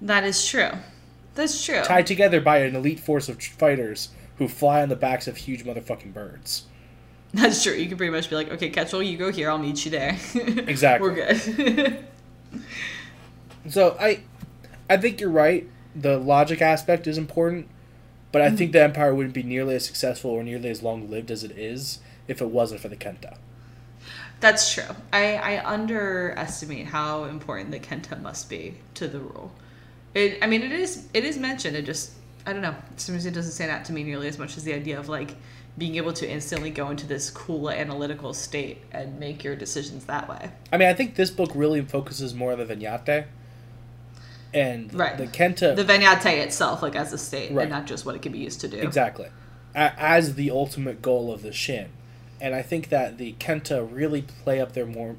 That 0.00 0.24
is 0.24 0.46
true. 0.46 0.70
That's 1.34 1.64
true. 1.64 1.82
tied 1.82 2.06
together 2.06 2.40
by 2.40 2.58
an 2.58 2.74
elite 2.76 3.00
force 3.00 3.28
of 3.28 3.42
fighters 3.42 4.10
who 4.36 4.48
fly 4.48 4.82
on 4.82 4.88
the 4.90 4.96
backs 4.96 5.26
of 5.28 5.36
huge 5.38 5.64
motherfucking 5.64 6.12
birds. 6.12 6.64
That's 7.32 7.62
true. 7.62 7.74
You 7.74 7.86
can 7.88 7.96
pretty 7.96 8.10
much 8.12 8.28
be 8.28 8.34
like, 8.36 8.50
okay, 8.50 8.70
Kettral, 8.70 9.06
you 9.08 9.16
go 9.16 9.30
here. 9.30 9.48
I'll 9.50 9.58
meet 9.58 9.84
you 9.84 9.90
there. 9.90 10.18
Exactly. 10.34 11.08
We're 11.08 11.14
good. 11.14 12.04
So 13.68 13.96
I, 14.00 14.20
I 14.88 14.96
think 14.96 15.20
you're 15.20 15.30
right. 15.30 15.68
The 15.94 16.18
logic 16.18 16.62
aspect 16.62 17.06
is 17.06 17.18
important, 17.18 17.68
but 18.32 18.42
I 18.42 18.46
mm-hmm. 18.46 18.56
think 18.56 18.72
the 18.72 18.82
empire 18.82 19.14
wouldn't 19.14 19.34
be 19.34 19.42
nearly 19.42 19.74
as 19.74 19.84
successful 19.84 20.30
or 20.30 20.42
nearly 20.42 20.70
as 20.70 20.82
long 20.82 21.10
lived 21.10 21.30
as 21.30 21.44
it 21.44 21.52
is 21.52 21.98
if 22.28 22.40
it 22.40 22.46
wasn't 22.46 22.80
for 22.80 22.88
the 22.88 22.96
Kenta. 22.96 23.36
That's 24.40 24.72
true. 24.72 24.84
I, 25.12 25.34
I 25.36 25.72
underestimate 25.72 26.86
how 26.86 27.24
important 27.24 27.72
the 27.72 27.80
Kenta 27.80 28.20
must 28.20 28.48
be 28.48 28.76
to 28.94 29.06
the 29.06 29.18
rule. 29.18 29.52
It, 30.14 30.38
I 30.42 30.46
mean, 30.46 30.62
it 30.62 30.72
is 30.72 31.08
it 31.12 31.24
is 31.24 31.38
mentioned. 31.38 31.76
It 31.76 31.84
just 31.84 32.12
I 32.46 32.52
don't 32.52 32.62
know. 32.62 32.74
Sometimes 32.96 33.26
it 33.26 33.34
doesn't 33.34 33.52
stand 33.52 33.70
out 33.70 33.84
to 33.86 33.92
me 33.92 34.02
nearly 34.02 34.28
as 34.28 34.38
much 34.38 34.56
as 34.56 34.64
the 34.64 34.72
idea 34.72 34.98
of 34.98 35.08
like 35.08 35.36
being 35.78 35.96
able 35.96 36.12
to 36.14 36.28
instantly 36.28 36.70
go 36.70 36.90
into 36.90 37.06
this 37.06 37.30
cool 37.30 37.70
analytical 37.70 38.34
state 38.34 38.78
and 38.92 39.20
make 39.20 39.44
your 39.44 39.54
decisions 39.54 40.04
that 40.06 40.28
way. 40.28 40.50
I 40.72 40.76
mean, 40.76 40.88
I 40.88 40.94
think 40.94 41.14
this 41.14 41.30
book 41.30 41.52
really 41.54 41.82
focuses 41.82 42.34
more 42.34 42.52
on 42.52 42.58
the 42.58 42.64
Vaniate 42.64 43.26
and 44.52 44.92
Right. 44.92 45.16
the 45.16 45.26
Kenta 45.26 45.76
The 45.76 45.84
Vaniate 45.84 46.38
itself, 46.38 46.82
like 46.82 46.96
as 46.96 47.12
a 47.12 47.18
state, 47.18 47.52
Right. 47.52 47.62
and 47.62 47.70
not 47.70 47.86
just 47.86 48.04
what 48.04 48.14
it 48.14 48.22
can 48.22 48.32
be 48.32 48.38
used 48.38 48.60
to 48.62 48.68
do. 48.68 48.78
exactly 48.78 49.26
as 49.74 50.34
the 50.34 50.50
ultimate 50.50 51.00
goal 51.00 51.32
of 51.32 51.42
the 51.42 51.52
Shin. 51.52 51.90
And 52.40 52.54
I 52.54 52.62
think 52.62 52.88
that 52.88 53.18
the 53.18 53.34
Kenta 53.38 53.86
really 53.88 54.22
play 54.22 54.60
up 54.60 54.72
their 54.72 54.86
more 54.86 55.16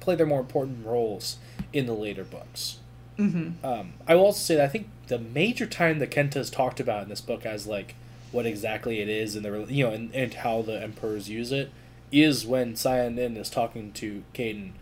play 0.00 0.14
their 0.14 0.26
more 0.26 0.40
important 0.40 0.84
roles 0.84 1.38
in 1.72 1.86
the 1.86 1.94
later 1.94 2.24
books. 2.24 2.78
Mm-hmm. 3.18 3.64
Um, 3.64 3.94
I 4.06 4.14
will 4.14 4.26
also 4.26 4.40
say 4.40 4.56
that 4.56 4.64
I 4.64 4.68
think 4.68 4.88
the 5.06 5.18
major 5.18 5.66
time 5.66 5.98
the 5.98 6.06
Kenta 6.06 6.36
is 6.36 6.50
talked 6.50 6.80
about 6.80 7.04
in 7.04 7.08
this 7.08 7.20
book 7.20 7.46
as 7.46 7.66
like 7.66 7.94
what 8.30 8.44
exactly 8.46 9.00
it 9.00 9.08
is 9.08 9.34
and 9.36 9.44
the 9.44 9.66
you 9.72 9.84
know 9.84 9.92
and, 9.92 10.14
and 10.14 10.34
how 10.34 10.62
the 10.62 10.80
emperors 10.82 11.28
use 11.28 11.52
it 11.52 11.70
is 12.10 12.46
when 12.46 12.76
Scial 12.76 13.10
Nin 13.10 13.36
is 13.36 13.48
talking 13.48 13.92
to 13.92 14.22
Kaden 14.34 14.72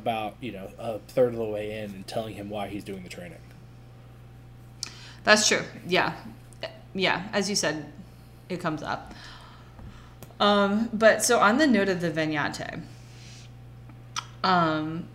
about 0.00 0.36
you 0.40 0.52
know 0.52 0.70
a 0.78 0.98
third 0.98 1.32
of 1.32 1.36
the 1.36 1.44
way 1.44 1.78
in 1.78 1.90
and 1.90 2.06
telling 2.06 2.34
him 2.34 2.50
why 2.50 2.68
he's 2.68 2.84
doing 2.84 3.02
the 3.02 3.08
training. 3.08 3.38
That's 5.24 5.46
true. 5.46 5.62
Yeah. 5.86 6.14
Yeah, 6.92 7.28
as 7.32 7.48
you 7.48 7.54
said, 7.54 7.92
it 8.48 8.60
comes 8.60 8.82
up. 8.82 9.14
Um, 10.40 10.88
but 10.92 11.22
so 11.22 11.38
on 11.38 11.58
the 11.58 11.66
note 11.66 11.88
of 11.88 12.00
the 12.00 12.10
vaniate, 12.10 12.80
um, 14.42 15.06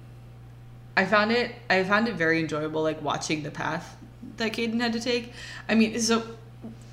I 0.95 1.05
found 1.05 1.31
it 1.31 1.55
I 1.69 1.83
found 1.83 2.07
it 2.07 2.15
very 2.15 2.39
enjoyable 2.39 2.83
like 2.83 3.01
watching 3.01 3.43
the 3.43 3.51
path 3.51 3.97
that 4.37 4.53
Kaden 4.53 4.79
had 4.79 4.93
to 4.93 4.99
take. 4.99 5.33
I 5.67 5.75
mean, 5.75 5.99
so 5.99 6.23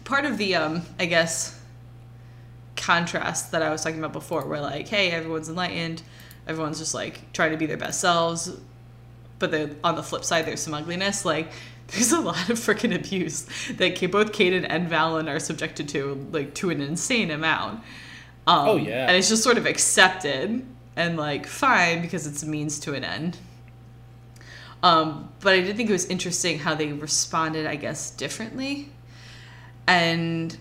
part 0.05 0.24
of 0.24 0.38
the 0.38 0.55
um, 0.57 0.82
I 0.99 1.07
guess 1.07 1.61
contrast 2.76 3.53
that 3.53 3.62
I 3.62 3.70
was 3.70 3.84
talking 3.84 3.99
about 3.99 4.12
before 4.12 4.45
where 4.47 4.61
like, 4.61 4.88
hey, 4.88 5.11
everyone's 5.11 5.49
enlightened, 5.49 6.03
everyone's 6.47 6.78
just 6.78 6.95
like 6.95 7.32
trying 7.32 7.51
to 7.53 7.57
be 7.57 7.66
their 7.66 7.76
best 7.76 8.01
selves, 8.01 8.51
but 9.38 9.51
then 9.51 9.76
on 9.84 9.95
the 9.97 10.03
flip 10.03 10.24
side 10.24 10.45
there's 10.47 10.61
some 10.61 10.74
ugliness 10.74 11.24
like 11.24 11.51
there's 11.88 12.12
a 12.12 12.20
lot 12.20 12.49
of 12.49 12.59
freaking 12.59 12.95
abuse 12.95 13.47
that 13.76 14.01
both 14.11 14.32
Kaden 14.32 14.64
and 14.68 14.88
Valyn 14.88 15.28
are 15.28 15.38
subjected 15.40 15.88
to 15.90 16.26
like 16.32 16.55
to 16.55 16.70
an 16.70 16.80
insane 16.80 17.30
amount. 17.30 17.80
Um, 18.47 18.68
Oh, 18.68 18.76
yeah. 18.76 19.07
and 19.07 19.16
it's 19.16 19.28
just 19.28 19.43
sort 19.43 19.59
of 19.59 19.66
accepted 19.66 20.64
and 20.97 21.16
like 21.16 21.47
fine 21.47 22.01
because 22.03 22.26
it's 22.26 22.43
a 22.43 22.47
means 22.47 22.78
to 22.80 22.95
an 22.95 23.05
end. 23.05 23.38
Um, 24.82 25.30
but 25.40 25.53
I 25.53 25.61
did 25.61 25.76
think 25.76 25.88
it 25.90 25.93
was 25.93 26.07
interesting 26.07 26.59
how 26.59 26.74
they 26.74 26.93
responded 26.93 27.66
I 27.66 27.76
guess 27.76 28.11
differently. 28.11 28.88
And 29.86 30.57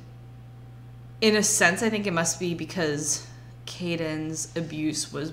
in 1.21 1.35
a 1.35 1.43
sense 1.43 1.81
I 1.83 1.89
think 1.89 2.07
it 2.07 2.13
must 2.13 2.39
be 2.39 2.53
because 2.53 3.25
Kaden's 3.65 4.49
abuse 4.55 5.13
was 5.13 5.31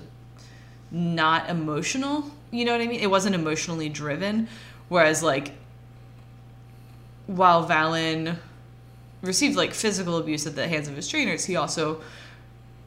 not 0.91 1.49
emotional. 1.49 2.31
You 2.51 2.65
know 2.65 2.71
what 2.71 2.81
I 2.81 2.87
mean? 2.87 2.99
It 2.99 3.09
wasn't 3.09 3.35
emotionally 3.35 3.89
driven. 3.89 4.47
Whereas, 4.87 5.21
like, 5.21 5.53
while 7.27 7.67
Valyn 7.67 8.37
received 9.21 9.55
like 9.55 9.73
physical 9.73 10.17
abuse 10.17 10.47
at 10.47 10.55
the 10.55 10.67
hands 10.67 10.87
of 10.87 10.95
his 10.95 11.07
trainers, 11.07 11.45
he 11.45 11.55
also 11.55 12.01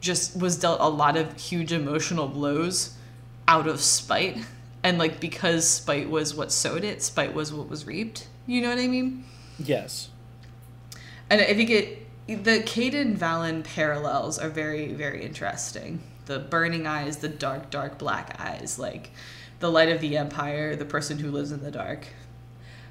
just 0.01 0.37
was 0.37 0.57
dealt 0.57 0.81
a 0.81 0.89
lot 0.89 1.15
of 1.15 1.39
huge 1.39 1.71
emotional 1.71 2.27
blows 2.27 2.95
out 3.47 3.67
of 3.67 3.79
spite. 3.79 4.37
And 4.83 4.97
like 4.97 5.21
because 5.21 5.67
spite 5.67 6.09
was 6.09 6.35
what 6.35 6.51
sowed 6.51 6.83
it, 6.83 7.01
spite 7.01 7.33
was 7.33 7.53
what 7.53 7.69
was 7.69 7.87
reaped. 7.87 8.27
You 8.45 8.61
know 8.61 8.69
what 8.69 8.79
I 8.79 8.87
mean? 8.87 9.23
Yes. 9.57 10.09
And 11.29 11.39
I 11.39 11.53
think 11.53 11.69
it 11.69 11.99
the 12.27 12.63
Kaden 12.63 13.17
Valyn 13.17 13.63
parallels 13.63 14.39
are 14.39 14.49
very, 14.49 14.93
very 14.93 15.23
interesting. 15.23 16.01
The 16.25 16.39
burning 16.39 16.87
eyes, 16.87 17.17
the 17.17 17.27
dark, 17.29 17.69
dark 17.69 17.97
black 17.97 18.39
eyes, 18.39 18.79
like 18.79 19.11
the 19.59 19.69
light 19.69 19.89
of 19.89 20.01
the 20.01 20.17
empire, 20.17 20.75
the 20.75 20.85
person 20.85 21.19
who 21.19 21.31
lives 21.31 21.51
in 21.51 21.63
the 21.63 21.71
dark. 21.71 22.07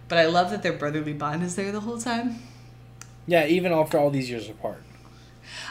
But 0.09 0.18
I 0.18 0.26
love 0.26 0.51
that 0.51 0.62
their 0.62 0.72
brotherly 0.72 1.12
bond 1.12 1.43
is 1.43 1.57
there 1.57 1.72
the 1.72 1.80
whole 1.80 1.99
time. 1.99 2.41
Yeah, 3.26 3.47
even 3.47 3.72
after 3.72 3.99
all 3.99 4.11
these 4.11 4.28
years 4.28 4.49
apart. 4.49 4.83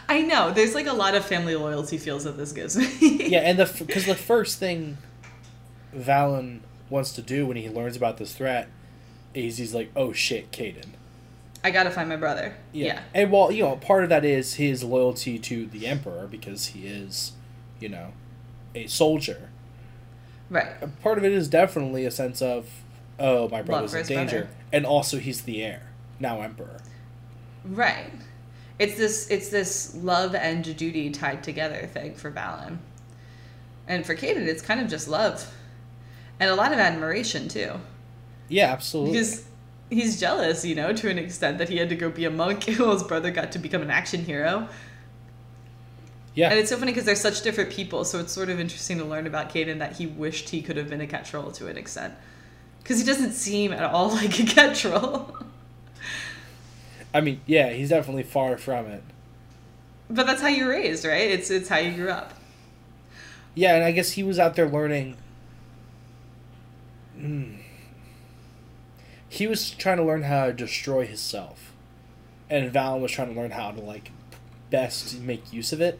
I 0.09 0.21
know 0.21 0.51
there's 0.51 0.75
like 0.75 0.87
a 0.87 0.93
lot 0.93 1.15
of 1.15 1.25
family 1.25 1.55
loyalty 1.55 1.97
feels 1.97 2.23
that 2.23 2.37
this 2.37 2.51
gives 2.51 2.75
me. 2.75 3.27
Yeah, 3.31 3.39
and 3.39 3.57
the 3.57 3.71
because 3.85 4.05
the 4.05 4.15
first 4.15 4.59
thing 4.59 4.97
Valyn 5.95 6.59
wants 6.89 7.13
to 7.13 7.21
do 7.21 7.45
when 7.45 7.57
he 7.57 7.69
learns 7.69 7.95
about 7.95 8.17
this 8.17 8.33
threat 8.33 8.67
is 9.33 9.57
he's 9.57 9.73
like, 9.73 9.91
"Oh 9.95 10.11
shit, 10.11 10.51
Kaden." 10.51 10.89
I 11.63 11.71
gotta 11.71 11.91
find 11.91 12.09
my 12.09 12.15
brother. 12.15 12.55
Yeah. 12.73 12.85
Yeah. 12.85 13.01
And 13.13 13.31
while, 13.31 13.51
you 13.51 13.63
know, 13.63 13.75
part 13.75 14.03
of 14.03 14.09
that 14.09 14.25
is 14.25 14.55
his 14.55 14.83
loyalty 14.83 15.37
to 15.39 15.67
the 15.67 15.87
Emperor 15.87 16.27
because 16.27 16.67
he 16.67 16.87
is, 16.87 17.33
you 17.81 17.89
know, 17.89 18.13
a 18.75 18.87
soldier. 18.87 19.49
Right. 20.49 20.67
Part 21.01 21.17
of 21.17 21.23
it 21.23 21.31
is 21.31 21.47
definitely 21.47 22.05
a 22.05 22.11
sense 22.11 22.41
of, 22.41 22.69
oh, 23.19 23.47
my 23.49 23.61
brother's 23.61 23.93
in 23.93 24.05
danger. 24.05 24.39
brother. 24.39 24.49
And 24.73 24.85
also 24.85 25.17
he's 25.17 25.41
the 25.41 25.63
heir, 25.63 25.83
now 26.19 26.41
Emperor. 26.41 26.81
Right. 27.65 28.11
It's 28.79 28.97
this 28.97 29.29
it's 29.29 29.49
this 29.49 29.95
love 29.95 30.33
and 30.33 30.63
duty 30.75 31.11
tied 31.11 31.43
together 31.43 31.85
thing 31.85 32.15
for 32.15 32.31
Valyn. 32.31 32.79
And 33.87 34.05
for 34.05 34.15
Kaden, 34.15 34.47
it's 34.47 34.61
kind 34.61 34.79
of 34.79 34.87
just 34.87 35.07
love. 35.07 35.51
and 36.39 36.49
a 36.49 36.55
lot 36.55 36.73
of 36.73 36.79
admiration 36.79 37.47
too. 37.47 37.73
Yeah, 38.47 38.71
absolutely. 38.71 39.13
Because 39.13 39.45
he's 39.89 40.19
jealous, 40.19 40.65
you 40.65 40.73
know, 40.75 40.91
to 40.93 41.09
an 41.09 41.19
extent 41.19 41.59
that 41.59 41.69
he 41.69 41.77
had 41.77 41.89
to 41.89 41.95
go 41.95 42.09
be 42.09 42.25
a 42.25 42.31
monk 42.31 42.63
while 42.77 42.93
his 42.93 43.03
brother 43.03 43.29
got 43.31 43.51
to 43.51 43.59
become 43.59 43.81
an 43.81 43.91
action 43.91 44.25
hero. 44.25 44.67
Yeah. 46.33 46.49
And 46.49 46.59
it's 46.59 46.69
so 46.69 46.77
funny 46.77 46.91
because 46.91 47.05
they're 47.05 47.15
such 47.15 47.41
different 47.41 47.71
people, 47.71 48.05
so 48.05 48.19
it's 48.19 48.31
sort 48.31 48.49
of 48.49 48.59
interesting 48.59 48.97
to 48.99 49.05
learn 49.05 49.27
about 49.27 49.53
Kaden 49.53 49.79
that 49.79 49.97
he 49.97 50.07
wished 50.07 50.49
he 50.49 50.61
could 50.61 50.77
have 50.77 50.89
been 50.89 51.01
a 51.01 51.07
Kettral 51.07 51.53
to 51.55 51.67
an 51.67 51.77
extent. 51.77 52.13
Because 52.81 52.99
he 52.99 53.05
doesn't 53.05 53.33
seem 53.33 53.73
at 53.73 53.83
all 53.83 54.09
like 54.15 54.39
a 54.39 54.43
Kettral. 54.43 55.45
I 57.13 57.19
mean, 57.21 57.41
yeah, 57.45 57.69
he's 57.71 57.89
definitely 57.89 58.23
far 58.23 58.57
from 58.57 58.85
it. 58.87 59.03
but 60.09 60.25
that's 60.25 60.41
how 60.41 60.47
you're 60.47 60.69
raised, 60.69 61.05
right? 61.05 61.29
It's 61.29 61.49
it's 61.51 61.67
how 61.67 61.77
you 61.77 61.93
grew 61.93 62.09
up. 62.09 62.33
Yeah, 63.53 63.75
and 63.75 63.83
I 63.83 63.91
guess 63.91 64.11
he 64.13 64.23
was 64.23 64.39
out 64.39 64.55
there 64.55 64.69
learning. 64.69 65.17
Hmm. 67.17 67.55
He 69.27 69.47
was 69.47 69.71
trying 69.71 69.97
to 69.97 70.03
learn 70.03 70.23
how 70.23 70.47
to 70.47 70.53
destroy 70.53 71.05
himself, 71.05 71.73
and 72.49 72.71
Valyn 72.71 73.01
was 73.01 73.11
trying 73.11 73.33
to 73.33 73.39
learn 73.39 73.51
how 73.51 73.71
to 73.71 73.81
like 73.81 74.11
best 74.69 75.19
make 75.19 75.51
use 75.51 75.73
of 75.73 75.81
it. 75.81 75.99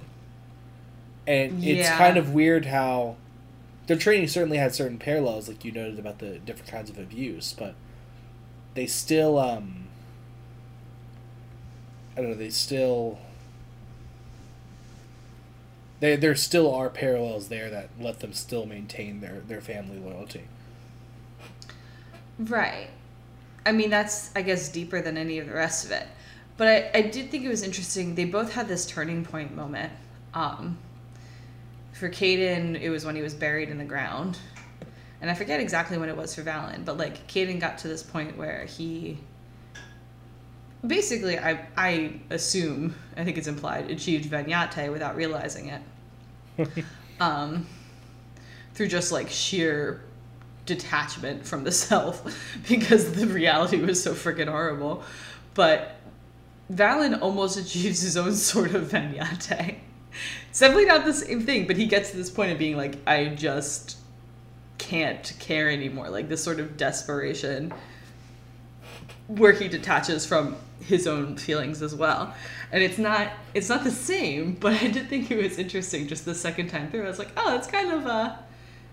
And 1.28 1.54
it's 1.62 1.90
Yeah. 1.90 1.98
kind 1.98 2.18
of 2.18 2.34
weird 2.34 2.66
how 2.66 3.18
their 3.88 3.98
training 3.98 4.28
certainly 4.28 4.58
had 4.58 4.74
certain 4.76 5.00
parallels, 5.00 5.48
like 5.48 5.66
you 5.66 5.72
noted 5.72 6.00
about 6.00 6.20
the 6.20 6.40
different 6.40 6.70
kinds 6.72 6.90
of 6.90 6.98
abuse, 6.98 7.54
but 7.54 7.76
they 8.74 8.88
still, 8.88 9.40
um, 9.40 9.88
I 12.16 12.22
don't 12.22 12.32
know, 12.32 12.36
they 12.38 12.50
still 12.50 13.20
there 16.02 16.18
there 16.18 16.36
still 16.36 16.74
are 16.74 16.90
parallels 16.90 17.48
there 17.48 17.70
that 17.70 17.90
let 17.98 18.20
them 18.20 18.34
still 18.34 18.66
maintain 18.66 19.22
their 19.22 19.40
their 19.40 19.62
family 19.62 19.98
loyalty. 19.98 20.50
Right. 22.40 22.90
I 23.66 23.72
mean, 23.72 23.90
that's, 23.90 24.36
I 24.36 24.42
guess, 24.42 24.70
deeper 24.70 25.02
than 25.02 25.18
any 25.18 25.40
of 25.40 25.48
the 25.48 25.54
rest 25.54 25.86
of 25.86 25.92
it. 25.92 26.08
But 26.58 26.68
I, 26.68 26.92
I 27.00 27.02
did 27.04 27.32
think 27.32 27.46
it 27.46 27.50
was 27.50 27.64
interesting. 27.64 28.16
They 28.16 28.26
both 28.26 28.54
had 28.54 28.68
this 28.68 28.86
turning 28.86 29.24
point 29.26 29.56
moment. 29.56 29.94
Um, 30.34 30.78
for 32.02 32.10
Kaden, 32.10 32.82
it 32.82 32.90
was 32.90 33.06
when 33.06 33.16
he 33.16 33.22
was 33.22 33.36
buried 33.36 33.70
in 33.70 33.78
the 33.78 33.86
ground. 33.86 34.40
And 35.22 35.30
I 35.30 35.36
forget 35.36 35.60
exactly 35.60 36.00
when 36.00 36.10
it 36.10 36.18
was 36.18 36.34
for 36.34 36.42
Valyn, 36.42 36.84
but 36.84 36.98
like 36.98 37.28
Kaden 37.28 37.60
got 37.60 37.78
to 37.78 37.88
this 37.88 38.02
point 38.02 38.36
where 38.36 38.66
he 38.66 39.20
basically, 40.86 41.38
I, 41.38 41.68
I 41.78 42.22
assume, 42.32 42.96
I 43.16 43.24
think 43.24 43.38
it's 43.38 43.46
implied, 43.46 43.92
achieved 43.92 44.32
Vaniate 44.32 44.92
without 44.92 45.16
realizing 45.16 45.80
it. 46.58 46.68
um, 47.20 47.68
through 48.74 48.88
just 48.88 49.12
like 49.12 49.30
sheer 49.30 50.02
detachment 50.66 51.46
from 51.46 51.64
the 51.64 51.72
self 51.84 52.36
because 52.68 53.12
the 53.12 53.28
reality 53.28 53.80
was 53.80 54.02
so 54.02 54.16
freaking 54.16 54.50
horrible. 54.50 55.04
But 55.54 55.98
Valyn 56.74 57.22
almost 57.22 57.60
achieves 57.64 58.02
his 58.02 58.18
own 58.18 58.34
sort 58.34 58.74
of 58.74 58.86
vaniate. 58.86 59.76
It's 60.50 60.60
definitely 60.60 60.86
not 60.86 61.06
the 61.06 61.14
same 61.14 61.42
thing, 61.42 61.68
but 61.68 61.78
he 61.78 61.86
gets 61.86 62.12
to 62.12 62.18
this 62.18 62.30
point 62.30 62.52
of 62.52 62.58
being 62.58 62.78
like, 62.78 62.98
I 63.08 63.28
just 63.28 63.98
can't 64.78 65.34
care 65.40 65.70
anymore. 65.70 66.10
Like 66.10 66.28
this 66.28 66.44
sort 66.44 66.60
of 66.60 66.78
desperation 66.78 67.74
where 69.28 69.54
he 69.54 69.68
detaches 69.68 70.26
from 70.26 70.58
his 70.82 71.08
own 71.08 71.38
feelings 71.38 71.82
as 71.82 71.96
well. 71.96 72.34
And 72.72 72.84
it's 72.84 72.98
not 72.98 73.32
it's 73.54 73.70
not 73.70 73.84
the 73.84 73.92
same, 73.92 74.54
but 74.60 74.74
I 74.82 74.88
did 74.88 75.10
think 75.10 75.32
it 75.32 75.42
was 75.42 75.58
interesting 75.58 76.08
just 76.08 76.26
the 76.26 76.36
second 76.36 76.70
time 76.70 76.90
through. 76.90 77.04
I 77.04 77.08
was 77.08 77.20
like, 77.20 77.32
oh, 77.38 77.56
it's 77.56 77.68
kind 77.68 77.92
of 77.92 78.06
uh 78.06 78.36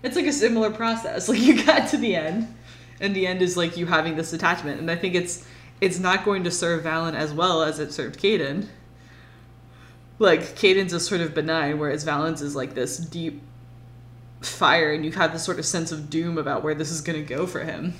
it's 0.02 0.16
like 0.16 0.26
a 0.26 0.32
similar 0.32 0.70
process. 0.70 1.28
Like 1.28 1.40
you 1.40 1.64
got 1.64 1.88
to 1.88 1.96
the 1.96 2.14
end, 2.14 2.54
and 3.00 3.14
the 3.14 3.26
end 3.26 3.42
is 3.42 3.56
like 3.56 3.76
you 3.76 3.86
having 3.86 4.16
this 4.16 4.32
attachment. 4.32 4.80
And 4.80 4.90
I 4.90 4.96
think 4.96 5.14
it's 5.14 5.46
it's 5.80 5.98
not 5.98 6.24
going 6.24 6.44
to 6.44 6.50
serve 6.50 6.84
Valyn 6.84 7.14
as 7.14 7.32
well 7.32 7.62
as 7.62 7.78
it 7.78 7.92
served 7.92 8.20
Kaden. 8.20 8.68
Like 10.18 10.40
Kaden's 10.56 10.92
is 10.92 11.06
sort 11.06 11.20
of 11.20 11.34
benign, 11.34 11.78
whereas 11.78 12.04
Valyn's 12.04 12.42
is 12.42 12.56
like 12.56 12.74
this 12.74 12.98
deep 12.98 13.42
fire, 14.40 14.92
and 14.92 15.04
you 15.04 15.12
have 15.12 15.32
this 15.32 15.44
sort 15.44 15.58
of 15.58 15.66
sense 15.66 15.92
of 15.92 16.10
doom 16.10 16.38
about 16.38 16.62
where 16.62 16.74
this 16.74 16.90
is 16.90 17.00
going 17.00 17.18
to 17.18 17.24
go 17.24 17.46
for 17.46 17.60
him. 17.60 17.94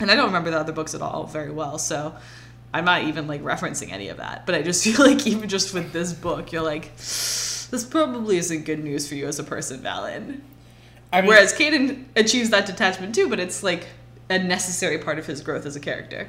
And 0.00 0.10
I 0.10 0.14
don't 0.14 0.26
remember 0.26 0.50
the 0.50 0.58
other 0.58 0.72
books 0.72 0.94
at 0.94 1.02
all 1.02 1.24
very 1.24 1.50
well, 1.50 1.78
so 1.78 2.14
I'm 2.72 2.84
not 2.84 3.04
even 3.04 3.26
like 3.26 3.42
referencing 3.42 3.92
any 3.92 4.08
of 4.08 4.16
that. 4.18 4.46
But 4.46 4.54
I 4.54 4.62
just 4.62 4.84
feel 4.84 5.04
like 5.04 5.26
even 5.26 5.48
just 5.48 5.74
with 5.74 5.92
this 5.92 6.12
book, 6.12 6.52
you're 6.52 6.62
like, 6.62 6.94
this 6.96 7.86
probably 7.88 8.36
isn't 8.38 8.64
good 8.64 8.82
news 8.82 9.08
for 9.08 9.14
you 9.14 9.26
as 9.26 9.38
a 9.38 9.44
person, 9.44 9.80
Valyn. 9.80 10.40
I 11.12 11.20
mean, 11.20 11.28
Whereas 11.28 11.52
Kaden 11.52 12.04
achieves 12.16 12.50
that 12.50 12.66
detachment 12.66 13.14
too, 13.14 13.28
but 13.28 13.38
it's 13.38 13.62
like 13.62 13.86
a 14.30 14.38
necessary 14.38 14.98
part 14.98 15.18
of 15.18 15.26
his 15.26 15.42
growth 15.42 15.66
as 15.66 15.76
a 15.76 15.80
character. 15.80 16.28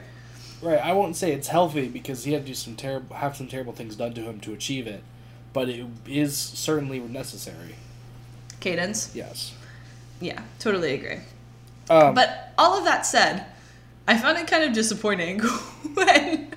Right, 0.64 0.80
I 0.80 0.93
won't 0.93 1.18
say 1.18 1.34
it's 1.34 1.49
healthy 1.49 1.89
because 1.89 2.24
he 2.24 2.32
had 2.32 2.43
to 2.43 2.47
do 2.47 2.53
some 2.53 2.76
terrible, 2.76 3.18
have 3.18 3.36
some 3.36 3.47
terrible 3.47 3.74
things 3.74 3.97
done 3.97 4.14
to 4.14 4.22
him 4.22 4.39
to 4.41 4.53
achieve 4.53 4.88
it, 4.88 5.03
but 5.51 5.68
it 5.68 5.86
is 6.07 6.38
certainly 6.38 6.99
necessary. 6.99 7.76
Cadence, 8.61 9.11
Yes. 9.14 9.53
yeah, 10.22 10.41
totally 10.59 10.93
agree. 10.93 11.20
Um, 11.89 12.16
But 12.16 12.53
all 12.57 12.78
of 12.78 12.86
that 12.86 13.05
said, 13.05 13.45
I 14.07 14.18
found 14.18 14.38
it 14.38 14.47
kind 14.47 14.64
of 14.64 14.72
disappointing 14.72 15.39
when, 15.93 16.53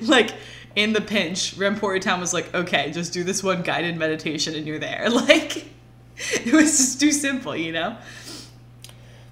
like, 0.00 0.30
in 0.74 0.94
the 0.94 1.02
pinch, 1.02 1.56
Rampuri 1.58 2.00
Tan 2.00 2.20
was 2.20 2.32
like, 2.32 2.54
okay, 2.54 2.90
just 2.90 3.12
do 3.12 3.22
this 3.22 3.42
one 3.42 3.60
guided 3.62 3.98
meditation 3.98 4.54
and 4.54 4.66
you're 4.66 4.78
there. 4.78 5.08
Like, 5.10 5.66
it 6.32 6.52
was 6.52 6.70
just 6.78 7.00
too 7.00 7.12
simple, 7.12 7.54
you 7.54 7.72
know? 7.72 7.96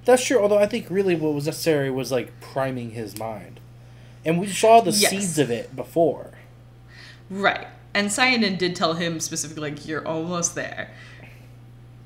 That's 0.07 0.25
true. 0.25 0.39
Although 0.41 0.59
I 0.59 0.67
think 0.67 0.87
really 0.89 1.15
what 1.17 1.35
was 1.35 1.45
necessary 1.47 1.91
was 1.91 2.11
like 2.11 2.33
priming 2.41 2.93
his 2.93 3.19
mind, 3.19 3.61
and 4.25 4.41
we 4.41 4.47
saw 4.47 4.81
the 4.81 4.91
Yes. 4.93 5.11
seeds 5.11 5.39
of 5.39 5.51
it 5.51 5.77
before. 5.77 6.31
Right. 7.29 7.67
And 7.93 8.11
Scial 8.13 8.39
Nin 8.39 8.57
did 8.57 8.75
tell 8.77 8.95
him 8.95 9.21
specifically, 9.21 9.71
like, 9.71 9.87
you're 9.87 10.07
almost 10.07 10.55
there. 10.55 10.91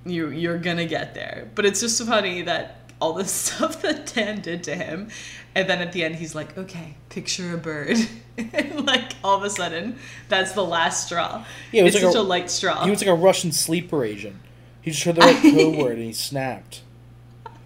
You 0.06 0.30
you're 0.30 0.58
gonna 0.58 0.86
get 0.86 1.14
there. 1.14 1.48
But 1.54 1.66
it's 1.66 1.80
just 1.80 1.98
so 1.98 2.06
funny 2.06 2.42
that 2.42 2.76
all 3.00 3.12
the 3.12 3.24
stuff 3.26 3.82
that 3.82 4.06
Tan 4.06 4.40
did 4.40 4.64
to 4.64 4.74
him, 4.74 5.08
and 5.54 5.68
then 5.68 5.80
at 5.82 5.92
the 5.92 6.02
end 6.04 6.16
he's 6.16 6.34
like, 6.34 6.56
okay, 6.56 6.96
picture 7.10 7.52
a 7.54 7.58
bird. 7.58 7.98
and 8.38 8.86
like 8.92 9.12
all 9.22 9.36
of 9.36 9.42
a 9.42 9.50
sudden, 9.50 9.98
that's 10.28 10.52
the 10.52 10.64
last 10.64 11.06
straw. 11.06 11.44
Yeah, 11.70 11.82
it 11.82 11.84
was 11.84 11.94
it's 11.96 12.04
like 12.04 12.12
such 12.14 12.18
a- 12.18 12.22
a, 12.22 12.26
light 12.26 12.50
straw. 12.50 12.84
He 12.84 12.90
was 12.90 13.00
like 13.00 13.10
a 13.10 13.14
Russian 13.14 13.52
sleeper 13.52 14.04
agent. 14.04 14.36
He 14.80 14.90
just 14.92 15.04
heard 15.04 15.16
the 15.16 15.20
right 15.20 15.42
code 15.42 15.76
word 15.76 15.96
and 15.98 16.04
he 16.06 16.12
snapped. 16.14 16.80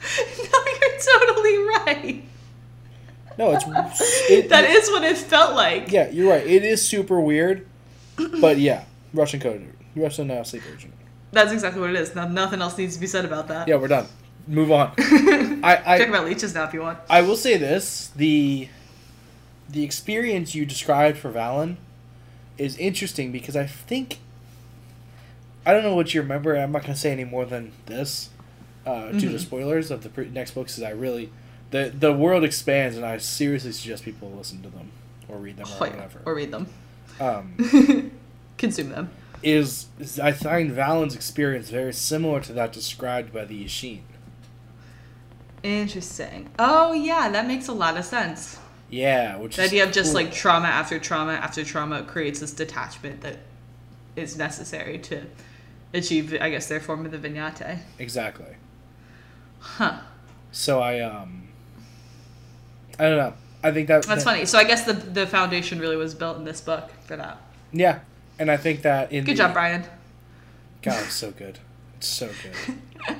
no, 0.18 0.58
you're 0.80 0.98
totally 1.00 1.58
right. 1.58 2.24
No, 3.38 3.52
it's 3.52 3.64
it, 4.30 4.48
That 4.50 4.64
is 4.64 4.88
what 4.90 5.02
it 5.04 5.16
felt 5.16 5.54
like. 5.54 5.90
yeah, 5.90 6.08
you're 6.10 6.30
right. 6.30 6.46
It 6.46 6.64
is 6.64 6.86
super 6.86 7.20
weird, 7.20 7.66
but 8.40 8.58
yeah, 8.58 8.84
Russian 9.12 9.40
code, 9.40 9.72
Russian 9.96 10.30
uh, 10.30 10.44
sleeper 10.44 10.68
agent. 10.74 10.94
That's 11.32 11.52
exactly 11.52 11.80
what 11.80 11.90
it 11.90 11.96
is. 11.96 12.14
Now, 12.14 12.28
nothing 12.28 12.60
else 12.62 12.78
needs 12.78 12.94
to 12.94 13.00
be 13.00 13.08
said 13.08 13.24
about 13.24 13.48
that. 13.48 13.66
Yeah, 13.66 13.76
we're 13.76 13.88
done. 13.88 14.06
Move 14.46 14.70
on. 14.70 14.92
I 14.98 15.82
I 15.84 15.98
Talk 15.98 16.08
about 16.08 16.26
leeches 16.26 16.54
now 16.54 16.64
if 16.64 16.74
you 16.74 16.80
want. 16.80 16.98
I 17.10 17.22
will 17.22 17.36
say 17.36 17.56
this: 17.56 18.12
the 18.14 18.68
the 19.68 19.82
experience 19.82 20.54
you 20.54 20.64
described 20.66 21.18
for 21.18 21.32
Valyn 21.32 21.76
is 22.58 22.76
interesting 22.76 23.32
because 23.32 23.56
I 23.56 23.66
think 23.66 24.18
I 25.66 25.72
don't 25.72 25.82
know 25.82 25.94
what 25.94 26.14
you 26.14 26.20
remember. 26.20 26.54
I'm 26.56 26.72
not 26.72 26.82
going 26.82 26.94
to 26.94 27.00
say 27.00 27.10
any 27.10 27.24
more 27.24 27.46
than 27.46 27.72
this 27.86 28.28
uh, 28.86 29.08
to 29.12 29.28
the 29.28 29.38
Mhm. 29.38 29.40
spoilers 29.40 29.90
of 29.90 30.02
the 30.02 30.08
pre- 30.08 30.28
next 30.30 30.52
books. 30.52 30.76
Is 30.78 30.84
I 30.84 30.90
really 30.90 31.30
the 31.70 31.92
the 31.98 32.12
world 32.12 32.44
expands, 32.44 32.96
and 32.96 33.04
I 33.06 33.18
seriously 33.18 33.72
suggest 33.72 34.04
people 34.04 34.30
listen 34.30 34.62
to 34.62 34.68
them 34.68 34.90
or 35.28 35.38
read 35.38 35.56
them 35.56 35.66
or 35.66 35.76
Oh, 35.80 35.84
yeah. 35.86 35.90
whatever. 35.92 36.20
Or 36.26 36.34
read 36.34 36.50
them. 36.50 36.66
um, 37.20 38.10
Consume 38.58 38.90
them. 38.90 39.10
is, 39.42 39.86
is 39.98 40.18
I 40.20 40.32
find 40.32 40.70
Valyn's 40.70 41.14
experience 41.14 41.68
very 41.70 41.92
similar 41.92 42.40
to 42.42 42.52
that 42.54 42.72
described 42.72 43.32
by 43.32 43.44
the 43.44 43.64
Ishien. 43.64 44.00
Interesting. 45.62 46.50
Oh 46.58 46.92
yeah, 46.92 47.30
that 47.30 47.46
makes 47.46 47.68
a 47.68 47.72
lot 47.72 47.96
of 47.96 48.04
sense. 48.04 48.58
Yeah, 48.90 49.36
which 49.38 49.56
The 49.56 49.62
idea 49.64 49.84
of 49.84 49.92
just 49.92 50.14
like 50.14 50.30
trauma 50.32 50.68
after 50.68 50.98
trauma 50.98 51.32
after 51.32 51.64
trauma 51.64 52.02
creates 52.02 52.40
this 52.40 52.52
detachment 52.52 53.22
that 53.22 53.38
is 54.14 54.36
necessary 54.36 54.98
to 54.98 55.22
achieve, 55.94 56.36
I 56.40 56.50
guess, 56.50 56.68
their 56.68 56.80
form 56.80 57.04
of 57.06 57.10
the 57.12 57.18
vaniate. 57.18 57.78
exactly. 57.98 58.56
Huh. 59.64 59.98
So 60.52 60.80
I 60.80 61.00
um 61.00 61.48
I 62.98 63.04
don't 63.08 63.16
know. 63.18 63.32
I 63.62 63.72
think 63.72 63.88
that 63.88 64.02
That's 64.04 64.22
that- 64.24 64.30
funny. 64.30 64.44
So 64.46 64.58
I 64.58 64.64
guess 64.64 64.84
the 64.84 64.92
the 64.92 65.26
foundation 65.26 65.78
really 65.80 65.96
was 65.96 66.14
built 66.14 66.36
in 66.36 66.44
this 66.44 66.60
book 66.60 66.90
for 67.06 67.16
that. 67.16 67.38
Yeah, 67.72 68.00
and 68.38 68.50
I 68.50 68.56
think 68.56 68.82
that 68.82 69.10
in 69.10 69.24
Good 69.24 69.32
the- 69.32 69.38
job, 69.38 69.52
Brian. 69.54 69.84
God, 70.82 71.02
it's 71.02 71.14
so 71.14 71.30
good. 71.30 71.58
It's 71.96 72.06
so 72.08 72.28
good. 72.42 72.76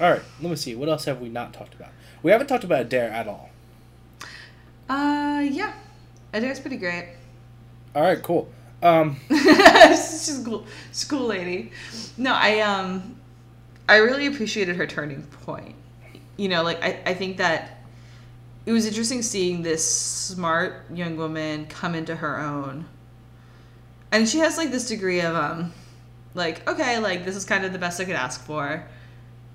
all 0.00 0.10
right, 0.10 0.22
let 0.40 0.50
me 0.50 0.56
see. 0.56 0.74
What 0.74 0.88
else 0.88 1.04
have 1.06 1.20
we 1.20 1.28
not 1.28 1.52
talked 1.52 1.74
about? 1.74 1.90
We 2.22 2.30
haven't 2.32 2.48
talked 2.48 2.64
about 2.64 2.88
Dare 2.88 3.10
at 3.10 3.28
all. 3.28 3.50
Uh, 4.88 5.44
yeah. 5.48 5.72
Adare's 6.34 6.58
pretty 6.60 6.76
great. 6.78 7.10
All 7.94 8.02
right, 8.02 8.20
cool. 8.22 8.50
Um, 8.82 9.16
She's 9.30 10.40
a 10.40 10.44
cool, 10.44 10.66
she's 10.92 11.04
cool 11.04 11.26
lady. 11.26 11.72
No, 12.16 12.32
I 12.34 12.60
um, 12.60 13.17
I 13.88 13.96
really 13.96 14.26
appreciated 14.26 14.76
her 14.76 14.86
turning 14.86 15.22
point. 15.22 15.74
You 16.36 16.48
know, 16.48 16.62
like 16.62 16.82
I, 16.82 17.00
I 17.06 17.14
think 17.14 17.38
that 17.38 17.80
it 18.66 18.72
was 18.72 18.86
interesting 18.86 19.22
seeing 19.22 19.62
this 19.62 19.82
smart 19.90 20.84
young 20.92 21.16
woman 21.16 21.66
come 21.66 21.94
into 21.94 22.14
her 22.14 22.38
own. 22.38 22.84
And 24.12 24.28
she 24.28 24.38
has 24.38 24.58
like 24.58 24.70
this 24.70 24.86
degree 24.86 25.20
of 25.20 25.34
um 25.34 25.72
like, 26.34 26.68
okay, 26.68 26.98
like 26.98 27.24
this 27.24 27.34
is 27.34 27.46
kind 27.46 27.64
of 27.64 27.72
the 27.72 27.78
best 27.78 27.98
I 27.98 28.04
could 28.04 28.14
ask 28.14 28.44
for. 28.44 28.86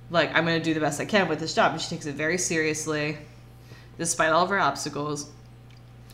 Like 0.09 0.29
I'm 0.35 0.45
gonna 0.45 0.59
do 0.59 0.73
the 0.73 0.79
best 0.79 0.99
I 0.99 1.05
can 1.05 1.27
with 1.29 1.39
this 1.39 1.53
job. 1.53 1.73
And 1.73 1.81
she 1.81 1.89
takes 1.89 2.07
it 2.07 2.15
very 2.15 2.39
seriously, 2.39 3.19
despite 3.99 4.31
all 4.31 4.43
of 4.43 4.49
her 4.49 4.59
obstacles. 4.59 5.29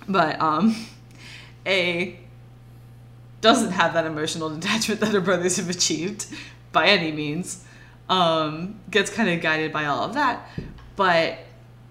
But 0.09 0.41
um 0.41 0.76
A 1.65 2.20
doesn't 3.39 3.72
have 3.72 3.93
that 3.93 4.05
emotional 4.05 4.49
detachment 4.55 4.99
that 4.99 5.13
her 5.13 5.22
brothers 5.22 5.55
have 5.55 5.70
achieved 5.70 6.26
by 6.74 6.88
any 6.88 7.13
means. 7.13 7.65
Um, 8.10 8.80
gets 8.89 9.12
kind 9.12 9.30
of 9.30 9.39
guided 9.41 9.72
by 9.72 9.86
all 9.86 10.03
of 10.03 10.16
that. 10.16 10.49
But 10.95 11.38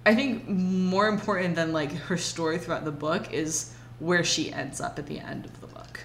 I 0.05 0.15
think 0.15 0.49
more 0.49 1.09
important 1.09 1.55
than 1.55 1.73
like 1.73 1.93
her 1.93 2.17
story 2.17 2.59
throughout 2.59 2.85
the 2.85 2.91
book 2.93 3.33
is 3.33 3.73
where 4.01 4.25
she 4.25 4.53
ends 4.53 4.81
up 4.81 4.99
at 4.99 5.07
the 5.07 5.19
end 5.21 5.45
of 5.45 5.61
the 5.61 5.67
book. 5.69 6.01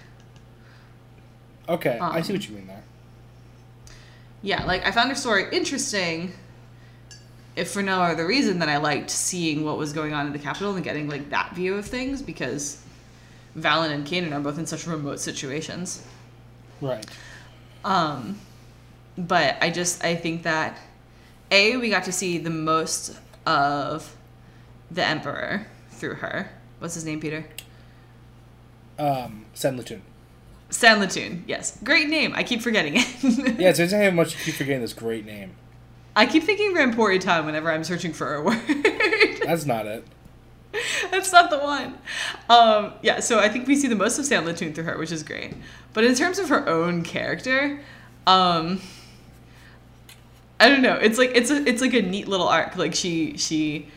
Okay, 1.68 1.98
I 1.98 2.20
see 2.20 2.32
Um, 2.32 2.38
what 2.38 2.48
you 2.48 2.54
mean 2.56 2.66
there. 2.66 2.82
Yeah, 4.42 4.64
like 4.64 4.86
I 4.86 4.90
found 4.90 5.08
her 5.08 5.14
story 5.14 5.46
interesting, 5.50 6.32
if 7.56 7.70
for 7.70 7.82
no 7.82 8.02
other 8.02 8.26
reason 8.26 8.58
than 8.58 8.68
I 8.68 8.76
liked 8.76 9.10
seeing 9.10 9.64
what 9.64 9.78
was 9.78 9.92
going 9.92 10.12
on 10.12 10.26
in 10.26 10.32
the 10.32 10.38
capital 10.38 10.74
and 10.74 10.84
getting 10.84 11.08
like 11.08 11.30
that 11.30 11.54
view 11.54 11.74
of 11.76 11.86
things 11.86 12.20
because 12.20 12.82
Valyn 13.56 13.90
and 13.90 14.06
Kanan 14.06 14.32
are 14.32 14.40
both 14.40 14.58
in 14.58 14.66
such 14.66 14.86
remote 14.86 15.20
situations. 15.20 16.04
Right. 16.80 17.06
Um, 17.84 18.38
but 19.16 19.56
I 19.60 19.70
just 19.70 20.04
I 20.04 20.16
think 20.16 20.42
that 20.42 20.78
a 21.50 21.76
we 21.76 21.90
got 21.90 22.04
to 22.04 22.12
see 22.12 22.38
the 22.38 22.50
most 22.50 23.18
of 23.46 24.16
the 24.90 25.04
emperor 25.04 25.66
through 25.90 26.14
her. 26.14 26.50
What's 26.78 26.94
his 26.94 27.04
name, 27.04 27.20
Peter? 27.20 27.46
Um, 28.98 29.46
Sanlitun. 29.54 30.00
San 30.70 30.98
Latoon. 30.98 31.42
Yes, 31.46 31.78
great 31.84 32.08
name. 32.08 32.32
I 32.34 32.42
keep 32.42 32.60
forgetting 32.60 32.94
it. 32.96 33.06
Yeah, 33.58 33.70
it's 33.70 33.78
interesting 33.78 34.02
how 34.02 34.10
much 34.10 34.34
you 34.34 34.40
keep 34.44 34.54
forgetting 34.54 34.80
this 34.80 34.92
great 34.92 35.24
name. 35.24 35.52
I 36.16 36.26
keep 36.26 36.42
thinking 36.42 36.74
Rampuri 36.74 37.20
Tan 37.20 37.46
whenever 37.46 37.70
I'm 37.70 37.84
searching 37.84 38.12
for 38.12 38.34
a 38.34 38.42
word. 38.44 38.60
That's 39.44 39.66
not 39.66 39.86
it. 39.86 40.04
That's 41.10 41.32
not 41.32 41.50
the 41.50 41.58
one. 41.58 41.98
Um, 42.48 42.94
yeah, 43.02 43.20
so 43.20 43.38
I 43.38 43.48
think 43.48 43.68
we 43.68 43.76
see 43.76 43.86
the 43.86 43.94
most 43.94 44.18
of 44.18 44.24
Sanlitun 44.24 44.74
through 44.74 44.84
her, 44.84 44.98
which 44.98 45.12
is 45.12 45.22
great. 45.22 45.54
But 45.92 46.04
in 46.04 46.14
terms 46.14 46.38
of 46.40 46.48
her 46.48 46.68
own 46.68 47.02
character, 47.02 47.80
um, 48.26 48.80
I 50.60 50.68
don't 50.68 50.82
know. 50.82 50.94
It's 50.94 51.18
like 51.18 51.32
it's 51.34 51.50
a 51.50 51.66
it's 51.68 51.80
like 51.80 51.94
a 51.94 52.02
neat 52.02 52.28
little 52.28 52.48
arc. 52.48 52.76
Like 52.76 52.94
she 52.94 53.36
she 53.36 53.88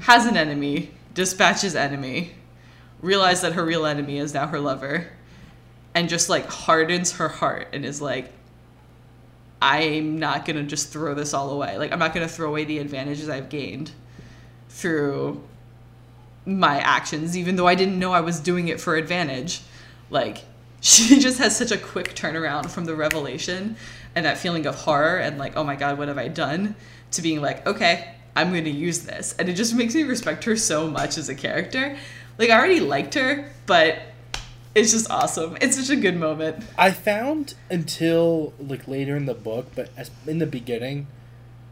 has 0.00 0.26
an 0.26 0.36
enemy, 0.36 0.90
dispatches 1.14 1.74
enemy, 1.74 2.32
realizes 3.00 3.42
that 3.42 3.52
her 3.54 3.64
real 3.64 3.86
enemy 3.86 4.18
is 4.18 4.34
now 4.34 4.46
her 4.46 4.60
lover, 4.60 5.08
and 5.94 6.08
just 6.08 6.28
like 6.28 6.46
hardens 6.46 7.12
her 7.12 7.28
heart 7.28 7.68
and 7.72 7.84
is 7.84 8.00
like, 8.00 8.32
I'm 9.60 10.18
not 10.18 10.44
gonna 10.44 10.62
just 10.62 10.90
throw 10.92 11.14
this 11.14 11.34
all 11.34 11.50
away. 11.50 11.76
Like 11.78 11.92
I'm 11.92 11.98
not 11.98 12.14
gonna 12.14 12.28
throw 12.28 12.48
away 12.48 12.64
the 12.64 12.78
advantages 12.78 13.28
I've 13.28 13.48
gained 13.48 13.90
through 14.68 15.42
my 16.46 16.78
actions, 16.78 17.36
even 17.36 17.56
though 17.56 17.66
I 17.66 17.74
didn't 17.74 17.98
know 17.98 18.12
I 18.12 18.20
was 18.20 18.38
doing 18.38 18.68
it 18.68 18.80
for 18.80 18.94
advantage. 18.94 19.62
Like, 20.10 20.44
she 20.80 21.18
just 21.20 21.38
has 21.38 21.56
such 21.56 21.70
a 21.70 21.78
quick 21.78 22.14
turnaround 22.14 22.70
from 22.70 22.84
the 22.84 22.94
revelation 22.94 23.76
and 24.14 24.24
that 24.24 24.38
feeling 24.38 24.66
of 24.66 24.74
horror 24.74 25.18
and, 25.18 25.38
like, 25.38 25.56
oh 25.56 25.64
my 25.64 25.76
god, 25.76 25.98
what 25.98 26.08
have 26.08 26.18
I 26.18 26.28
done? 26.28 26.74
To 27.12 27.22
being 27.22 27.40
like, 27.40 27.66
okay, 27.66 28.14
I'm 28.34 28.52
gonna 28.52 28.68
use 28.68 29.00
this. 29.00 29.34
And 29.38 29.48
it 29.48 29.54
just 29.54 29.74
makes 29.74 29.94
me 29.94 30.02
respect 30.02 30.44
her 30.44 30.56
so 30.56 30.88
much 30.88 31.18
as 31.18 31.28
a 31.28 31.34
character. 31.34 31.96
Like, 32.38 32.50
I 32.50 32.58
already 32.58 32.80
liked 32.80 33.14
her, 33.14 33.50
but 33.66 33.98
it's 34.76 34.92
just 34.92 35.10
awesome. 35.10 35.56
It's 35.62 35.76
such 35.76 35.88
a 35.88 35.98
good 35.98 36.16
moment. 36.16 36.62
I 36.76 36.90
found 36.90 37.54
until 37.70 38.52
like 38.60 38.86
later 38.86 39.16
in 39.16 39.24
the 39.24 39.34
book, 39.34 39.68
but 39.74 39.88
as 39.96 40.10
in 40.26 40.38
the 40.38 40.46
beginning, 40.46 41.06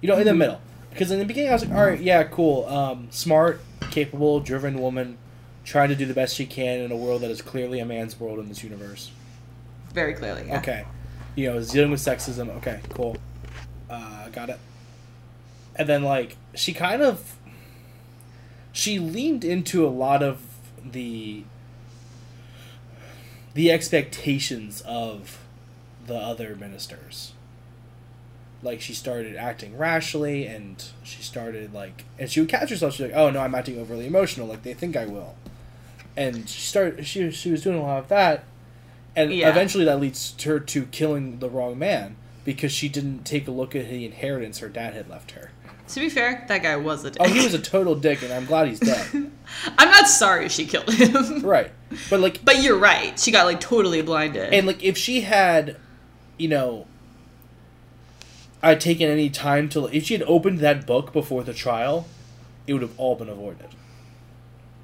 you 0.00 0.08
know, 0.08 0.16
in 0.16 0.24
the 0.24 0.34
middle, 0.34 0.60
because 0.88 1.10
in 1.10 1.18
the 1.18 1.26
beginning 1.26 1.50
I 1.50 1.52
was 1.52 1.66
like, 1.66 1.76
all 1.76 1.84
right, 1.84 2.00
yeah, 2.00 2.22
cool, 2.24 2.66
um, 2.66 3.08
smart, 3.10 3.60
capable, 3.90 4.40
driven 4.40 4.78
woman, 4.78 5.18
trying 5.64 5.88
to 5.88 5.94
do 5.94 6.06
the 6.06 6.14
best 6.14 6.34
she 6.34 6.46
can 6.46 6.80
in 6.80 6.92
a 6.92 6.96
world 6.96 7.22
that 7.22 7.30
is 7.30 7.42
clearly 7.42 7.80
a 7.80 7.84
man's 7.84 8.18
world 8.20 8.38
in 8.38 8.48
this 8.48 8.62
universe. 8.62 9.10
Very 9.92 10.14
clearly, 10.14 10.46
yeah. 10.46 10.58
Okay, 10.58 10.84
you 11.34 11.50
know, 11.50 11.56
is 11.56 11.70
dealing 11.70 11.90
with 11.90 12.00
sexism. 12.00 12.48
Okay, 12.58 12.80
cool, 12.90 13.16
uh, 13.88 14.28
got 14.30 14.50
it. 14.50 14.58
And 15.76 15.88
then 15.88 16.02
like 16.02 16.36
she 16.54 16.72
kind 16.72 17.02
of, 17.02 17.36
she 18.72 18.98
leaned 18.98 19.44
into 19.44 19.86
a 19.86 19.88
lot 19.88 20.22
of 20.22 20.40
the 20.84 21.44
the 23.54 23.70
expectations 23.70 24.82
of 24.82 25.38
the 26.06 26.16
other 26.16 26.56
ministers. 26.56 27.32
Like 28.62 28.80
she 28.80 28.94
started 28.94 29.36
acting 29.36 29.76
rashly, 29.76 30.46
and 30.46 30.82
she 31.02 31.22
started 31.22 31.72
like, 31.74 32.04
and 32.18 32.30
she 32.30 32.40
would 32.40 32.48
catch 32.48 32.70
herself. 32.70 32.94
She's 32.94 33.06
like, 33.06 33.14
"Oh 33.14 33.30
no, 33.30 33.40
I'm 33.40 33.54
acting 33.54 33.78
overly 33.78 34.06
emotional. 34.06 34.46
Like 34.46 34.62
they 34.62 34.74
think 34.74 34.96
I 34.96 35.06
will," 35.06 35.36
and 36.16 36.48
she 36.48 36.60
started. 36.60 37.06
She 37.06 37.30
she 37.30 37.50
was 37.50 37.62
doing 37.62 37.78
a 37.78 37.82
lot 37.82 37.98
of 37.98 38.08
that, 38.08 38.44
and 39.16 39.32
Yeah. 39.32 39.48
eventually 39.50 39.84
that 39.84 40.00
leads 40.00 40.32
to 40.32 40.48
her 40.50 40.60
to 40.60 40.86
killing 40.86 41.38
the 41.40 41.48
wrong 41.50 41.78
man 41.78 42.16
because 42.44 42.72
she 42.72 42.88
didn't 42.88 43.24
take 43.24 43.48
a 43.48 43.50
look 43.50 43.74
at 43.74 43.88
the 43.88 44.04
inheritance 44.04 44.58
her 44.58 44.68
dad 44.68 44.94
had 44.94 45.08
left 45.08 45.32
her. 45.32 45.50
To 45.88 46.00
be 46.00 46.08
fair, 46.08 46.44
that 46.48 46.62
guy 46.62 46.76
was 46.76 47.04
a 47.04 47.10
dick. 47.10 47.20
Oh, 47.20 47.28
he 47.28 47.44
was 47.44 47.52
a 47.52 47.58
total 47.58 47.94
dick, 47.94 48.22
and 48.22 48.32
I'm 48.32 48.46
glad 48.46 48.68
he's 48.68 48.80
dead. 48.80 49.06
I'm 49.78 49.90
not 49.90 50.08
sorry 50.08 50.48
she 50.48 50.64
killed 50.66 50.90
him. 50.90 51.40
right, 51.42 51.70
but 52.08 52.20
like 52.20 52.42
But 52.44 52.62
you're 52.62 52.78
right. 52.78 53.18
She 53.20 53.30
got 53.30 53.44
like 53.46 53.60
totally 53.60 54.00
blinded. 54.02 54.54
And 54.54 54.66
like 54.66 54.82
if 54.82 54.96
she 54.96 55.20
had, 55.22 55.76
you 56.38 56.48
know, 56.48 56.86
I'd 58.62 58.80
taken 58.80 59.10
any 59.10 59.28
time 59.28 59.68
to 59.70 59.86
if 59.94 60.04
she 60.04 60.14
had 60.14 60.22
opened 60.22 60.60
that 60.60 60.86
book 60.86 61.12
before 61.12 61.44
the 61.44 61.52
trial, 61.52 62.06
it 62.66 62.72
would 62.72 62.82
have 62.82 62.98
all 62.98 63.14
been 63.14 63.28
avoided. 63.28 63.68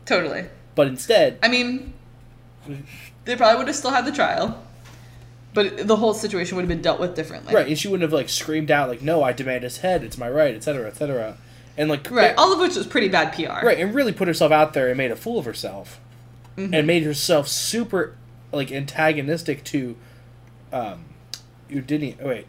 totally. 0.04 0.44
But 0.74 0.86
instead, 0.88 1.38
I 1.42 1.48
mean, 1.48 1.92
they 3.24 3.36
probably 3.36 3.58
would 3.58 3.66
have 3.66 3.76
still 3.76 3.90
had 3.90 4.04
the 4.06 4.12
trial, 4.12 4.62
but 5.54 5.86
the 5.86 5.96
whole 5.96 6.14
situation 6.14 6.56
would 6.56 6.62
have 6.62 6.68
been 6.68 6.82
dealt 6.82 7.00
with 7.00 7.14
differently. 7.14 7.54
right, 7.54 7.66
and 7.66 7.78
she 7.78 7.88
wouldn't 7.88 8.02
have 8.02 8.12
like 8.12 8.28
screamed 8.28 8.70
out 8.70 8.88
like, 8.88 9.02
"No, 9.02 9.22
I 9.22 9.32
demand 9.32 9.64
his 9.64 9.78
head. 9.78 10.04
It's 10.04 10.16
my 10.18 10.28
right," 10.30 10.54
etc., 10.54 10.86
etc., 10.86 11.36
and 11.76 11.88
like 11.88 12.08
Right. 12.10 12.34
All 12.36 12.52
of 12.52 12.58
which 12.60 12.76
was 12.76 12.86
pretty 12.86 13.08
bad 13.08 13.32
PR. 13.34 13.64
right, 13.66 13.78
and 13.78 13.94
really 13.94 14.12
put 14.12 14.28
herself 14.28 14.52
out 14.52 14.72
there 14.74 14.88
and 14.88 14.96
made 14.96 15.10
a 15.10 15.16
fool 15.16 15.38
of 15.38 15.44
herself, 15.44 15.98
Mm-hmm. 16.56 16.74
and 16.74 16.86
made 16.86 17.02
herself 17.04 17.46
super 17.48 18.16
like 18.52 18.70
antagonistic 18.72 19.62
to, 19.64 19.96
um, 20.72 21.04
Udinian. 21.70 22.16
Oh, 22.22 22.28
wait, 22.28 22.46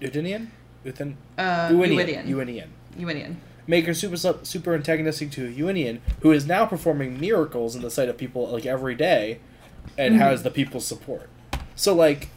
Udinian, 0.00 0.48
Uthin, 0.84 1.14
Uh, 1.38 1.68
Uinian, 1.70 2.26
Uinian. 2.28 2.68
Uinian. 2.98 3.36
Make 3.66 3.86
her 3.86 3.94
super 3.94 4.16
super 4.44 4.74
antagonistic 4.74 5.30
to 5.32 5.52
Uinian, 5.52 6.00
who 6.20 6.32
is 6.32 6.46
now 6.46 6.66
performing 6.66 7.18
miracles 7.18 7.74
in 7.74 7.82
the 7.82 7.90
sight 7.90 8.08
of 8.08 8.16
people 8.18 8.48
like 8.48 8.66
every 8.66 8.94
day, 8.94 9.38
and 9.96 10.14
Mm-hmm. 10.14 10.22
has 10.22 10.42
the 10.42 10.50
people's 10.50 10.86
support. 10.86 11.28
So 11.76 11.94
like, 11.94 12.28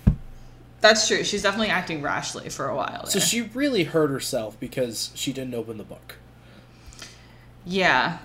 That's 0.81 1.07
true. 1.07 1.23
She's 1.23 1.41
definitely 1.43 1.69
acting 1.69 2.01
rashly 2.01 2.49
for 2.49 2.67
a 2.69 2.75
while. 2.75 3.05
so 3.07 3.19
she 3.19 3.41
really 3.41 3.83
hurt 3.83 4.09
herself 4.09 4.59
because 4.59 5.11
she 5.15 5.33
didn't 5.33 5.53
open 5.55 5.77
the 5.77 5.83
book. 5.83 6.15
Yeah. 7.65 8.19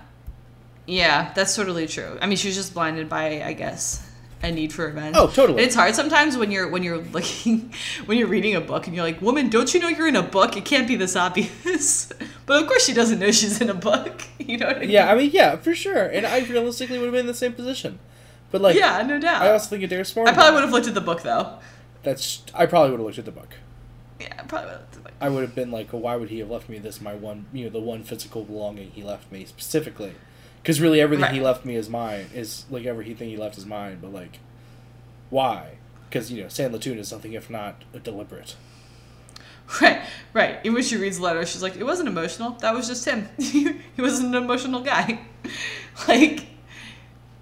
Yeah, 0.86 1.32
that's 1.34 1.54
totally 1.56 1.86
true. 1.86 2.18
I 2.20 2.26
mean, 2.26 2.36
she 2.36 2.48
was 2.48 2.56
just 2.56 2.74
blinded 2.74 3.08
by, 3.08 3.42
I 3.42 3.52
guess, 3.52 4.06
a 4.42 4.50
need 4.50 4.72
for 4.72 4.86
revenge. 4.86 5.16
Oh, 5.16 5.28
totally. 5.28 5.58
And 5.58 5.66
it's 5.66 5.74
hard 5.74 5.94
sometimes 5.94 6.36
when 6.36 6.50
you're 6.50 6.68
when 6.68 6.82
you're 6.82 6.98
looking 6.98 7.72
when 8.06 8.18
you're 8.18 8.28
reading 8.28 8.54
a 8.54 8.60
book 8.60 8.86
and 8.86 8.96
you're 8.96 9.04
like, 9.04 9.22
"Woman, 9.22 9.48
don't 9.48 9.72
you 9.72 9.80
know 9.80 9.88
you're 9.88 10.08
in 10.08 10.16
a 10.16 10.22
book? 10.22 10.56
It 10.56 10.64
can't 10.64 10.88
be 10.88 10.96
this 10.96 11.16
obvious." 11.16 12.12
but 12.46 12.62
of 12.62 12.68
course, 12.68 12.84
she 12.84 12.92
doesn't 12.92 13.18
know 13.18 13.30
she's 13.30 13.60
in 13.60 13.70
a 13.70 13.74
book. 13.74 14.22
You 14.42 14.58
know 14.58 14.66
what 14.66 14.78
I 14.78 14.80
mean? 14.80 14.90
Yeah, 14.90 15.10
I 15.10 15.14
mean, 15.14 15.30
yeah, 15.32 15.54
for 15.54 15.72
sure. 15.72 16.04
And 16.04 16.26
I 16.26 16.40
realistically 16.40 16.98
would 16.98 17.04
have 17.04 17.12
been 17.12 17.20
in 17.20 17.26
the 17.28 17.34
same 17.34 17.52
position, 17.52 18.00
but 18.50 18.60
like, 18.60 18.74
yeah, 18.74 19.00
no 19.02 19.20
doubt. 19.20 19.42
I 19.42 19.52
also 19.52 19.70
think 19.70 19.88
Adare 19.88 20.04
smart. 20.04 20.28
I 20.28 20.32
probably 20.32 20.54
would 20.54 20.64
have 20.64 20.72
looked 20.72 20.88
at 20.88 20.94
the 20.94 21.00
book 21.00 21.22
though. 21.22 21.60
That's 22.02 22.42
I 22.52 22.66
probably 22.66 22.90
would 22.90 22.98
have 22.98 23.06
looked 23.06 23.18
at 23.20 23.24
the 23.24 23.30
book. 23.30 23.54
Yeah, 24.20 24.34
I 24.36 24.42
probably 24.42 24.66
would 24.66 24.72
have 24.72 24.80
looked 24.80 24.96
at 24.96 25.04
the 25.04 25.08
book. 25.10 25.12
I 25.20 25.28
would 25.28 25.42
have 25.42 25.54
been 25.54 25.70
like, 25.70 25.92
well, 25.92 26.02
why 26.02 26.16
would 26.16 26.30
he 26.30 26.40
have 26.40 26.50
left 26.50 26.68
me 26.68 26.78
this? 26.78 27.00
My 27.00 27.14
one, 27.14 27.46
you 27.52 27.64
know, 27.64 27.70
the 27.70 27.78
one 27.78 28.02
physical 28.02 28.42
belonging 28.44 28.90
he 28.90 29.04
left 29.04 29.30
me 29.30 29.44
specifically, 29.44 30.14
because 30.62 30.80
really 30.80 31.00
everything 31.00 31.34
he 31.34 31.40
left 31.40 31.64
me 31.64 31.74
is 31.74 31.88
mine. 31.90 32.26
Is 32.34 32.64
like 32.70 32.86
everything 32.86 33.28
he 33.28 33.36
left 33.36 33.58
is 33.58 33.66
mine. 33.66 33.98
But 34.00 34.12
like, 34.12 34.38
why? 35.28 35.78
Because 36.08 36.30
you 36.30 36.42
know, 36.42 36.48
Sanlitun 36.48 36.98
is 36.98 37.08
something 37.08 37.32
if 37.32 37.50
not 37.50 37.82
deliberate. 38.02 38.56
Right, 39.80 40.02
right. 40.34 40.58
And 40.64 40.74
when 40.74 40.82
she 40.82 40.96
reads 40.96 41.16
the 41.16 41.22
letter, 41.22 41.46
she's 41.46 41.62
like, 41.62 41.76
"It 41.76 41.84
wasn't 41.84 42.08
emotional. 42.08 42.50
That 42.60 42.74
was 42.74 42.86
just 42.86 43.06
him. 43.06 43.28
he 43.38 43.74
wasn't 43.96 44.34
an 44.34 44.42
emotional 44.42 44.82
guy." 44.82 45.20
like, 46.08 46.44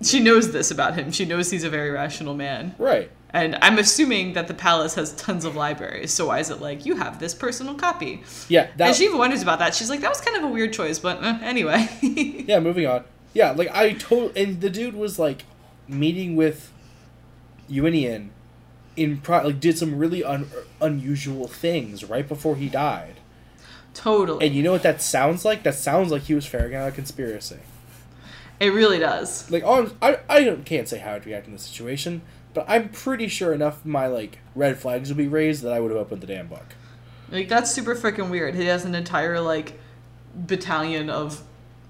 she 0.01 0.21
knows 0.21 0.53
this 0.53 0.71
about 0.71 0.95
him. 0.95 1.11
She 1.11 1.25
knows 1.25 1.51
he's 1.51 1.65
a 1.65 1.71
very 1.71 1.91
rational 1.91 2.35
man. 2.35 2.77
Right. 2.79 3.11
And 3.33 3.57
I'm 3.63 3.79
assuming 3.79 4.33
that 4.33 4.49
the 4.49 4.55
palace 4.55 4.95
has 4.97 5.13
tons 5.15 5.45
of 5.45 5.55
libraries. 5.55 6.13
So 6.13 6.27
why 6.27 6.41
is 6.41 6.51
it 6.51 6.61
like 6.61 6.85
you 6.85 6.97
have 6.97 7.21
this 7.21 7.35
personal 7.35 7.75
copy? 7.75 8.23
Yeah. 8.49 8.69
That, 8.77 8.89
and 8.89 8.97
she 8.97 9.05
even 9.05 9.19
wonders 9.19 9.43
about 9.43 9.61
that. 9.61 9.75
She's 9.75 9.89
like, 9.89 10.01
that 10.01 10.11
was 10.11 10.21
kind 10.21 10.37
of 10.37 10.45
a 10.45 10.49
weird 10.49 10.73
choice, 10.73 10.99
but 10.99 11.23
uh, 11.23 11.39
anyway. 11.43 11.89
yeah. 12.03 12.59
Moving 12.61 12.87
on. 12.87 13.05
Yeah. 13.33 13.53
Like 13.53 13.69
I 13.75 13.93
told, 13.93 14.37
and 14.37 14.61
the 14.61 14.69
dude 14.71 14.95
was 14.95 15.19
like 15.19 15.45
meeting 15.87 16.35
with 16.37 16.73
Uinian 17.71 18.29
in 18.97 19.19
pro- 19.19 19.45
like 19.45 19.61
did 19.61 19.79
some 19.79 19.97
really 19.97 20.25
un- 20.25 20.51
unusual 20.81 21.47
things 21.47 22.05
right 22.05 22.29
before 22.29 22.57
he 22.57 22.69
died. 22.69 23.21
totally. 23.95 24.45
And 24.47 24.55
you 24.55 24.63
know 24.63 24.73
what 24.73 24.83
that 24.83 25.01
sounds 25.01 25.45
like? 25.45 25.63
That 25.63 25.75
sounds 25.77 26.11
like 26.11 26.23
he 26.23 26.35
was 26.35 26.47
ferreting 26.47 26.77
out 26.77 26.89
a 26.89 26.93
conspiracy. 26.93 27.59
it 28.59 28.73
really 28.73 28.99
does. 28.99 29.49
Like, 29.51 29.63
on, 29.65 29.97
I, 30.03 30.19
I 30.29 30.57
can't 30.65 30.89
say 30.89 30.99
how 30.99 31.15
I'd 31.15 31.25
react 31.27 31.47
in 31.47 31.53
this 31.53 31.63
situation, 31.63 32.23
but 32.55 32.65
I'm 32.69 32.89
pretty 32.89 33.29
sure 33.29 33.53
enough 33.53 33.81
of 33.81 33.87
my 33.87 34.07
like 34.07 34.39
red 34.55 34.79
flags 34.79 35.09
would 35.09 35.19
be 35.19 35.29
raised 35.29 35.63
that 35.63 35.73
I 35.73 35.81
would 35.81 35.91
have 35.91 36.01
opened 36.01 36.21
the 36.23 36.27
damn 36.27 36.49
book. 36.49 36.75
Like 37.31 37.49
that's 37.49 37.71
super 37.71 37.95
freaking 37.95 38.31
weird. 38.31 38.55
He 38.55 38.67
has 38.67 38.85
an 38.85 38.95
entire 38.95 39.41
like 39.41 39.79
battalion 40.35 41.11
of 41.11 41.43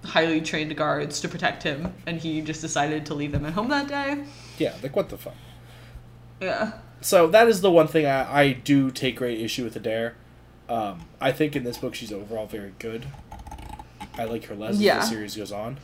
highly 0.04 0.40
trained 0.40 0.74
guards 0.76 1.20
to 1.20 1.28
protect 1.28 1.62
him, 1.62 1.92
and 2.06 2.18
he 2.18 2.40
just 2.40 2.60
decided 2.60 3.06
to 3.06 3.14
leave 3.14 3.32
them 3.32 3.44
at 3.44 3.52
home 3.52 3.68
that 3.68 3.88
day. 3.88 4.24
Yeah, 4.58 4.74
like 4.82 4.96
what 4.96 5.08
the 5.08 5.18
fuck. 5.18 5.34
Yeah. 6.40 6.72
So 7.02 7.26
that 7.28 7.48
is 7.48 7.60
the 7.62 7.70
one 7.70 7.86
thing 7.86 8.06
I, 8.06 8.40
I 8.40 8.52
do 8.52 8.90
take 8.90 9.16
great 9.16 9.40
issue 9.40 9.64
with 9.64 9.74
Adare. 9.82 10.12
Um, 10.68 11.06
I 11.20 11.32
think 11.32 11.56
in 11.56 11.64
this 11.64 11.78
book 11.78 11.94
she's 11.94 12.12
overall 12.12 12.46
very 12.46 12.72
good. 12.78 13.06
I 14.18 14.24
like 14.24 14.44
her 14.46 14.54
less 14.54 14.76
Yeah. 14.76 14.98
as 14.98 15.04
the 15.08 15.14
series 15.14 15.36
goes 15.36 15.52
on. 15.52 15.78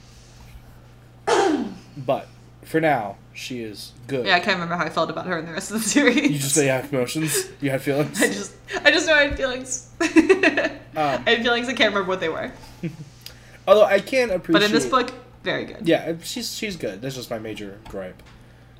but 1.96 2.28
for 2.66 2.80
now, 2.80 3.16
she 3.32 3.62
is 3.62 3.92
good. 4.06 4.26
Yeah, 4.26 4.34
I 4.36 4.40
can't 4.40 4.56
remember 4.56 4.74
how 4.76 4.84
I 4.84 4.90
felt 4.90 5.08
about 5.08 5.26
her 5.26 5.38
in 5.38 5.46
the 5.46 5.52
rest 5.52 5.70
of 5.70 5.82
the 5.82 5.88
series. 5.88 6.16
You 6.16 6.38
just 6.38 6.54
say 6.54 6.64
you 6.66 6.70
have 6.72 6.92
emotions. 6.92 7.48
You 7.60 7.70
had 7.70 7.80
feelings. 7.80 8.20
I 8.22 8.26
just, 8.28 8.54
I 8.84 8.90
just 8.90 9.06
know 9.06 9.14
I 9.14 9.22
had 9.28 9.36
feelings. 9.36 9.90
Um, 10.96 11.22
I 11.26 11.30
had 11.32 11.42
feelings. 11.42 11.68
I 11.68 11.74
can't 11.74 11.90
remember 11.92 12.08
what 12.08 12.20
they 12.20 12.30
were. 12.30 12.50
Although 13.68 13.84
I 13.84 14.00
can 14.00 14.30
appreciate. 14.30 14.60
But 14.60 14.62
in 14.62 14.72
this 14.72 14.86
book, 14.86 15.12
very 15.42 15.66
good. 15.66 15.86
yeah, 15.86 16.14
she's 16.22 16.54
she's 16.56 16.74
good. 16.78 17.02
That's 17.02 17.16
just 17.16 17.28
my 17.30 17.38
major 17.38 17.78
gripe. 17.90 18.22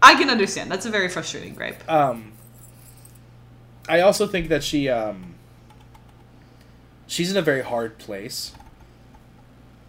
I 0.01 0.15
can 0.15 0.31
understand. 0.31 0.71
That's 0.71 0.87
a 0.87 0.91
very 0.91 1.11
frustrating 1.11 1.55
gripe. 1.55 1.83
Um, 1.93 2.33
I 3.87 4.01
also 4.01 4.27
think 4.27 4.49
that 4.49 4.65
she 4.65 4.89
um, 4.89 5.35
she's 7.07 7.31
in 7.31 7.37
a 7.37 7.43
very 7.43 7.61
hard 7.61 7.99
place. 7.99 8.53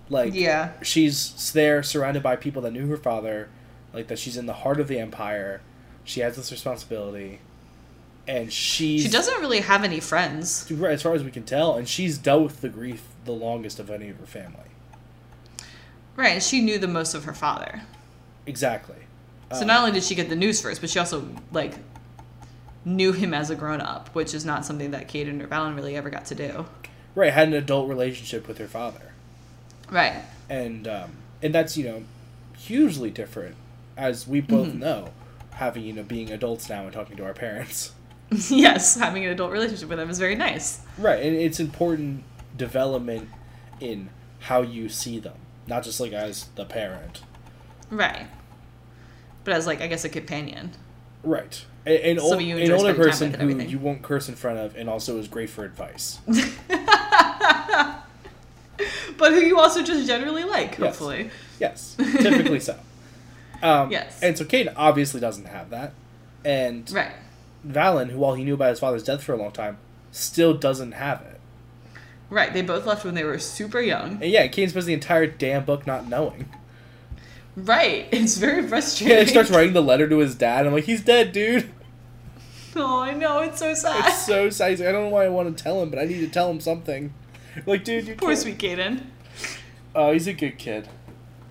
Like 0.10 0.34
Yeah. 0.34 0.72
she's 0.84 1.52
there 1.54 1.82
surrounded 1.84 2.24
by 2.24 2.36
people 2.36 2.62
that 2.64 2.72
knew 2.72 2.88
her 2.90 2.98
father, 2.98 3.48
like 3.98 4.08
that 4.08 4.20
she's 4.20 4.38
in 4.38 4.46
the 4.46 4.54
heart 4.54 4.80
of 4.80 4.88
the 4.88 5.00
empire. 5.00 5.62
She 6.04 6.22
has 6.22 6.36
this 6.38 6.52
responsibility, 6.52 7.40
and 8.28 8.52
she's 8.54 9.04
She 9.04 9.10
doesn't 9.10 9.42
really 9.42 9.60
have 9.62 9.84
any 9.84 10.00
friends. 10.00 10.66
right 10.72 10.94
as 10.94 11.02
far 11.02 11.14
as 11.14 11.24
we 11.24 11.32
can 11.32 11.44
tell, 11.44 11.76
and 11.76 11.88
she's 11.90 12.18
dealt 12.18 12.44
with 12.44 12.62
the 12.62 12.70
grief 12.70 13.04
the 13.26 13.32
longest 13.34 13.80
of 13.80 13.90
any 13.90 14.08
of 14.10 14.18
her 14.20 14.26
family. 14.26 14.70
Right, 16.16 16.34
and 16.34 16.44
she 16.44 16.62
knew 16.62 16.78
the 16.80 16.88
most 16.88 17.14
of 17.14 17.26
her 17.26 17.34
father. 17.34 17.82
Exactly. 18.46 18.96
So 19.52 19.62
Um, 19.62 19.68
not 19.68 19.80
only 19.80 19.92
did 19.92 20.04
she 20.04 20.16
get 20.16 20.30
the 20.30 20.36
news 20.36 20.62
first, 20.62 20.82
but 20.82 20.90
she 20.90 21.00
also 21.00 21.28
like 21.52 21.76
knew 22.86 23.12
him 23.12 23.34
as 23.34 23.50
a 23.50 23.56
grown 23.56 23.82
up, 23.82 24.10
which 24.16 24.34
is 24.34 24.46
not 24.46 24.66
something 24.66 24.92
that 24.92 25.08
Kaden 25.10 25.42
or 25.42 25.48
Valyn 25.48 25.76
really 25.76 25.96
ever 25.96 26.10
got 26.10 26.26
to 26.28 26.36
do. 26.36 26.66
right 27.16 27.34
had 27.34 27.48
an 27.48 27.54
adult 27.54 27.90
relationship 27.90 28.48
with 28.48 28.58
her 28.60 28.68
father. 28.68 29.14
Right. 29.92 30.22
and 30.50 30.88
um, 30.88 31.12
and 31.44 31.54
that's 31.54 31.76
you 31.78 31.84
know 31.86 32.04
hugely 32.58 33.10
different 33.12 33.56
as 33.98 34.28
we 34.28 34.40
both 34.42 34.68
Mhm. 34.70 34.80
know 34.80 35.10
having 35.56 35.84
you 35.84 35.92
know 35.94 36.04
being 36.04 36.32
adults 36.32 36.70
now 36.70 36.84
and 36.84 36.94
talking 36.94 37.18
to 37.18 37.26
our 37.26 37.34
parents 37.34 37.92
yes, 38.50 38.96
having 38.96 39.26
an 39.26 39.32
adult 39.32 39.52
relationship 39.52 39.90
with 39.90 39.98
them 39.98 40.10
is 40.10 40.20
very 40.20 40.36
nice. 40.36 40.82
right 40.98 41.24
and 41.24 41.36
it's 41.36 41.60
important 41.60 42.24
development 42.56 43.30
in 43.80 44.10
how 44.42 44.62
you 44.62 44.88
see 44.90 45.20
them 45.20 45.36
not 45.68 45.84
just 45.84 46.00
like 46.00 46.14
as 46.14 46.46
the 46.56 46.66
parent 46.66 47.22
Right. 47.90 48.28
But 49.46 49.54
as 49.54 49.66
like 49.66 49.80
I 49.82 49.88
guess 49.88 50.04
a 50.06 50.10
companion. 50.10 50.72
right 51.24 51.64
A- 51.86 52.12
an, 52.12 52.20
old, 52.20 52.42
an 52.42 52.72
older 52.72 52.94
person 52.94 53.34
who 53.34 53.40
everything. 53.44 53.70
you 53.70 53.80
won't 53.80 54.02
curse 54.04 54.28
in 54.28 54.36
front 54.36 54.60
of 54.60 54.76
and 54.76 54.90
also 54.90 55.18
is 55.18 55.28
great 55.30 55.50
for 55.50 55.64
advice 55.64 56.20
But 59.18 59.32
who 59.34 59.40
you 59.40 59.60
also 59.60 59.82
just 59.82 60.06
generally 60.06 60.44
like, 60.44 60.72
Yes. 60.78 60.80
hopefully. 60.80 61.32
yes 61.60 61.96
typically 61.98 62.60
so 62.70 62.78
um, 63.64 63.92
Yes. 63.92 64.20
and 64.22 64.38
so 64.38 64.46
Cade 64.46 64.70
obviously 64.76 65.20
doesn't 65.20 65.46
have 65.46 65.70
that 65.72 65.94
and 66.46 66.90
Right. 66.92 67.12
Valyn 67.68 68.10
who 68.12 68.18
while 68.20 68.36
he 68.36 68.44
knew 68.44 68.54
about 68.54 68.70
his 68.70 68.80
father's 68.80 69.04
death 69.04 69.24
for 69.24 69.34
a 69.34 69.38
long 69.38 69.52
time 69.52 69.78
still 70.12 70.54
doesn't 70.54 70.94
have 70.94 71.22
it 71.22 71.40
Right. 72.30 72.52
They 72.54 72.62
both 72.62 72.86
left 72.86 73.06
when 73.06 73.14
they 73.16 73.24
were 73.24 73.40
super 73.40 73.80
young. 73.80 74.14
And 74.22 74.26
yeah, 74.26 74.48
Kane 74.48 74.68
spends 74.68 74.86
the 74.86 74.94
entire 74.94 75.28
damn 75.28 75.64
book 75.64 75.88
not 75.88 76.10
knowing. 76.10 76.50
Right. 77.56 78.08
It's 78.12 78.38
very 78.38 78.68
frustrating. 78.68 79.16
Yeah, 79.18 79.24
he 79.24 79.30
starts 79.30 79.50
writing 79.50 79.72
the 79.74 79.82
letter 79.82 80.10
to 80.10 80.18
his 80.18 80.36
dad. 80.36 80.68
I'm 80.68 80.74
like, 80.74 80.84
he's 80.84 81.02
dead, 81.04 81.32
dude. 81.32 81.70
Oh, 82.76 83.00
I 83.00 83.14
know. 83.14 83.40
It's 83.40 83.58
so 83.60 83.74
sad. 83.74 84.06
It's 84.10 84.26
so 84.26 84.50
sad. 84.52 84.70
He's 84.72 84.80
like, 84.82 84.90
I 84.90 84.92
don't 84.92 85.06
know 85.06 85.10
why 85.10 85.26
I 85.26 85.30
want 85.30 85.56
to 85.58 85.64
tell 85.64 85.82
him, 85.82 85.90
but 85.90 85.98
I 85.98 86.04
need 86.04 86.20
to 86.20 86.28
tell 86.28 86.52
him 86.52 86.60
something. 86.60 87.12
Like, 87.66 87.84
dude, 87.84 88.08
you 88.08 88.14
Poor 88.16 88.30
can't- 88.30 88.40
sweet 88.40 88.58
Kaden. 88.60 89.02
Oh, 89.96 90.12
he's 90.14 90.28
a 90.28 90.34
good 90.34 90.60
kid. 90.60 90.88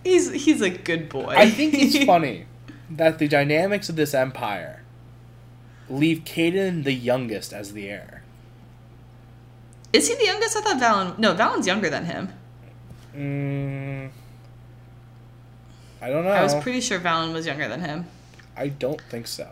He's 0.07 0.33
he's 0.33 0.61
a 0.61 0.71
good 0.71 1.09
boy. 1.09 1.35
I 1.37 1.51
think 1.51 1.75
it's 1.75 2.05
funny 2.15 2.47
that 2.91 3.19
the 3.19 3.29
dynamics 3.29 3.89
of 3.89 3.97
this 3.97 4.15
empire 4.15 4.83
leave 5.89 6.21
Kaden 6.25 6.85
the 6.85 6.93
youngest 6.93 7.53
as 7.53 7.73
the 7.73 7.89
heir. 7.89 8.23
Is 9.93 10.09
he 10.09 10.15
the 10.15 10.25
youngest? 10.27 10.57
I 10.57 10.61
thought 10.61 10.81
Valyn. 10.81 11.19
No, 11.19 11.35
Valyn's 11.35 11.67
younger 11.67 11.89
than 11.91 12.05
him. 12.05 12.29
Mm, 13.17 14.11
I 16.03 16.09
don't 16.11 16.25
know. 16.25 16.31
I 16.31 16.43
was 16.43 16.55
pretty 16.57 16.81
sure 16.81 16.99
Valyn 17.01 17.33
was 17.33 17.47
younger 17.47 17.69
than 17.69 17.81
him. 17.81 18.07
I 18.57 18.69
don't 18.69 19.01
think 19.01 19.27
so. 19.27 19.49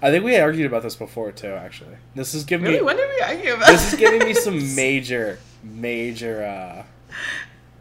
I 0.00 0.10
think 0.10 0.24
we 0.24 0.36
argued 0.36 0.66
about 0.66 0.82
this 0.82 0.96
before 0.96 1.30
too. 1.30 1.48
Actually, 1.52 1.96
this 2.14 2.34
is 2.34 2.44
giving 2.44 2.64
Really? 2.66 2.78
me 2.78 2.84
When 2.86 2.96
did 2.96 3.08
we 3.08 3.20
argue 3.22 3.54
about 3.54 3.68
this 3.68 3.92
is 3.92 3.98
giving 3.98 4.20
me 4.26 4.34
some 4.46 4.74
major, 4.74 5.38
major. 5.62 6.44
uh 6.44 6.84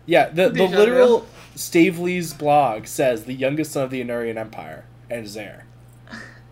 Yeah, 0.06 0.30
the 0.30 0.50
the 0.50 0.68
literal 0.68 1.26
Staveley's 1.56 2.34
blog 2.34 2.88
says 2.88 3.26
the 3.26 3.34
youngest 3.34 3.72
son 3.72 3.84
of 3.84 3.90
the 3.90 4.04
Annurian 4.04 4.38
Empire 4.38 4.86
and 5.10 5.26
is 5.26 5.34
there. 5.34 5.66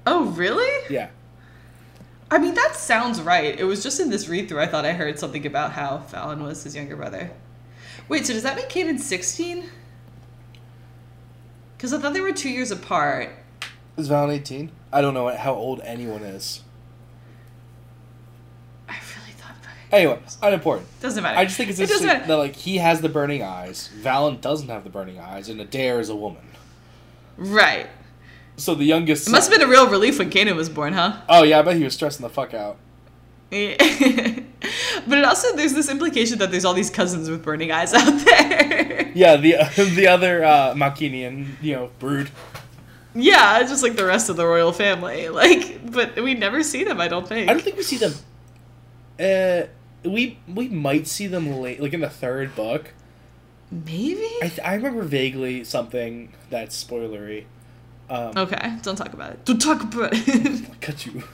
Oh, 0.05 0.25
really? 0.25 0.85
Yeah, 0.89 1.09
I 2.31 2.37
mean, 2.37 2.53
that 2.55 2.75
sounds 2.75 3.21
right. 3.21 3.59
It 3.59 3.63
was 3.63 3.81
just 3.81 3.99
in 3.99 4.09
this 4.09 4.27
read 4.27 4.47
through 4.49 4.59
I 4.61 4.67
thought 4.67 4.85
I 4.85 4.93
heard 4.93 5.17
something 5.19 5.45
about 5.47 5.71
how 5.71 5.99
Fallon 5.99 6.43
was 6.43 6.63
his 6.63 6.75
younger 6.75 6.95
brother. 6.95 7.31
Wait, 8.07 8.25
so 8.25 8.33
does 8.33 8.43
that 8.43 8.55
make 8.55 8.69
Kaden 8.69 8.99
16? 8.99 9.69
Because 11.75 11.93
I 11.93 11.97
thought 11.99 12.13
they 12.13 12.21
were 12.21 12.31
two 12.31 12.49
years 12.49 12.71
apart. 12.71 13.29
is 13.97 14.09
Valyn 14.09 14.31
eighteen? 14.33 14.71
I 14.91 15.01
don't 15.01 15.13
know 15.13 15.29
how 15.35 15.53
old 15.53 15.81
anyone 15.83 16.23
is. 16.23 16.61
I 18.87 18.93
really 19.15 19.31
thought 19.33 19.55
about 19.61 19.73
it. 19.73 19.78
Anyway, 19.91 20.19
unimportant. 20.43 20.87
Doesn't 21.01 21.23
matter. 21.23 21.37
I 21.37 21.45
just 21.45 21.57
think 21.57 21.69
it's 21.69 21.79
interesting 21.79 22.07
that 22.07 22.27
like 22.29 22.55
he 22.55 22.77
has 22.77 23.01
the 23.01 23.09
burning 23.09 23.41
eyes, 23.41 23.89
Valyn 24.01 24.39
doesn't 24.39 24.69
have 24.69 24.83
the 24.83 24.89
burning 24.89 25.19
eyes, 25.19 25.49
and 25.49 25.59
Adare 25.59 25.99
is 25.99 26.09
a 26.09 26.15
woman. 26.15 26.43
Right. 27.37 27.87
So 28.57 28.75
the 28.75 28.83
youngest. 28.83 29.27
It 29.27 29.31
must 29.31 29.49
have 29.49 29.57
been 29.59 29.67
a 29.67 29.71
real 29.71 29.89
relief 29.89 30.19
when 30.19 30.29
Kaden 30.29 30.55
was 30.55 30.69
born, 30.69 30.93
huh? 30.93 31.21
Oh 31.27 31.43
yeah, 31.43 31.59
I 31.59 31.61
bet 31.63 31.77
he 31.77 31.83
was 31.83 31.93
stressing 31.93 32.21
the 32.23 32.29
fuck 32.29 32.53
out. 32.53 32.77
Yeah. 33.49 33.75
but 35.07 35.17
it 35.17 35.25
also 35.25 35.55
there's 35.55 35.73
this 35.73 35.89
implication 35.89 36.37
that 36.39 36.51
there's 36.51 36.65
all 36.65 36.73
these 36.75 36.89
cousins 36.91 37.29
with 37.29 37.43
burning 37.43 37.71
eyes 37.71 37.93
out 37.93 38.05
there. 38.25 39.11
Yeah, 39.15 39.37
the 39.37 39.55
the 39.95 40.07
other 40.07 40.43
uh, 40.43 40.73
Malkeenian, 40.75 41.47
you 41.61 41.73
know, 41.75 41.89
brood. 41.97 42.29
yeah, 43.15 43.59
just 43.63 43.81
like 43.81 43.95
the 43.95 44.05
rest 44.05 44.29
of 44.29 44.35
the 44.35 44.45
royal 44.45 44.71
family. 44.73 45.29
Like, 45.29 45.91
but 45.91 46.21
we 46.21 46.35
never 46.35 46.61
see 46.61 46.83
them. 46.83 47.01
I 47.01 47.07
don't 47.07 47.27
think. 47.27 47.49
I 47.49 47.53
don't 47.53 47.63
think 47.63 47.77
we 47.77 47.83
see 47.83 47.97
them. 47.97 48.13
Uh, 49.19 49.67
we 50.03 50.39
we 50.47 50.67
might 50.69 51.07
see 51.07 51.27
them 51.27 51.59
late, 51.59 51.81
like 51.81 51.93
in 51.93 52.01
the 52.01 52.09
third 52.09 52.55
book. 52.55 52.93
Maybe. 53.71 54.27
I 54.41 54.47
th- 54.47 54.59
I 54.63 54.73
remember 54.75 55.03
vaguely 55.03 55.63
something 55.63 56.33
that's 56.49 56.81
spoilery. 56.83 57.45
Um, 58.09 58.33
okay, 58.35 58.77
don't 58.81 58.95
talk 58.95 59.13
about 59.13 59.33
it. 59.33 59.45
Don't 59.45 59.61
talk 59.61 59.83
about 59.83 60.11
it. 60.13 60.81
Cut 60.81 61.05
you. 61.05 61.23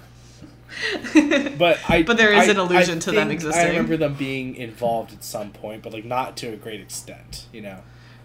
But 1.57 1.79
I. 1.87 2.03
But 2.03 2.17
there 2.17 2.33
is 2.33 2.49
I- 2.49 2.51
an 2.51 2.57
allusion 2.57 2.97
I 2.97 3.01
to 3.01 3.11
them 3.11 3.31
existing. 3.31 3.63
I 3.63 3.69
remember 3.69 3.95
them 3.95 4.15
being 4.15 4.55
involved 4.55 5.13
at 5.13 5.23
some 5.23 5.51
point, 5.51 5.83
but 5.83 5.93
like 5.93 6.03
not 6.03 6.35
to 6.37 6.47
a 6.47 6.57
great 6.57 6.81
extent. 6.81 7.45
You 7.53 7.61
know. 7.61 7.79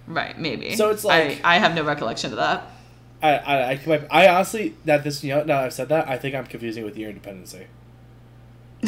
right, 0.09 0.36
maybe. 0.36 0.74
So 0.74 0.91
it's 0.91 1.05
like- 1.05 1.41
I, 1.45 1.57
I 1.57 1.59
have 1.59 1.74
no 1.76 1.84
recollection 1.84 2.32
of 2.32 2.38
that. 2.38 2.66
I 3.22 3.36
I 3.36 3.80
I, 4.11 4.28
honestly 4.28 4.74
that 4.84 5.05
this 5.05 5.22
you 5.22 5.30
know 5.30 5.41
now 5.41 5.59
that 5.59 5.64
I've 5.66 5.72
said 5.74 5.91
that 5.91 6.09
I 6.09 6.16
think 6.16 6.34
I'm 6.34 6.47
confusing 6.47 6.82
it 6.82 6.86
with 6.86 6.97
Year 6.97 7.11
Independency. 7.11 7.66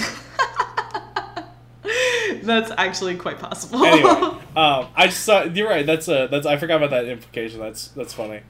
That's 2.47 2.71
actually 2.77 3.17
quite 3.17 3.39
possible. 3.39 3.85
Anyway, 3.85 4.11
um, 4.57 4.89
I 4.95 5.07
just 5.07 5.25
saw 5.25 5.45
you're 5.45 5.69
right. 5.69 5.87
That's 5.87 6.09
a 6.09 6.29
that's 6.31 6.47
I 6.47 6.57
forgot 6.57 6.77
about 6.77 6.91
that 6.91 7.07
implication. 7.07 7.61
That's 7.61 7.89
that's 7.89 8.13
funny. 8.13 8.41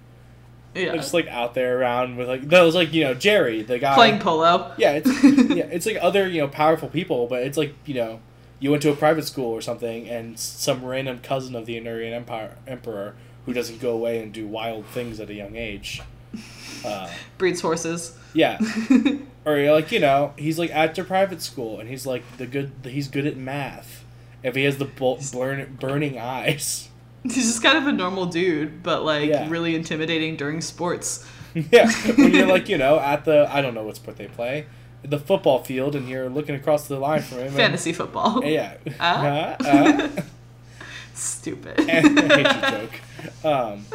Yeah. 0.75 0.87
They're 0.87 0.97
just 0.97 1.13
like 1.13 1.27
out 1.27 1.55
there 1.55 1.79
around 1.79 2.17
with 2.17 2.29
like 2.29 2.49
those 2.49 2.75
like 2.75 2.93
you 2.93 3.05
know 3.05 3.15
Jerry 3.15 3.63
the 3.63 3.79
guy 3.79 3.95
Playing 3.95 4.21
polo. 4.21 4.73
Yeah, 4.79 4.93
it's 4.93 5.25
yeah, 5.51 5.65
it's 5.65 5.87
like 5.87 5.99
other 6.01 6.29
you 6.29 6.41
know 6.41 6.49
powerful 6.49 6.89
people, 6.89 7.27
but 7.27 7.43
it's 7.43 7.59
like 7.59 7.75
you 7.85 7.95
know 7.95 8.21
you 8.59 8.71
went 8.71 8.83
to 8.83 8.91
a 8.91 8.97
private 8.97 9.27
school 9.27 9.51
or 9.51 9.61
something, 9.61 10.09
and 10.09 10.39
some 10.39 10.85
random 10.85 11.19
cousin 11.19 11.55
of 11.55 11.67
the 11.67 11.77
Illyrian 11.77 12.15
Empire 12.15 12.57
emperor 12.67 13.15
who 13.45 13.53
doesn't 13.53 13.81
go 13.81 13.91
away 13.91 14.23
and 14.23 14.33
do 14.33 14.47
wild 14.47 14.87
things 14.87 15.19
at 15.19 15.29
a 15.29 15.35
young 15.35 15.57
age. 15.57 16.01
Uh, 16.85 17.09
Breeds 17.39 17.61
horses. 17.61 18.17
yeah, 18.35 18.59
or 19.45 19.71
like 19.73 19.93
you 19.93 20.01
know 20.01 20.33
he's 20.37 20.59
like 20.59 20.71
at 20.71 20.95
their 20.95 21.05
private 21.05 21.43
school, 21.43 21.79
and 21.81 21.89
he's 21.89 22.07
like 22.07 22.23
the 22.39 22.47
good 22.47 22.73
he's 22.85 23.09
good 23.09 23.27
at 23.27 23.37
math. 23.37 24.05
If 24.43 24.57
he 24.57 24.65
has 24.65 24.79
the 24.79 24.87
bul- 24.87 25.21
burn, 25.33 25.77
burning 25.79 26.19
eyes, 26.19 26.89
He's 27.23 27.37
just 27.37 27.63
kind 27.63 27.79
of 27.79 27.87
a 27.87 27.93
normal 27.93 28.27
dude, 28.27 28.83
but 28.83 29.05
like 29.05 29.29
Yeah. 29.29 29.49
really 29.49 29.77
intimidating 29.77 30.35
during 30.37 30.61
sports. 30.61 31.25
yeah, 31.55 31.89
when 32.17 32.35
you're 32.35 32.47
like 32.57 32.69
you 32.69 32.79
know 32.79 32.99
at 32.99 33.25
the 33.25 33.47
I 33.49 33.61
don't 33.63 33.75
know 33.75 33.85
what 33.85 33.95
sport 33.97 34.17
they 34.17 34.27
play, 34.27 34.67
the 35.05 35.19
football 35.21 35.63
field, 35.63 35.95
and 35.95 36.09
you're 36.09 36.29
looking 36.29 36.57
across 36.57 36.89
the 36.89 36.99
line 36.99 37.23
from 37.23 37.39
him. 37.39 37.47
and- 37.49 37.55
Fantasy 37.57 37.93
football. 37.93 38.43
Yeah. 38.45 38.75
Ah? 38.99 39.57
Uh, 39.61 39.67
uh. 39.69 40.09
Stupid. 41.15 41.79
I 41.79 42.01
hate 42.01 42.03
your 42.63 42.71
joke. 42.71 42.91
Um, 43.45 43.87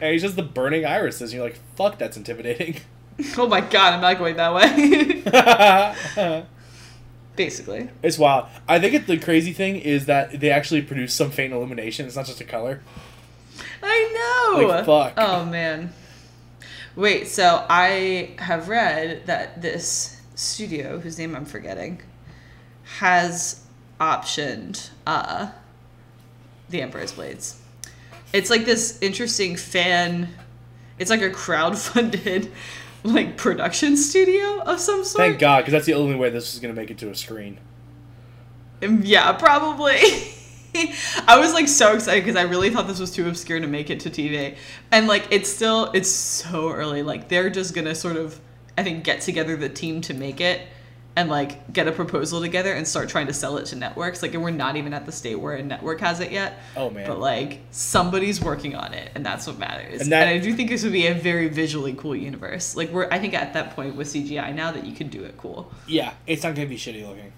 and 0.00 0.12
he's 0.12 0.22
just 0.22 0.36
the 0.36 0.42
burning 0.42 0.84
irises, 0.84 1.32
and 1.32 1.32
you're 1.32 1.44
like, 1.44 1.60
fuck, 1.76 1.98
that's 1.98 2.16
intimidating. 2.16 2.76
oh 3.38 3.46
my 3.46 3.60
god, 3.60 3.94
I'm 3.94 4.00
not 4.00 4.18
going 4.18 4.36
that 4.36 4.54
way. 4.54 6.46
Basically. 7.36 7.88
it's 8.02 8.18
wild. 8.18 8.46
I 8.68 8.78
think 8.78 8.94
it, 8.94 9.06
the 9.06 9.18
crazy 9.18 9.52
thing 9.52 9.76
is 9.76 10.06
that 10.06 10.40
they 10.40 10.50
actually 10.50 10.82
produce 10.82 11.14
some 11.14 11.30
faint 11.30 11.52
illumination. 11.52 12.06
It's 12.06 12.16
not 12.16 12.26
just 12.26 12.40
a 12.40 12.44
color. 12.44 12.82
I 13.82 14.52
know. 14.54 14.66
Like, 14.66 14.84
fuck. 14.84 15.14
Oh 15.16 15.44
man. 15.46 15.92
Wait, 16.94 17.26
so 17.26 17.64
I 17.70 18.34
have 18.38 18.68
read 18.68 19.26
that 19.26 19.62
this 19.62 20.20
studio, 20.34 20.98
whose 20.98 21.18
name 21.18 21.34
I'm 21.34 21.46
forgetting, 21.46 22.02
has 22.98 23.64
optioned 23.98 24.90
uh 25.06 25.50
the 26.68 26.82
Emperor's 26.82 27.12
Blades. 27.12 27.61
It's 28.32 28.50
like 28.50 28.64
this 28.64 28.98
interesting 29.02 29.56
fan 29.56 30.28
it's 31.02 31.10
like 31.10 31.22
a 31.22 31.30
crowd-funded 31.30 32.50
like 33.04 33.36
production 33.36 33.96
studio 33.96 34.60
of 34.60 34.78
some 34.78 35.04
sort. 35.04 35.20
Thank 35.20 35.40
God, 35.40 35.58
because 35.58 35.72
that's 35.72 35.86
the 35.86 35.94
only 35.94 36.14
way 36.14 36.30
this 36.30 36.54
is 36.54 36.60
going 36.60 36.72
to 36.72 36.80
make 36.80 36.90
it 36.90 36.98
to 36.98 37.10
a 37.10 37.14
screen. 37.14 37.58
Um, 38.82 39.00
Yeah, 39.02 39.32
probably. 39.32 39.98
I 41.26 41.38
was 41.38 41.52
like 41.52 41.68
so 41.68 41.94
excited 41.94 42.24
because 42.24 42.36
I 42.36 42.42
really 42.42 42.70
thought 42.70 42.86
this 42.86 43.00
was 43.00 43.10
too 43.10 43.28
obscure 43.28 43.60
to 43.60 43.66
make 43.66 43.90
it 43.90 44.00
to 44.00 44.10
TV. 44.10 44.56
And 44.92 45.08
like 45.08 45.26
it's 45.30 45.50
still 45.50 45.90
it's 45.92 46.10
so 46.10 46.70
early. 46.70 47.02
Like 47.02 47.28
they're 47.28 47.50
just 47.50 47.74
gonna 47.74 47.94
sort 47.94 48.16
of 48.16 48.40
I 48.78 48.84
think 48.84 49.04
get 49.04 49.20
together 49.20 49.56
the 49.56 49.68
team 49.68 50.00
to 50.02 50.14
make 50.14 50.40
it 50.40 50.62
and 51.14 51.28
like 51.28 51.72
get 51.72 51.86
a 51.86 51.92
proposal 51.92 52.40
together 52.40 52.72
and 52.72 52.88
start 52.88 53.08
trying 53.08 53.26
to 53.26 53.32
sell 53.32 53.58
it 53.58 53.66
to 53.66 53.76
networks. 53.76 54.22
Like 54.22 54.34
and 54.34 54.42
we're 54.42 54.50
not 54.50 54.76
even 54.76 54.94
at 54.94 55.06
the 55.06 55.12
state 55.12 55.34
where 55.34 55.54
a 55.54 55.62
network 55.62 56.00
has 56.00 56.20
it 56.20 56.32
yet. 56.32 56.58
Oh, 56.76 56.90
man. 56.90 57.06
But 57.06 57.18
like 57.18 57.60
somebody's 57.70 58.40
working 58.40 58.74
on 58.74 58.94
it 58.94 59.10
and 59.14 59.24
that's 59.24 59.46
what 59.46 59.58
matters. 59.58 60.02
And 60.02 60.12
And, 60.12 60.28
I 60.28 60.38
do 60.38 60.54
think 60.54 60.70
this 60.70 60.82
would 60.84 60.92
be 60.92 61.06
a 61.06 61.14
very 61.14 61.48
visually 61.48 61.94
cool 61.94 62.16
universe. 62.16 62.74
Like 62.76 62.90
we're 62.90 63.08
I 63.10 63.18
think 63.18 63.34
at 63.34 63.52
that 63.54 63.74
point 63.74 63.96
with 63.96 64.08
CGI 64.08 64.54
now 64.54 64.72
that 64.72 64.84
you 64.84 64.94
can 64.94 65.08
do 65.08 65.24
it 65.24 65.36
cool. 65.36 65.70
Yeah, 65.86 66.14
it's 66.26 66.42
not 66.42 66.54
going 66.54 66.66
to 66.66 66.70
be 66.70 66.78
shitty 66.78 67.06
looking. 67.06 67.32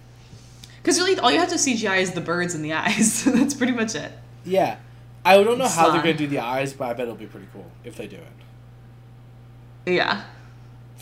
Because 0.82 0.98
really, 0.98 1.18
all 1.18 1.32
you 1.32 1.38
have 1.38 1.48
to 1.48 1.54
CGI 1.54 2.02
is 2.02 2.12
the 2.12 2.20
birds 2.20 2.54
and 2.54 2.62
the 2.62 2.74
eyes. 2.74 3.24
That's 3.24 3.54
pretty 3.54 3.72
much 3.72 3.94
it. 3.94 4.12
Yeah. 4.44 4.76
I 5.24 5.42
don't 5.42 5.56
know 5.56 5.66
how 5.66 5.90
they're 5.90 6.02
going 6.02 6.16
to 6.16 6.24
do 6.24 6.26
the 6.26 6.40
eyes, 6.40 6.74
but 6.74 6.84
I 6.84 6.92
bet 6.92 7.04
it'll 7.04 7.14
be 7.14 7.24
pretty 7.24 7.46
cool 7.54 7.70
if 7.82 7.96
they 7.96 8.06
do 8.06 8.16
it. 8.16 9.92
Yeah. 9.94 10.24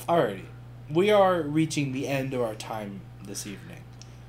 Alrighty. 0.09 0.45
We 0.93 1.11
are 1.11 1.41
reaching 1.43 1.93
the 1.93 2.07
end 2.09 2.35
of 2.35 2.41
our 2.43 2.55
time 2.55 3.01
this 3.25 3.47
evening. 3.47 3.79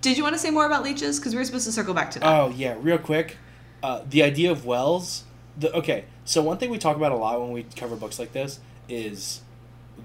Did 0.02 0.18
you 0.18 0.24
want 0.24 0.36
to 0.36 0.40
say 0.40 0.50
more 0.50 0.66
about 0.66 0.84
leeches? 0.84 1.20
Because 1.20 1.34
we 1.34 1.40
were 1.40 1.46
supposed 1.46 1.66
to 1.66 1.72
circle 1.72 1.94
back 1.94 2.12
to 2.12 2.20
that. 2.20 2.28
Oh 2.28 2.50
yeah, 2.50 2.76
real 2.80 2.98
quick. 2.98 3.38
Uh, 3.82 4.02
the 4.10 4.24
idea 4.24 4.52
of 4.52 4.66
wells. 4.66 5.24
The 5.58 5.74
okay. 5.74 6.06
So 6.26 6.42
one 6.42 6.58
thing 6.58 6.70
we 6.70 6.78
talk 6.78 6.96
about 6.96 7.12
a 7.12 7.16
lot 7.16 7.42
when 7.42 7.52
we 7.52 7.64
cover 7.76 7.96
books 7.96 8.20
like 8.20 8.34
this 8.34 8.60
is 8.88 9.42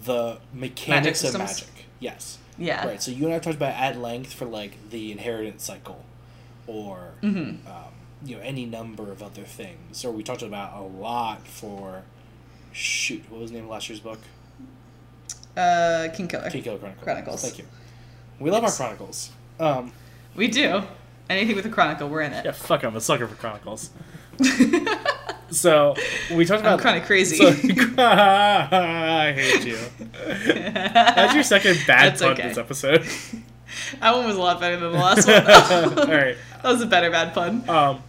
the 0.05 0.39
mechanics 0.53 1.23
of 1.23 1.31
systems? 1.31 1.61
magic. 1.63 1.87
Yes. 2.01 2.39
yeah. 2.59 2.87
Right. 2.87 3.03
So 3.03 3.11
you 3.11 3.25
and 3.27 3.35
I 3.35 3.39
talked 3.39 3.57
about 3.57 3.75
at 3.75 3.99
length 3.99 4.33
for 4.33 4.45
like 4.47 4.91
the 4.91 5.11
inheritance 5.13 5.65
cycle, 5.65 6.05
or 6.67 7.13
Mhm. 7.23 7.67
um, 7.67 7.93
you 8.25 8.37
know 8.37 8.43
any 8.43 8.67
number 8.67 9.11
of 9.13 9.23
other 9.23 9.43
things. 9.43 10.05
Or 10.05 10.11
we 10.13 10.23
talked 10.23 10.43
about 10.43 10.77
a 10.79 10.83
lot 10.83 11.47
for. 11.47 12.03
Shoot, 12.71 13.25
what 13.31 13.41
was 13.41 13.51
the 13.51 13.57
name 13.57 13.65
of 13.65 13.71
last 13.71 13.89
year's 13.89 14.01
book? 14.01 14.21
Uh, 15.59 16.09
Kingkiller. 16.15 16.51
King 16.53 16.63
Killer 16.63 16.79
Chronicles. 16.79 17.03
Chronicles. 17.05 17.43
Thank 17.43 17.59
you. 17.59 17.65
We 18.39 18.51
love 18.51 18.63
Yes. 18.63 18.81
our 18.81 18.87
chronicles. 18.87 19.31
Um, 19.59 19.93
We 20.37 20.47
do. 20.49 20.83
Anything 21.29 21.57
with 21.57 21.67
a 21.67 21.69
chronicle, 21.71 22.09
we're 22.09 22.23
in 22.23 22.33
it. 22.33 22.45
yeah, 22.45 22.53
fuck, 22.53 22.85
I'm 22.85 22.95
a 22.97 23.01
sucker 23.01 23.27
for 23.27 23.35
chronicles. 23.35 23.91
So 25.51 25.95
we 26.35 26.45
talked 26.45 26.61
I'm 26.63 26.75
about 26.75 26.81
kind 26.81 26.99
of 27.01 27.07
crazy. 27.07 27.37
So, 27.37 27.47
I 27.99 29.33
hate 29.35 29.65
you. 29.65 29.79
That's 30.45 31.33
your 31.35 31.43
second 31.43 31.79
bad 31.87 32.11
That's 32.13 32.21
pun 32.23 32.33
okay. 32.33 32.49
this 32.49 32.59
episode. 32.59 33.03
that 34.01 34.15
one 34.15 34.27
was 34.27 34.37
a 34.37 34.41
lot 34.41 34.61
better 34.61 34.77
than 34.77 34.93
the 34.93 34.99
last 34.99 35.27
one. 35.27 35.99
All 36.01 36.15
right. 36.15 36.37
That 36.63 36.65
was 36.71 36.83
a 36.83 36.87
better 36.87 37.11
bad 37.11 37.33
pun. 37.33 37.67
Um, 37.69 38.03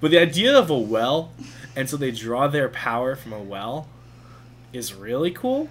but 0.00 0.10
the 0.10 0.16
idea 0.18 0.58
of 0.58 0.70
a 0.70 0.78
well, 0.78 1.32
and 1.76 1.88
so 1.90 1.98
they 1.98 2.10
draw 2.10 2.48
their 2.48 2.70
power 2.70 3.14
from 3.14 3.34
a 3.34 3.40
well, 3.42 3.88
is 4.72 4.94
really 4.94 5.30
cool. 5.30 5.68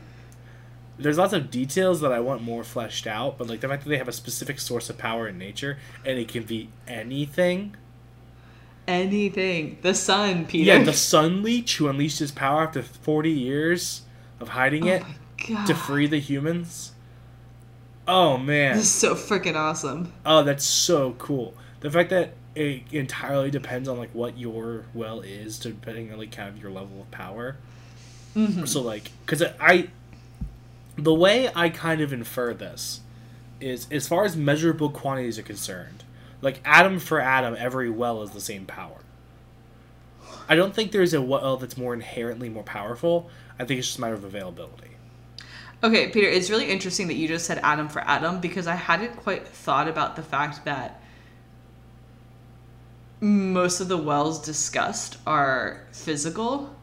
There's 0.97 1.17
lots 1.17 1.33
of 1.33 1.51
details 1.51 2.01
that 2.01 2.11
I 2.13 2.19
want 2.19 2.41
more 2.41 2.63
fleshed 2.63 3.05
out, 3.05 3.37
but 3.37 3.47
like 3.47 3.59
the 3.59 3.67
fact 3.67 3.83
that 3.83 3.89
they 3.89 3.97
have 3.97 4.07
a 4.07 4.13
specific 4.13 4.59
source 4.59 4.89
of 4.89 4.97
power 4.97 5.27
in 5.27 5.37
nature, 5.37 5.77
and 6.05 6.17
it 6.17 6.27
can 6.27 6.43
be 6.43 6.69
anything. 6.87 7.75
Anything. 8.87 9.77
The 9.81 9.93
sun, 9.95 10.45
Peter. 10.45 10.65
Yeah, 10.77 10.83
the 10.83 10.93
Sun 11.11 11.43
Leech 11.43 11.77
who 11.77 11.87
unleashed 11.87 12.19
his 12.19 12.31
power 12.31 12.63
after 12.63 12.81
40 12.83 13.31
years 13.31 14.03
of 14.39 14.49
hiding 14.49 14.85
it 14.85 15.03
to 15.65 15.73
free 15.73 16.07
the 16.07 16.19
humans. 16.19 16.91
Oh 18.07 18.37
man. 18.37 18.75
This 18.77 18.85
is 18.85 18.91
so 18.91 19.15
freaking 19.15 19.55
awesome. 19.55 20.13
Oh, 20.25 20.43
that's 20.43 20.63
so 20.65 21.13
cool. 21.17 21.55
The 21.79 21.89
fact 21.89 22.11
that 22.11 22.33
it 22.53 22.83
entirely 22.91 23.49
depends 23.51 23.89
on 23.89 23.97
like 23.97 24.11
what 24.13 24.37
your 24.37 24.85
well 24.93 25.21
is, 25.21 25.57
depending 25.59 26.11
on 26.11 26.19
like 26.19 26.31
kind 26.31 26.47
of 26.49 26.61
your 26.61 26.71
level 26.71 27.01
of 27.01 27.09
power. 27.11 27.57
Mhm. 28.35 28.67
So 28.67 28.81
like, 28.81 29.11
because 29.25 29.43
I, 29.59 29.89
the 30.97 31.13
way 31.13 31.49
I 31.55 31.69
kind 31.69 32.01
of 32.01 32.13
infer 32.13 32.53
this 32.53 33.01
is 33.59 33.87
as 33.91 34.07
far 34.07 34.25
as 34.25 34.35
measurable 34.35 34.89
quantities 34.89 35.39
are 35.39 35.43
concerned, 35.43 36.03
like 36.41 36.61
atom 36.65 36.99
for 36.99 37.19
atom, 37.19 37.55
every 37.57 37.89
well 37.89 38.21
is 38.21 38.31
the 38.31 38.41
same 38.41 38.65
power. 38.65 38.97
I 40.47 40.55
don't 40.55 40.73
think 40.75 40.91
there's 40.91 41.13
a 41.13 41.21
well 41.21 41.57
that's 41.57 41.77
more 41.77 41.93
inherently 41.93 42.49
more 42.49 42.63
powerful. 42.63 43.29
I 43.59 43.65
think 43.65 43.79
it's 43.79 43.87
just 43.87 43.97
a 43.97 44.01
matter 44.01 44.13
of 44.13 44.23
availability. 44.23 44.91
Okay, 45.83 46.09
Peter, 46.09 46.27
it's 46.27 46.49
really 46.49 46.69
interesting 46.69 47.07
that 47.07 47.15
you 47.15 47.27
just 47.27 47.45
said 47.45 47.59
atom 47.63 47.89
for 47.89 48.01
atom 48.01 48.39
because 48.39 48.67
I 48.67 48.75
hadn't 48.75 49.17
quite 49.17 49.47
thought 49.47 49.87
about 49.87 50.15
the 50.15 50.23
fact 50.23 50.65
that 50.65 51.01
most 53.19 53.81
of 53.81 53.87
the 53.87 53.97
wells 53.97 54.41
discussed 54.41 55.17
are 55.25 55.85
physical, 55.91 56.75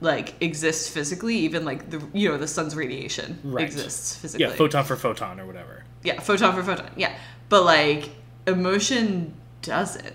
like 0.00 0.34
exists 0.42 0.88
physically, 0.88 1.36
even 1.36 1.64
like 1.64 1.90
the 1.90 2.02
you 2.12 2.28
know 2.28 2.36
the 2.36 2.48
sun's 2.48 2.76
radiation 2.76 3.38
Right. 3.42 3.64
exists 3.64 4.16
physically. 4.16 4.46
Yeah, 4.46 4.52
photon 4.52 4.84
for 4.84 4.96
photon 4.96 5.40
or 5.40 5.46
whatever. 5.46 5.84
Yeah, 6.02 6.20
photon 6.20 6.54
for 6.54 6.62
photon. 6.62 6.90
Yeah, 6.96 7.16
but 7.48 7.64
like 7.64 8.10
emotion 8.46 9.34
doesn't, 9.62 10.14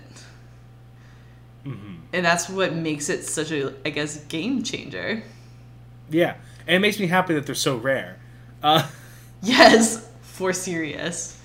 hmm 1.64 1.96
and 2.14 2.24
that's 2.24 2.48
what 2.48 2.74
makes 2.74 3.08
it 3.08 3.24
such 3.24 3.50
a 3.52 3.74
I 3.86 3.90
guess 3.90 4.18
game 4.24 4.62
changer. 4.62 5.22
Yeah, 6.10 6.36
and 6.66 6.76
it 6.76 6.80
makes 6.80 6.98
me 7.00 7.06
happy 7.06 7.34
that 7.34 7.46
they're 7.46 7.54
so 7.54 7.76
rare. 7.76 8.18
Uh, 8.62 8.86
Yes, 9.44 10.08
for 10.20 10.52
serious. 10.52 11.36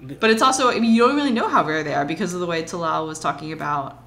But 0.00 0.30
it's 0.30 0.42
also, 0.42 0.68
I 0.70 0.78
mean, 0.78 0.94
you 0.94 1.06
don't 1.08 1.16
really 1.16 1.32
know 1.32 1.48
how 1.48 1.64
rare 1.66 1.82
they 1.82 1.92
are 1.94 2.04
because 2.04 2.32
of 2.34 2.38
the 2.40 2.46
way 2.46 2.62
Talal 2.62 3.08
was 3.08 3.18
talking 3.18 3.50
about 3.52 4.00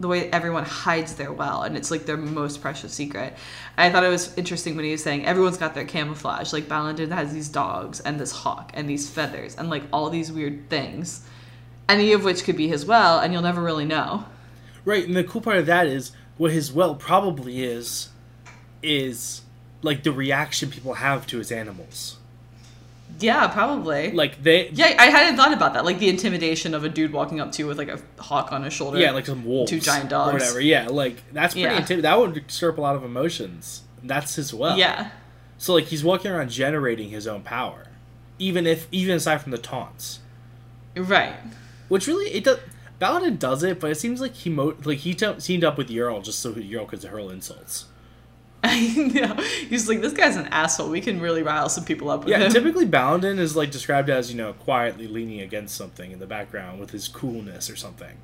the 0.00 0.08
way 0.08 0.30
everyone 0.30 0.64
hides 0.64 1.14
their 1.14 1.32
well, 1.32 1.62
and 1.62 1.76
it's 1.76 1.90
like 1.90 2.06
their 2.06 2.16
most 2.16 2.60
precious 2.60 2.92
secret. 2.92 3.34
I 3.76 3.90
thought 3.90 4.04
it 4.04 4.08
was 4.08 4.36
interesting 4.36 4.74
when 4.74 4.84
he 4.84 4.92
was 4.92 5.02
saying 5.02 5.26
everyone's 5.26 5.58
got 5.58 5.74
their 5.74 5.84
camouflage. 5.84 6.52
Like 6.52 6.64
Balendin 6.64 7.12
has 7.12 7.32
these 7.32 7.48
dogs 7.48 8.00
and 8.00 8.18
this 8.18 8.32
hawk 8.32 8.72
and 8.74 8.88
these 8.88 9.08
feathers 9.08 9.56
and 9.56 9.70
like 9.70 9.84
all 9.92 10.10
these 10.10 10.32
weird 10.32 10.68
things, 10.68 11.26
any 11.88 12.12
of 12.12 12.24
which 12.24 12.44
could 12.44 12.56
be 12.56 12.68
his 12.68 12.84
well, 12.84 13.20
and 13.20 13.32
you'll 13.32 13.42
never 13.42 13.62
really 13.62 13.84
know. 13.84 14.24
Right, 14.84 15.06
and 15.06 15.16
the 15.16 15.24
cool 15.24 15.40
part 15.40 15.58
of 15.58 15.66
that 15.66 15.86
is 15.86 16.12
what 16.36 16.50
his 16.50 16.72
well 16.72 16.94
probably 16.94 17.62
is 17.62 18.08
is 18.82 19.42
like 19.82 20.02
the 20.02 20.12
reaction 20.12 20.70
people 20.70 20.94
have 20.94 21.26
to 21.28 21.38
his 21.38 21.52
animals. 21.52 22.16
Yeah, 23.20 23.46
probably. 23.48 24.12
Like 24.12 24.42
they 24.42 24.68
yeah, 24.70 24.94
I 24.98 25.06
hadn't 25.06 25.36
thought 25.36 25.52
about 25.52 25.74
that. 25.74 25.84
Like 25.84 25.98
the 25.98 26.08
intimidation 26.08 26.74
of 26.74 26.84
a 26.84 26.88
dude 26.88 27.12
walking 27.12 27.40
up 27.40 27.52
to 27.52 27.62
you 27.62 27.66
with 27.68 27.78
like 27.78 27.88
a 27.88 28.00
hawk 28.20 28.52
on 28.52 28.62
his 28.64 28.72
shoulder. 28.72 28.98
yeah, 28.98 29.10
like 29.12 29.26
some 29.26 29.44
wolves 29.44 29.70
Two 29.70 29.80
giant 29.80 30.10
dogs. 30.10 30.30
or 30.30 30.32
whatever. 30.38 30.60
Yeah, 30.60 30.88
like 30.88 31.16
that's 31.32 31.54
pretty 31.54 31.64
Yeah. 31.64 31.72
intimidating. 31.78 32.02
That 32.02 32.18
would 32.18 32.44
stir 32.50 32.70
up 32.70 32.78
a 32.78 32.80
lot 32.80 32.96
of 32.96 33.04
emotions 33.04 33.82
That's 34.02 34.34
his 34.36 34.52
well. 34.52 34.76
Yeah. 34.76 35.10
So 35.58 35.74
like 35.74 35.84
he's 35.84 36.02
walking 36.02 36.30
around 36.30 36.50
generating 36.50 37.10
his 37.10 37.26
own 37.28 37.42
power, 37.42 37.86
even 38.38 38.66
if 38.66 38.88
even 38.90 39.16
aside 39.16 39.40
from 39.42 39.52
the 39.52 39.58
taunts, 39.58 40.18
Right. 40.96 41.34
which 41.88 42.06
really 42.06 42.30
it 42.32 42.44
does. 42.44 42.58
Balendin 43.00 43.38
does 43.38 43.62
it, 43.64 43.80
but 43.80 43.90
it 43.90 43.96
seems 43.96 44.20
like 44.20 44.34
he 44.34 44.50
mo- 44.50 44.76
like 44.84 44.98
he 44.98 45.12
t- 45.14 45.34
teamed 45.40 45.64
up 45.64 45.76
with 45.76 45.88
Yurl 45.88 46.22
just 46.22 46.38
so 46.40 46.52
Yurl 46.52 46.86
could 46.86 47.02
hurl 47.02 47.30
insults. 47.30 47.86
I 48.64 49.10
know. 49.12 49.34
He's 49.68 49.88
like, 49.88 50.00
this 50.00 50.12
guy's 50.12 50.36
an 50.36 50.46
asshole. 50.46 50.88
We 50.88 51.00
can 51.00 51.20
really 51.20 51.42
rile 51.42 51.68
some 51.68 51.84
people 51.84 52.10
up 52.10 52.20
with 52.20 52.28
Yeah, 52.28 52.38
him. 52.38 52.52
typically 52.52 52.86
Balendin 52.86 53.38
is 53.38 53.56
like 53.56 53.70
described 53.70 54.08
as 54.08 54.30
you 54.30 54.36
know 54.36 54.52
quietly 54.52 55.08
leaning 55.08 55.40
against 55.40 55.74
something 55.76 56.12
in 56.12 56.18
the 56.20 56.26
background 56.26 56.78
with 56.80 56.90
his 56.90 57.08
coolness 57.08 57.68
or 57.68 57.76
something. 57.76 58.16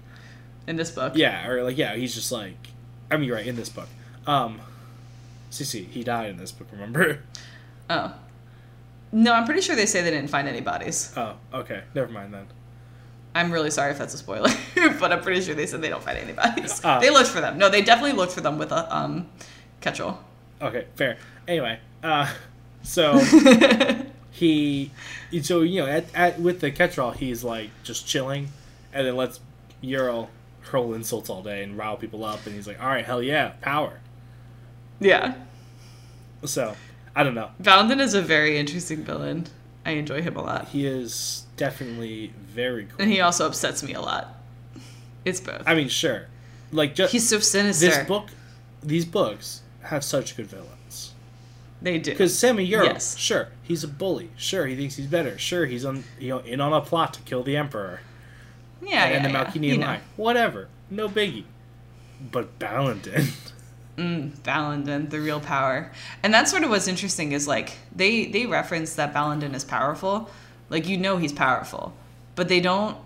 in 0.67 0.77
this 0.77 0.91
book. 0.91 1.15
Yeah, 1.17 1.49
or 1.49 1.63
like 1.65 1.77
yeah, 1.77 1.95
he's 1.97 2.15
just 2.15 2.31
like, 2.31 2.69
I 3.11 3.17
mean, 3.17 3.25
you're 3.27 3.37
right 3.37 3.47
in 3.47 3.57
this 3.57 3.69
book. 3.69 3.89
Um, 4.27 4.61
CC, 5.51 5.87
he 5.89 6.05
died 6.05 6.31
in 6.31 6.37
this 6.37 6.53
book. 6.53 6.69
Remember? 6.73 7.21
Oh. 7.91 8.13
No, 9.11 9.33
I'm 9.33 9.47
pretty 9.47 9.63
sure 9.63 9.75
they 9.75 9.87
say 9.87 10.03
they 10.03 10.11
didn't 10.11 10.29
find 10.29 10.47
any 10.47 10.61
bodies. 10.61 11.11
Oh, 11.17 11.37
okay, 11.55 11.85
never 11.95 12.13
mind 12.13 12.35
then. 12.35 12.47
I'm 13.35 13.51
really 13.51 13.71
sorry 13.71 13.93
if 13.93 13.99
that's 13.99 14.13
a 14.13 14.19
spoiler, 14.19 14.51
but 15.01 15.11
I'm 15.11 15.23
pretty 15.23 15.41
sure 15.41 15.55
they 15.55 15.65
said 15.65 15.81
they 15.81 15.89
don't 15.89 16.03
find 16.03 16.19
any 16.19 16.33
bodies. 16.35 16.83
Oh. 16.85 17.01
They 17.01 17.09
looked 17.09 17.31
for 17.31 17.41
them. 17.41 17.57
No, 17.57 17.71
they 17.71 17.81
definitely 17.81 18.13
looked 18.13 18.33
for 18.33 18.43
them 18.43 18.59
with 18.59 18.73
a 18.73 18.95
um, 18.95 19.27
Kettral. 19.81 20.19
Okay, 20.61 20.87
fair. 20.97 21.19
Anyway, 21.47 21.79
uh, 22.03 22.33
so 22.83 23.19
he, 24.31 24.91
so 25.43 25.61
you 25.63 25.81
know, 25.81 25.87
at, 25.87 26.07
at 26.15 26.41
with 26.41 26.61
the 26.61 26.71
catch-all, 26.71 27.13
he's 27.13 27.45
like 27.45 27.71
just 27.83 28.07
chilling, 28.07 28.49
and 28.93 29.07
then 29.07 29.17
lets 29.17 29.41
Yurl 29.83 30.29
hurl 30.63 30.93
insults 30.95 31.31
all 31.31 31.43
day 31.43 31.63
and 31.63 31.79
rile 31.79 31.97
people 31.97 32.25
up, 32.25 32.45
and 32.47 32.55
he's 32.55 32.67
like, 32.67 32.81
all 32.81 32.89
right, 32.89 33.05
hell 33.05 33.23
yeah, 33.23 33.53
power. 33.61 34.01
Yeah. 35.01 35.35
So 36.45 36.75
I 37.15 37.23
don't 37.23 37.35
know. 37.35 37.51
Balendin 37.63 38.01
is 38.01 38.15
a 38.15 38.23
very 38.23 38.59
interesting 38.59 39.05
villain. 39.05 39.47
I 39.85 39.93
enjoy 39.93 40.23
him 40.23 40.37
a 40.37 40.43
lot. 40.43 40.69
He 40.69 40.87
is 40.87 41.47
definitely 41.57 42.33
very 42.41 42.85
cool. 42.85 42.97
And 43.01 43.11
he 43.11 43.21
also 43.21 43.47
upsets 43.47 43.83
me 43.83 43.95
a 43.95 44.01
lot. 44.01 44.35
It's 45.25 45.41
both. 45.41 45.63
I 45.67 45.75
mean, 45.75 45.89
sure, 45.89 46.27
like 46.73 46.95
just 46.95 47.13
He's 47.13 47.29
so 47.29 47.39
sinister. 47.39 47.87
this 47.87 48.07
book, 48.07 48.29
these 48.83 49.05
books 49.05 49.63
have 49.83 50.05
such 50.05 50.37
good 50.37 50.47
villains. 50.47 51.13
They 51.81 51.99
do. 51.99 52.11
Because 52.11 52.37
Sami 52.37 52.69
Yurl, 52.69 52.85
Yes. 52.87 53.17
sure, 53.17 53.49
he's 53.63 53.85
a 53.85 53.89
bully. 53.89 54.31
Sure, 54.37 54.67
he 54.67 54.75
thinks 54.77 54.97
he's 54.97 55.07
better. 55.07 55.39
Sure, 55.39 55.65
he's 55.67 55.85
on 55.85 56.05
you 56.19 56.29
know 56.31 56.39
in 56.41 56.61
on 56.61 56.73
a 56.73 56.81
plot 56.81 57.15
to 57.15 57.21
kill 57.23 57.43
the 57.45 57.57
emperor 57.57 58.01
Yeah, 58.83 59.05
and 59.05 59.15
yeah, 59.15 59.23
the 59.23 59.29
yeah. 59.39 59.45
Malkeenian 59.75 59.79
know. 59.81 59.87
line. 59.87 60.01
Whatever, 60.17 60.69
no 60.91 61.09
biggie. 61.09 61.45
But 62.33 62.59
Balendin, 62.59 63.31
Mm, 63.97 64.31
Balendin, 64.43 65.11
the 65.11 65.21
real 65.21 65.41
power. 65.41 65.91
And 66.23 66.33
that's 66.35 66.51
sort 66.53 66.63
of 66.65 66.71
what's 66.71 66.87
interesting 66.89 67.33
is 67.33 67.47
like 67.49 67.73
they 67.95 68.27
they 68.27 68.47
reference 68.47 68.95
that 68.97 69.13
Balendin 69.15 69.55
is 69.55 69.65
powerful. 69.65 70.29
Like 70.71 70.89
you 70.89 70.97
know 70.97 71.17
he's 71.17 71.33
powerful, 71.33 71.93
but 72.35 72.49
they 72.49 72.61
don't 72.61 72.97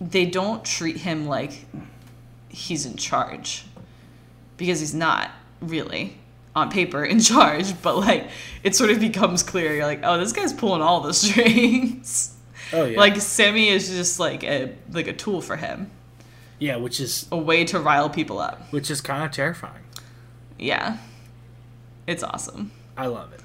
they 0.00 0.26
don't 0.26 0.64
treat 0.64 0.96
him 0.98 1.26
like 1.28 1.66
he's 2.48 2.84
in 2.86 2.96
charge 2.96 3.64
because 4.62 4.78
he's 4.78 4.94
not 4.94 5.30
really 5.60 6.16
on 6.54 6.70
paper 6.70 7.04
in 7.04 7.18
charge, 7.32 7.80
but 7.82 7.96
like 7.98 8.28
it 8.62 8.76
sort 8.76 8.90
of 8.90 9.00
becomes 9.00 9.42
clear 9.42 9.74
you're 9.74 9.86
like, 9.86 10.00
"Oh, 10.04 10.18
this 10.18 10.32
guy's 10.32 10.52
pulling 10.52 10.82
all 10.82 11.00
the 11.00 11.12
strings." 11.22 12.34
oh 12.72 12.84
yeah, 12.84 12.96
Like 12.98 13.16
Sami 13.20 13.68
is 13.68 13.88
just 13.88 14.20
like 14.20 14.44
a 14.44 14.72
like 14.92 15.08
a 15.08 15.12
tool 15.12 15.40
for 15.42 15.56
him, 15.56 15.90
yeah, 16.60 16.76
which 16.76 17.00
is 17.00 17.26
a 17.32 17.36
way 17.36 17.64
to 17.64 17.80
rile 17.80 18.08
people 18.08 18.38
up. 18.38 18.72
which 18.72 18.88
is 18.90 19.00
kind 19.00 19.24
of 19.24 19.32
terrifying. 19.32 19.82
Yeah. 20.58 20.98
It's 22.06 22.22
awesome. 22.22 22.70
I 22.96 23.06
love 23.06 23.32
it. 23.32 23.40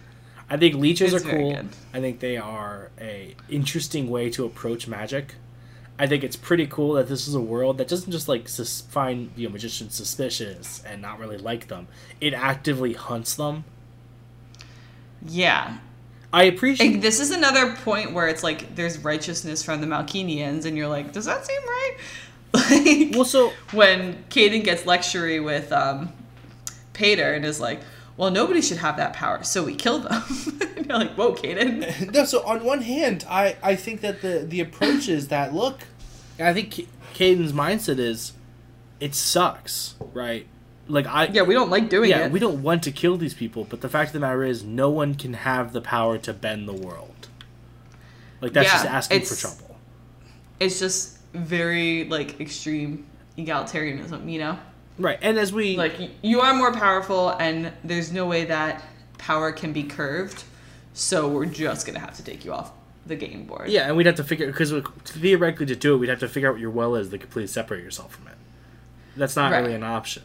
I 0.49 0.57
think 0.57 0.75
leeches 0.75 1.13
It's 1.13 1.25
are 1.25 1.29
cool. 1.29 1.53
good. 1.53 1.69
I 1.93 1.99
think 1.99 2.19
they 2.19 2.37
are 2.37 2.91
a 3.01 3.35
interesting 3.49 4.09
way 4.09 4.29
to 4.31 4.45
approach 4.45 4.87
magic. 4.87 5.35
I 5.99 6.05
think 6.07 6.23
it's 6.23 6.35
pretty 6.35 6.67
cool 6.67 6.93
that 6.93 7.07
this 7.07 7.27
is 7.27 7.33
a 7.33 7.39
world 7.41 7.77
that 7.79 7.87
doesn't 7.87 8.11
just 8.11 8.27
like 8.27 8.47
sus- 8.47 8.81
find 8.81 9.31
you 9.35 9.47
know 9.47 9.53
magicians 9.53 9.95
suspicious 9.95 10.83
and 10.85 11.01
not 11.01 11.19
really 11.19 11.37
like 11.37 11.67
them. 11.67 11.87
It 12.21 12.33
actively 12.33 12.93
hunts 12.93 13.35
them. 13.35 13.65
Yeah. 15.25 15.77
I 16.33 16.43
appreciate. 16.43 16.91
Like, 16.91 17.01
this 17.01 17.19
is 17.19 17.31
another 17.31 17.73
point 17.77 18.13
where 18.13 18.27
it's 18.27 18.43
like 18.43 18.75
there's 18.75 18.99
righteousness 18.99 19.63
from 19.63 19.81
the 19.81 19.87
Malkeenians, 19.87 20.65
and 20.65 20.75
you're 20.77 20.87
like, 20.87 21.13
does 21.13 21.25
that 21.25 21.45
seem 21.45 21.61
right? 21.65 21.97
Like, 22.53 23.13
well, 23.13 23.25
so 23.25 23.51
when 23.71 24.23
Kaden 24.29 24.63
gets 24.63 24.83
lectury 24.83 25.43
with 25.43 25.71
um, 25.71 26.11
Pater 26.93 27.33
and 27.33 27.45
is 27.45 27.59
like, 27.59 27.81
well, 28.17 28.31
nobody 28.31 28.61
should 28.61 28.77
have 28.79 28.97
that 28.97 29.13
power, 29.13 29.43
so 29.43 29.63
we 29.63 29.75
kill 29.75 29.99
them. 29.99 30.23
you're 30.75 30.97
like, 30.97 31.13
whoa, 31.15 31.33
Kaden. 31.33 32.11
no. 32.13 32.25
So 32.25 32.43
on 32.45 32.63
one 32.63 32.81
hand, 32.81 33.25
I 33.29 33.55
I 33.63 33.75
think 33.75 34.01
that 34.01 34.21
the 34.21 34.39
the 34.39 34.59
approach 34.59 35.07
is 35.07 35.27
that 35.29 35.53
look. 35.53 35.81
I 36.39 36.53
think 36.53 36.73
Ca- 36.75 36.87
Kaden's 37.13 37.53
mindset 37.53 37.97
is, 37.99 38.33
it 38.99 39.15
sucks, 39.15 39.95
right? 40.13 40.45
Like 40.87 41.05
I 41.07 41.25
Yeah, 41.27 41.41
we 41.43 41.53
don't 41.53 41.69
like 41.69 41.89
doing 41.89 42.09
yeah, 42.09 42.25
it. 42.25 42.31
we 42.31 42.39
don't 42.39 42.61
want 42.61 42.83
to 42.83 42.91
kill 42.91 43.17
these 43.17 43.33
people, 43.33 43.63
but 43.65 43.81
the 43.81 43.89
fact 43.89 44.09
of 44.09 44.13
the 44.13 44.19
matter 44.19 44.43
is, 44.43 44.63
no 44.63 44.89
one 44.89 45.15
can 45.15 45.33
have 45.33 45.73
the 45.73 45.81
power 45.81 46.17
to 46.19 46.33
bend 46.33 46.67
the 46.67 46.73
world. 46.73 47.27
Like 48.41 48.53
that's 48.53 48.67
Yeah, 48.67 48.73
just 48.73 48.85
asking 48.85 49.21
for 49.23 49.35
trouble. 49.35 49.77
It's 50.59 50.79
just 50.79 51.17
very 51.33 52.05
like 52.05 52.39
extreme 52.39 53.05
egalitarianism, 53.37 54.31
you 54.31 54.39
know? 54.39 54.59
Right, 54.99 55.19
and 55.21 55.37
as 55.37 55.53
we 55.53 55.77
Like 55.77 55.95
you 56.23 56.41
are 56.41 56.53
more 56.53 56.73
powerful, 56.73 57.29
and 57.29 57.71
there's 57.83 58.11
no 58.11 58.25
way 58.25 58.45
that 58.45 58.83
power 59.17 59.51
can 59.51 59.73
be 59.73 59.83
curved. 59.83 60.43
So 60.93 61.27
we're 61.27 61.45
just 61.45 61.85
gonna 61.85 61.99
have 61.99 62.15
to 62.17 62.23
take 62.23 62.43
you 62.43 62.53
off 62.53 62.71
the 63.05 63.15
game 63.15 63.45
board. 63.45 63.69
yeah, 63.69 63.87
and 63.87 63.95
we'd 63.95 64.05
have 64.07 64.15
to 64.15 64.23
figure 64.23 64.47
because 64.47 64.73
theoretically 65.05 65.65
to 65.67 65.75
do 65.75 65.93
it, 65.93 65.97
we'd 65.97 66.09
have 66.09 66.19
to 66.19 66.27
figure 66.27 66.49
out 66.49 66.53
what 66.55 66.61
your 66.61 66.71
well 66.71 66.95
is 66.95 67.09
to 67.09 67.17
completely 67.17 67.47
separate 67.47 67.83
yourself 67.83 68.15
from 68.15 68.27
it. 68.27 68.33
That's 69.15 69.35
not 69.35 69.51
Right. 69.51 69.59
really 69.61 69.75
an 69.75 69.83
option. 69.83 70.23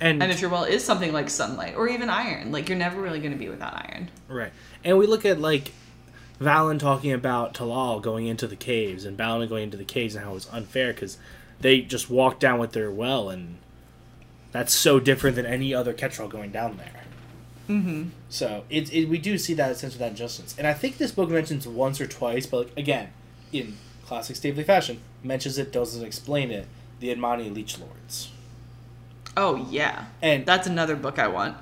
And, 0.00 0.22
And 0.22 0.32
if 0.32 0.40
your 0.40 0.50
well 0.50 0.64
is 0.64 0.82
something 0.84 1.12
like 1.12 1.28
sunlight 1.30 1.74
or 1.76 1.88
even 1.88 2.08
iron, 2.08 2.50
like 2.52 2.68
you're 2.68 2.78
never 2.78 3.00
really 3.00 3.20
gonna 3.20 3.36
be 3.36 3.48
without 3.48 3.74
iron. 3.74 4.10
right, 4.28 4.52
and 4.84 4.96
we 4.98 5.06
look 5.06 5.24
at 5.26 5.40
like 5.40 5.72
Valyn 6.40 6.78
talking 6.78 7.12
about 7.12 7.54
Talal 7.54 8.00
going 8.02 8.26
into 8.26 8.46
the 8.48 8.56
caves 8.56 9.04
and 9.04 9.16
Balin 9.16 9.48
going 9.48 9.64
into 9.64 9.76
the 9.76 9.84
caves 9.84 10.14
and 10.14 10.24
how 10.24 10.30
it 10.30 10.34
was 10.34 10.48
unfair 10.52 10.92
because 10.92 11.18
they 11.60 11.80
just 11.82 12.08
walked 12.10 12.40
down 12.40 12.58
with 12.58 12.72
their 12.72 12.90
well 12.90 13.28
and 13.30 13.58
that's 14.52 14.74
so 14.74 15.00
different 15.00 15.36
than 15.36 15.46
any 15.46 15.74
other 15.74 15.92
Kettral 15.92 16.28
going 16.28 16.50
down 16.52 16.76
there. 16.76 17.02
Mm-hmm. 17.68 18.10
So 18.28 18.64
it, 18.68 18.92
it 18.92 19.08
we 19.08 19.18
do 19.18 19.38
see 19.38 19.54
that 19.54 19.76
sense 19.76 19.94
of 19.94 19.98
that 20.00 20.10
injustice, 20.10 20.54
and 20.58 20.66
I 20.66 20.74
think 20.74 20.98
this 20.98 21.10
book 21.12 21.30
mentions 21.30 21.66
once 21.66 22.00
or 22.00 22.06
twice, 22.06 22.44
but 22.46 22.58
like, 22.66 22.76
again, 22.76 23.08
in 23.52 23.76
classic 24.04 24.36
Staveley 24.36 24.64
fashion, 24.64 25.00
mentions 25.22 25.58
it 25.58 25.72
doesn't 25.72 26.04
explain 26.04 26.50
it. 26.50 26.66
The 27.00 27.14
Atmani 27.14 27.52
Leech 27.52 27.78
Lords, 27.78 28.30
Oh 29.36 29.66
yeah, 29.70 30.06
and 30.20 30.44
that's 30.44 30.66
another 30.66 30.96
book 30.96 31.18
I 31.18 31.28
want. 31.28 31.56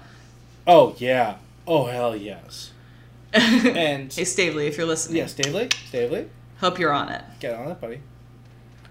oh 0.66 0.94
yeah, 0.98 1.36
oh 1.66 1.86
hell 1.86 2.16
yes, 2.16 2.72
and 3.32 4.12
Hey 4.12 4.24
Staveley, 4.24 4.66
if 4.66 4.76
you're 4.78 4.86
listening, 4.86 5.18
yeah, 5.18 5.26
Staveley, 5.26 5.68
Staveley, 5.88 6.28
hope 6.60 6.78
you're 6.78 6.92
on 6.92 7.10
it. 7.10 7.22
get 7.40 7.54
on 7.54 7.70
it, 7.70 7.80
buddy. 7.80 8.00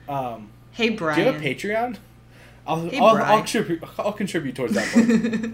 Um, 0.07 0.49
Hey 0.71 0.89
do 0.89 1.03
you 1.03 1.09
have 1.09 1.35
a 1.35 1.39
Patreon? 1.39 1.97
I'll 2.69 2.89
Hey, 2.89 2.99
I'll. 2.99 3.17
I'll, 3.17 3.37
contribute, 3.39 3.83
I'll 3.97 4.13
contribute 4.13 4.55
towards 4.55 4.73
that 4.75 4.93
book. 4.93 5.51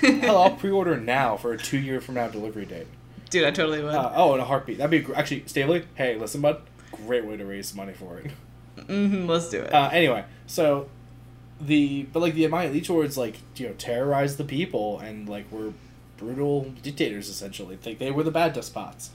Hell, 0.22 0.36
I'll 0.36 0.50
pre-order 0.56 0.96
now 0.98 1.36
for 1.36 1.52
a 1.52 1.58
two 1.58 1.78
year 1.78 2.00
from 2.00 2.14
now 2.16 2.28
delivery 2.28 2.66
date. 2.66 2.86
Dude, 3.30 3.44
I 3.44 3.50
totally 3.50 3.82
would. 3.82 3.94
Uh, 3.94 4.12
oh, 4.14 4.34
in 4.34 4.40
a 4.40 4.44
heartbeat. 4.44 4.78
That'd 4.78 4.90
be 4.90 5.00
gr- 5.00 5.14
actually 5.14 5.44
Staveley. 5.46 5.84
Hey, 5.94 6.16
listen, 6.16 6.40
bud. 6.40 6.60
Great 7.06 7.24
way 7.24 7.36
to 7.36 7.44
raise 7.44 7.74
money 7.74 7.92
for 7.92 8.18
it. 8.18 8.30
Mm-hmm, 8.78 9.26
let's 9.28 9.48
do 9.50 9.60
it. 9.60 9.72
Uh, 9.72 9.88
anyway, 9.92 10.24
so 10.46 10.88
the 11.60 12.04
but 12.12 12.20
like 12.20 12.34
the 12.34 12.44
Amaya 12.44 12.72
Leech 12.72 12.88
Lords 12.90 13.18
like 13.18 13.36
you 13.56 13.66
know 13.68 13.74
terrorized 13.74 14.38
the 14.38 14.44
people 14.44 14.98
and 15.00 15.28
like 15.28 15.50
were 15.50 15.72
brutal 16.16 16.72
dictators 16.82 17.28
essentially. 17.28 17.78
Like 17.84 17.98
they 17.98 18.10
were 18.10 18.22
the 18.22 18.30
bad 18.30 18.52
despots, 18.52 19.10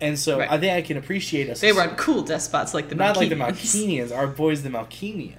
and 0.00 0.18
so 0.18 0.38
Right. 0.38 0.50
I 0.50 0.58
think 0.58 0.72
I 0.74 0.82
can 0.82 0.96
appreciate 0.96 1.48
us. 1.48 1.60
they 1.60 1.72
were 1.72 1.86
cool 1.96 2.22
despots 2.22 2.74
like 2.74 2.88
the 2.88 2.94
not 2.94 3.16
like 3.16 3.28
the 3.30 3.34
Malkeenians. 3.36 4.10
Malkeenians. 4.10 4.16
Our 4.16 4.26
boys, 4.26 4.62
the 4.62 4.68
Malkeenians. 4.70 5.36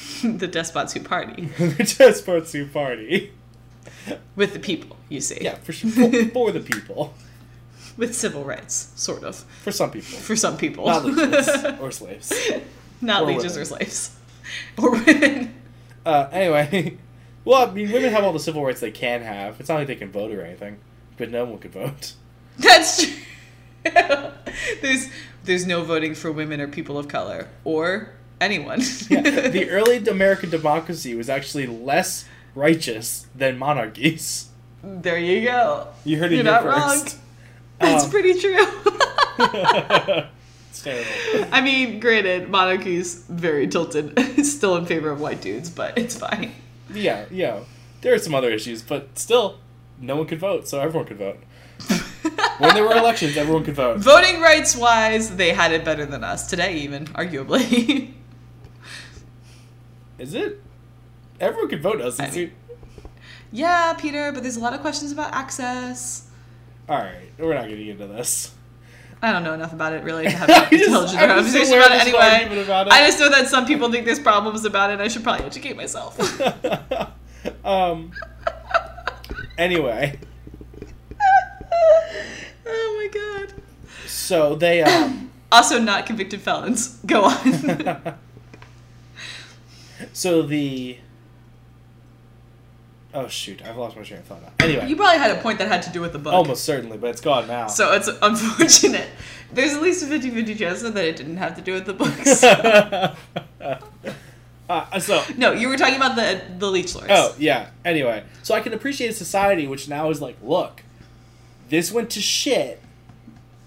the 0.22 0.46
despots 0.48 0.92
who 0.92 1.00
party 1.00 1.46
the 1.58 1.94
despots 1.98 2.52
who 2.52 2.66
party. 2.66 3.32
with 4.36 4.52
the 4.52 4.58
people. 4.58 4.96
You 5.08 5.20
see, 5.20 5.38
Yeah, 5.40 5.56
for 5.56 5.72
sure. 5.72 5.90
For, 5.90 6.10
for 6.32 6.52
the 6.52 6.60
people. 6.60 7.14
with 7.96 8.14
civil 8.14 8.44
rights, 8.44 8.92
sort 8.96 9.22
of, 9.24 9.36
For 9.62 9.70
some 9.72 9.90
people. 9.90 10.18
for 10.18 10.34
some 10.36 10.56
people. 10.56 10.86
Not 10.86 11.04
leeches 11.04 11.48
or 11.80 11.90
slaves. 11.90 12.32
Not 13.00 13.22
Or 13.22 13.26
leeches 13.26 13.52
women. 13.52 13.60
or 13.60 13.64
slaves, 13.64 14.16
or 14.78 14.90
women. 14.92 15.54
Uh, 16.06 16.28
anyway, 16.32 16.98
well, 17.44 17.68
I 17.68 17.72
mean, 17.72 17.92
women 17.92 18.12
have 18.12 18.24
all 18.24 18.32
the 18.32 18.38
civil 18.40 18.64
rights 18.64 18.80
they 18.80 18.90
can 18.90 19.22
have. 19.22 19.60
It's 19.60 19.68
not 19.68 19.76
like 19.76 19.86
they 19.88 19.94
can 19.96 20.10
vote 20.10 20.32
or 20.32 20.42
anything, 20.44 20.78
but 21.16 21.30
no 21.30 21.44
one 21.44 21.58
can 21.58 21.70
vote. 21.72 22.14
That's 22.58 23.02
true. 23.04 23.14
there's 24.80 25.08
there's 25.44 25.66
no 25.66 25.82
voting 25.82 26.14
for 26.14 26.30
women 26.30 26.60
or 26.60 26.68
people 26.68 26.96
of 26.98 27.08
color 27.08 27.48
or 27.64 28.10
anyone. 28.42 28.80
Yeah, 29.08 29.22
the 29.48 29.70
early 29.76 29.96
American 29.98 30.50
democracy 30.50 31.14
was 31.14 31.30
actually 31.30 31.66
less 31.66 32.26
righteous 32.54 33.26
than 33.34 33.56
monarchies. 33.58 34.48
There 34.82 35.18
you 35.18 35.42
go. 35.46 35.88
You 36.04 36.18
heard 36.18 36.32
it 36.32 36.36
You're 36.36 36.44
not 36.44 36.64
wrong. 36.64 36.90
first. 37.00 37.18
That's 37.78 38.04
Um, 38.04 38.10
pretty 38.10 38.34
true. 38.38 38.56
it's 40.70 40.82
terrible. 40.82 41.48
I 41.52 41.60
mean, 41.60 42.00
granted, 42.00 42.48
monarchies 42.48 43.24
very 43.28 43.66
tilted, 43.68 44.18
still 44.46 44.76
in 44.76 44.86
favor 44.86 45.10
of 45.10 45.20
white 45.20 45.40
dudes, 45.40 45.70
but 45.70 45.96
it's 45.98 46.16
fine. 46.18 46.52
Yeah, 46.92 47.24
yeah. 47.30 47.60
There 48.02 48.12
are 48.14 48.18
some 48.18 48.34
other 48.34 48.50
issues, 48.50 48.82
but 48.82 49.18
still, 49.18 49.58
no 50.00 50.16
one 50.16 50.26
could 50.26 50.38
vote, 50.40 50.68
so 50.68 50.80
everyone 50.80 51.06
could 51.06 51.18
vote. 51.18 51.38
when 52.58 52.74
there 52.74 52.84
were 52.84 52.96
elections, 52.96 53.36
everyone 53.36 53.64
could 53.64 53.74
vote. 53.74 53.98
Voting 53.98 54.40
rights 54.40 54.76
wise, 54.76 55.36
they 55.36 55.50
had 55.50 55.72
it 55.72 55.84
better 55.84 56.04
than 56.06 56.22
us 56.24 56.48
today, 56.48 56.76
even 56.78 57.06
arguably. 57.06 58.12
Is 60.18 60.34
it? 60.34 60.60
Everyone 61.40 61.68
can 61.68 61.82
vote 61.82 62.00
us. 62.00 62.20
I 62.20 62.30
mean- 62.30 62.52
yeah, 63.50 63.92
Peter, 63.94 64.32
but 64.32 64.42
there's 64.42 64.56
a 64.56 64.60
lot 64.60 64.72
of 64.72 64.80
questions 64.80 65.12
about 65.12 65.34
access. 65.34 66.28
All 66.88 66.96
right, 66.96 67.30
we're 67.38 67.54
not 67.54 67.68
getting 67.68 67.88
into 67.88 68.06
this. 68.06 68.54
I 69.20 69.30
don't 69.30 69.44
know 69.44 69.52
enough 69.52 69.72
about 69.72 69.92
it 69.92 70.02
really 70.02 70.24
to 70.24 70.30
have 70.36 70.48
an 70.48 70.74
intelligent 70.74 71.18
conversation 71.20 71.74
about 71.78 71.92
it 71.92 72.04
there's 72.04 72.08
an 72.08 72.14
argument 72.14 72.50
anyway. 72.50 72.64
about 72.64 72.86
it. 72.88 72.92
I 72.92 73.06
just 73.06 73.20
know 73.20 73.30
that 73.30 73.46
some 73.48 73.66
people 73.66 73.90
think 73.92 74.04
there's 74.04 74.18
problems 74.18 74.64
about 74.64 74.90
it, 74.90 75.00
I 75.00 75.08
should 75.08 75.22
probably 75.22 75.46
educate 75.46 75.76
myself. 75.76 76.18
um. 77.64 78.12
Anyway, 79.58 80.18
oh 82.66 82.96
my 82.98 83.08
god. 83.12 83.54
so 84.06 84.56
they 84.56 84.82
um. 84.82 85.30
Also, 85.52 85.78
not 85.78 86.06
convicted 86.06 86.40
felons. 86.40 86.96
Go 87.06 87.24
on. 87.24 88.16
So 90.12 90.42
the. 90.42 90.98
Oh 93.14 93.28
shoot! 93.28 93.62
I've 93.62 93.76
lost 93.76 93.96
my 93.96 94.02
train 94.02 94.20
of 94.20 94.26
thought. 94.26 94.42
Now. 94.42 94.48
Anyway, 94.60 94.88
you 94.88 94.96
probably 94.96 95.18
had 95.18 95.36
a 95.36 95.40
point 95.40 95.58
that 95.58 95.68
had 95.68 95.82
to 95.82 95.90
do 95.90 96.00
with 96.00 96.12
the 96.12 96.18
book. 96.18 96.32
almost 96.32 96.64
certainly, 96.64 96.96
but 96.96 97.10
it's 97.10 97.20
gone 97.20 97.46
now. 97.46 97.66
So 97.66 97.92
it's 97.92 98.08
unfortunate. 98.22 99.08
There's 99.52 99.74
at 99.74 99.82
least 99.82 100.02
a 100.02 100.06
50 100.06 100.30
50 100.30 100.54
chance 100.54 100.82
that 100.82 100.96
it 100.96 101.16
didn't 101.16 101.36
have 101.36 101.54
to 101.56 101.62
do 101.62 101.74
with 101.74 101.84
the 101.84 101.92
books. 101.92 102.42
uh, 104.68 104.98
so 104.98 105.22
no, 105.36 105.52
you 105.52 105.68
were 105.68 105.76
talking 105.76 105.96
about 105.96 106.16
the 106.16 106.40
the 106.58 106.70
leech 106.70 106.94
lords. 106.94 107.08
Oh, 107.10 107.34
yeah. 107.38 107.68
Anyway, 107.84 108.24
so 108.42 108.54
I 108.54 108.60
can 108.60 108.72
appreciate 108.72 109.08
a 109.08 109.14
society 109.14 109.66
which 109.66 109.90
now 109.90 110.08
is 110.08 110.22
like, 110.22 110.38
look, 110.42 110.82
this 111.68 111.92
went 111.92 112.08
to 112.10 112.20
shit 112.20 112.80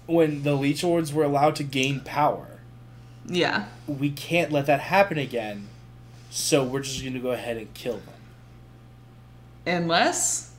when 0.06 0.42
the 0.42 0.54
Leech 0.54 0.84
Lords 0.84 1.12
were 1.12 1.24
allowed 1.24 1.56
to 1.56 1.64
gain 1.64 2.00
power. 2.00 2.46
Yeah. 3.26 3.66
We 3.86 4.10
can't 4.10 4.52
let 4.52 4.66
that 4.66 4.80
happen 4.80 5.18
again, 5.18 5.68
so 6.36 6.62
we're 6.62 6.82
just 6.82 7.00
going 7.00 7.14
to 7.14 7.18
go 7.20 7.30
ahead 7.30 7.56
and 7.56 7.72
kill 7.72 7.94
them. 7.96 8.14
Unless 9.66 10.52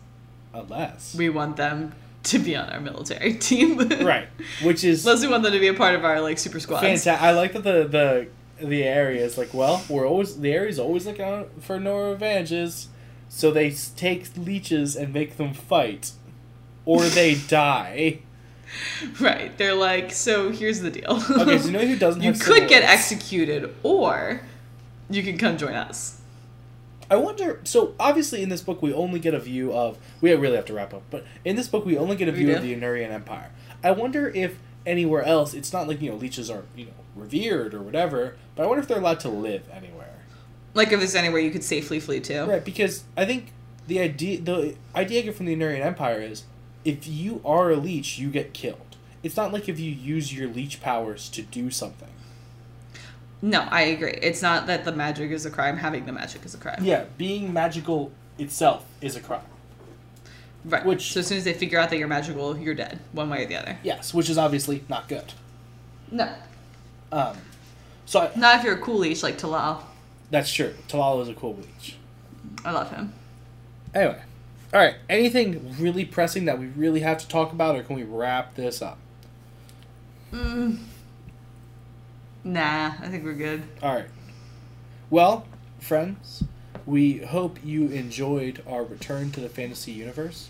Unless. 0.54 1.14
we 1.16 1.30
want 1.30 1.56
them 1.58 1.94
to 2.24 2.40
be 2.40 2.56
on 2.56 2.70
our 2.70 2.80
military 2.80 3.34
team. 3.38 3.78
right. 3.78 4.28
Which 4.64 4.84
is 4.84 5.06
Unless 5.06 5.24
we 5.24 5.30
want 5.30 5.44
them 5.44 5.54
to 5.54 5.60
be 5.60 5.68
a 5.68 5.74
part 5.76 5.94
of 5.96 6.04
our 6.04 6.20
like 6.20 6.40
super 6.40 6.60
squad. 6.60 6.80
fantastic. 6.82 7.22
I 7.22 7.32
like 7.32 7.54
that 7.54 7.64
the, 7.64 8.28
the, 8.60 8.66
the 8.66 8.84
area 8.84 9.24
is 9.24 9.38
like, 9.38 9.54
well, 9.54 9.84
we're 9.88 10.08
always, 10.08 10.40
the 10.40 10.52
area's 10.52 10.80
always 10.80 11.06
looking 11.06 11.24
out 11.26 11.52
for 11.62 11.80
no 11.80 12.12
advantages, 12.12 12.88
so 13.30 13.52
they 13.52 13.72
take 13.72 14.36
leeches 14.36 14.96
and 14.96 15.14
make 15.14 15.38
them 15.38 15.54
fight. 15.54 16.12
Or 16.86 17.04
they 17.04 17.36
die. 17.48 18.20
Right. 19.22 19.56
They're 19.58 19.76
like, 19.76 20.12
so 20.12 20.50
here's 20.52 20.82
the 20.82 20.90
deal. 20.90 21.22
Okay, 21.30 21.60
so 21.60 21.68
you 21.68 21.72
know 21.72 21.86
who 21.86 21.98
doesn't 21.98 22.22
you 22.24 22.34
could 22.34 22.68
get 22.68 22.82
rights? 22.82 23.12
executed, 23.12 23.74
or 23.84 24.42
you 25.10 25.24
can 25.24 25.38
come 25.38 25.58
join 25.58 25.74
us. 25.74 26.22
I 27.10 27.16
wonder. 27.16 27.62
So 27.64 27.96
obviously, 28.00 28.44
in 28.44 28.50
this 28.50 28.62
book, 28.62 28.82
we 28.82 28.94
only 28.94 29.20
get 29.20 29.34
a 29.34 29.40
view 29.40 29.74
of. 29.74 29.98
We 30.22 30.34
really 30.34 30.56
have 30.56 30.66
to 30.66 30.74
wrap 30.74 30.94
up, 30.94 31.04
but 31.10 31.26
in 31.46 31.56
this 31.56 31.68
book, 31.68 31.86
we 31.86 31.98
only 31.98 32.16
get 32.16 32.28
a 32.28 32.32
view 32.32 32.54
of 32.54 32.62
the 32.62 32.76
Annurian 32.76 33.12
Empire. 33.12 33.52
I 33.84 33.92
wonder 33.92 34.30
if 34.30 34.58
anywhere 34.86 35.24
else, 35.24 35.54
it's 35.54 35.72
not 35.72 35.88
like 35.88 36.02
you 36.02 36.10
know 36.10 36.18
leeches 36.18 36.50
are 36.50 36.64
you 36.76 36.86
know 36.86 36.92
revered 37.16 37.74
or 37.74 37.82
whatever, 37.82 38.36
but 38.56 38.64
I 38.64 38.66
wonder 38.68 38.82
if 38.82 38.88
they're 38.88 39.00
allowed 39.00 39.20
to 39.22 39.30
live 39.30 39.64
anywhere. 39.72 40.16
Like 40.74 40.92
if 40.92 41.00
there's 41.00 41.16
anywhere 41.16 41.40
you 41.40 41.52
could 41.52 41.64
safely 41.64 42.00
flee 42.00 42.20
to. 42.22 42.44
Right, 42.44 42.64
because 42.64 43.04
I 43.16 43.26
think 43.26 43.52
the 43.88 44.00
idea 44.00 44.42
the 44.42 44.76
idea 44.96 45.20
I 45.20 45.24
get 45.24 45.36
from 45.36 45.46
the 45.46 45.56
Annurian 45.56 45.86
Empire 45.86 46.22
is 46.22 46.44
if 46.84 47.08
you 47.08 47.42
are 47.46 47.72
a 47.72 47.76
leech, 47.76 48.20
you 48.20 48.30
get 48.30 48.54
killed. 48.54 48.98
It's 49.24 49.36
not 49.36 49.52
like 49.52 49.68
if 49.68 49.80
you 49.80 49.92
use 49.92 50.34
your 50.34 50.48
leech 50.48 50.82
powers 50.82 51.30
to 51.30 51.42
do 51.42 51.72
something. 51.72 52.10
No, 53.42 53.62
I 53.70 53.82
agree. 53.84 54.18
It's 54.22 54.42
not 54.42 54.66
that 54.68 54.84
the 54.84 54.92
magic 54.92 55.32
is 55.32 55.46
a 55.46 55.52
crime. 55.52 55.78
Having 55.78 56.06
the 56.06 56.12
magic 56.12 56.44
is 56.46 56.54
a 56.56 56.58
crime. 56.58 56.80
Yeah, 56.84 57.06
being 57.18 57.54
magical 57.54 58.12
itself 58.40 58.84
is 59.02 59.16
a 59.16 59.20
crime. 59.20 59.42
Right. 60.66 60.84
Which- 60.86 61.14
so 61.14 61.20
as 61.20 61.28
soon 61.28 61.38
as 61.38 61.44
they 61.44 61.54
figure 61.54 61.80
out 61.80 61.90
that 61.92 61.98
you're 61.98 62.08
magical, 62.08 62.58
you're 62.58 62.74
dead, 62.74 63.00
one 63.12 63.30
way 63.30 63.44
or 63.44 63.48
the 63.48 63.56
other. 63.56 63.78
Yes, 63.84 64.14
which 64.14 64.30
is 64.30 64.38
obviously 64.38 64.84
not 64.90 65.08
good. 65.08 65.34
No. 66.12 66.34
Um, 67.12 67.38
so 68.06 68.22
I, 68.22 68.32
Not 68.36 68.58
if 68.58 68.64
you're 68.64 68.76
a 68.76 68.80
cool 68.82 68.98
leech 68.98 69.22
like 69.24 69.38
Talal. 69.38 69.82
That's 70.32 70.52
true. 70.52 70.74
Talal 70.88 71.22
is 71.22 71.30
a 71.30 71.34
cool 71.34 71.56
leech. 71.56 71.96
I 72.66 72.72
love 72.72 72.90
him. 72.92 73.14
Anyway, 73.94 74.22
all 74.74 74.80
right. 74.80 74.96
Anything 75.10 75.76
really 75.80 76.06
pressing 76.06 76.46
that 76.46 76.60
we 76.60 76.66
really 76.68 77.00
have 77.02 77.18
to 77.20 77.28
talk 77.28 77.52
about, 77.54 77.76
or 77.76 77.84
can 77.84 77.96
we 77.96 78.04
wrap 78.04 78.56
this 78.56 78.82
up? 78.82 78.98
Mm. 80.34 80.80
Nah, 82.48 82.94
I 83.02 83.08
think 83.10 83.26
we're 83.26 83.34
good. 83.34 83.64
All 83.84 83.94
right. 83.94 84.06
Well, 85.10 85.46
friends, 85.80 86.44
we 86.86 87.18
hope 87.18 87.60
you 87.64 87.88
enjoyed 87.90 88.64
our 88.66 88.84
return 88.84 89.32
to 89.32 89.42
the 89.42 89.50
fantasy 89.50 89.92
universe. 89.92 90.50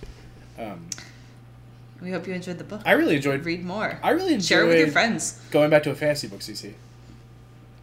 Um, 0.60 0.88
We 2.00 2.12
hope 2.12 2.28
you 2.28 2.34
enjoyed 2.34 2.60
the 2.60 2.64
book. 2.64 2.82
I 2.86 2.92
really 2.92 3.16
enjoyed. 3.16 3.44
Read 3.44 3.66
more. 3.66 4.00
I 4.04 4.12
really 4.12 4.36
enjoyed 4.36 4.46
Share 4.48 4.64
it 4.66 4.68
with 4.68 4.78
your 4.78 4.88
friends. 4.90 5.42
going 5.50 5.72
back 5.72 5.84
to 5.84 5.92
a 5.92 5.96
fantasy 5.96 6.28
book, 6.28 6.42
CC. 6.42 6.74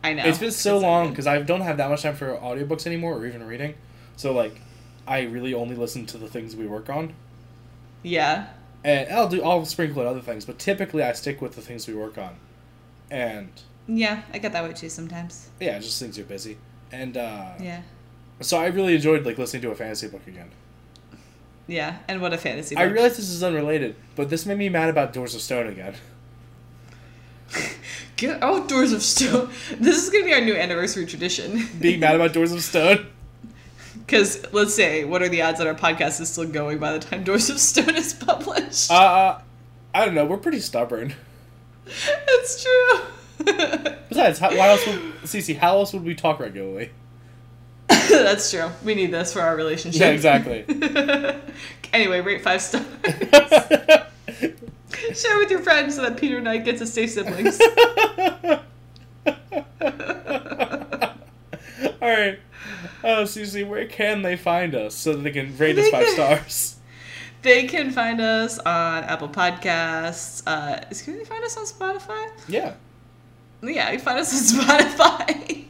I 0.04 0.12
know. 0.12 0.24
It's 0.24 0.38
been 0.38 0.52
so 0.52 0.78
long 0.78 1.10
because 1.10 1.26
I 1.26 1.40
don't 1.42 1.62
have 1.62 1.78
that 1.78 1.90
much 1.90 2.02
time 2.02 2.14
for 2.14 2.36
audiobooks 2.36 2.86
anymore, 2.86 3.14
or 3.16 3.26
even 3.26 3.44
reading. 3.44 3.74
So 4.16 4.32
like, 4.32 4.60
I 5.08 5.22
really 5.22 5.54
only 5.54 5.74
listen 5.74 6.06
to 6.06 6.18
the 6.18 6.28
things 6.28 6.54
we 6.54 6.66
work 6.68 6.88
on. 6.88 7.14
Yeah. 8.04 8.48
And 8.84 9.10
I'll 9.12 9.28
do 9.28 9.42
I'll 9.42 9.64
sprinkle 9.64 10.02
in 10.02 10.08
other 10.08 10.20
things, 10.20 10.44
but 10.44 10.58
typically 10.58 11.02
I 11.02 11.12
stick 11.14 11.40
with 11.42 11.56
the 11.56 11.62
things 11.62 11.88
we 11.88 11.94
work 11.94 12.16
on. 12.18 12.36
And 13.10 13.48
Yeah, 13.86 14.22
I 14.32 14.38
get 14.38 14.52
that 14.52 14.64
way 14.64 14.72
too 14.72 14.88
sometimes. 14.88 15.48
yeah, 15.60 15.78
just 15.78 16.00
things 16.00 16.18
are 16.18 16.24
busy. 16.24 16.56
And 16.92 17.16
uh 17.16 17.52
Yeah. 17.60 17.82
so 18.40 18.58
I 18.58 18.66
really 18.66 18.94
enjoyed 18.94 19.24
like 19.26 19.36
listening 19.38 19.62
to 19.62 19.70
a 19.70 19.74
fantasy 19.74 20.08
book 20.08 20.26
again. 20.26 20.50
Yeah, 21.66 21.96
and 22.08 22.20
what 22.20 22.32
a 22.32 22.38
fantasy. 22.38 22.76
I 22.76 22.82
realize 22.84 23.16
this 23.16 23.30
is 23.30 23.42
unrelated, 23.42 23.96
but 24.16 24.28
this 24.30 24.44
made 24.46 24.58
me 24.58 24.68
mad 24.68 24.90
about 24.90 25.12
Doors 25.14 25.34
of 25.34 25.40
Stone 25.40 25.66
again. 25.68 25.94
Get 28.16 28.42
outdoors 28.42 28.92
of 28.92 29.02
stone. 29.02 29.50
This 29.80 30.02
is 30.02 30.10
gonna 30.10 30.24
be 30.24 30.32
our 30.34 30.40
new 30.40 30.54
anniversary 30.56 31.04
tradition. 31.06 31.66
Being 31.80 32.00
mad 32.00 32.14
about 32.14 32.32
Doors 32.32 32.52
of 32.52 32.62
Stone. 32.62 33.06
Because 34.06 34.44
let's 34.52 34.74
say, 34.74 35.04
what 35.04 35.22
are 35.22 35.30
the 35.30 35.40
odds 35.40 35.56
that 35.58 35.66
our 35.66 35.74
podcast 35.74 36.20
is 36.20 36.28
still 36.28 36.46
going 36.46 36.78
by 36.78 36.92
the 36.92 36.98
time 36.98 37.24
Doors 37.24 37.48
of 37.48 37.58
Stone 37.58 37.94
is 37.96 38.12
published? 38.12 38.90
Uh 38.90 39.38
I 39.94 40.04
don't 40.04 40.14
know, 40.14 40.26
we're 40.26 40.36
pretty 40.36 40.60
stubborn. 40.60 41.14
it's 41.86 42.62
true. 42.62 43.00
Besides, 44.08 44.38
how, 44.38 44.56
why 44.56 44.68
else 44.68 44.86
would 44.86 45.00
Cece, 45.24 45.56
how 45.56 45.76
else 45.78 45.92
would 45.92 46.04
we 46.04 46.14
talk 46.14 46.40
regularly? 46.40 46.90
That's 47.88 48.50
true. 48.50 48.70
We 48.84 48.94
need 48.94 49.12
this 49.12 49.32
for 49.32 49.40
our 49.40 49.56
relationship. 49.56 50.00
Yeah, 50.00 50.08
exactly. 50.08 50.64
anyway, 51.92 52.20
rate 52.20 52.42
five 52.42 52.62
stars. 52.62 52.84
Share 55.14 55.38
with 55.38 55.50
your 55.50 55.60
friends 55.60 55.96
so 55.96 56.02
that 56.02 56.16
Peter 56.16 56.40
Knight 56.40 56.64
gets 56.64 56.80
to 56.80 56.86
stay 56.86 57.06
siblings. 57.06 57.60
All 62.00 62.10
right. 62.10 62.38
Oh, 63.02 63.24
Susie, 63.26 63.64
where 63.64 63.86
can 63.86 64.22
they 64.22 64.36
find 64.36 64.74
us 64.74 64.94
so 64.94 65.12
that 65.12 65.22
they 65.22 65.30
can 65.30 65.56
rate 65.58 65.78
us 65.78 65.88
five 65.90 66.06
can- 66.06 66.14
stars? 66.14 66.76
they 67.44 67.66
can 67.66 67.90
find 67.90 68.20
us 68.20 68.58
on 68.58 69.04
Apple 69.04 69.28
Podcasts. 69.28 70.42
Uh, 70.46 70.82
is 70.90 71.02
can 71.02 71.18
they 71.18 71.24
find 71.24 71.44
us 71.44 71.56
on 71.56 71.66
Spotify? 71.66 72.30
Yeah. 72.48 72.74
Yeah, 73.68 73.90
you 73.92 73.98
find 73.98 74.18
us 74.18 74.32
on 74.52 74.60
Spotify. 74.64 75.64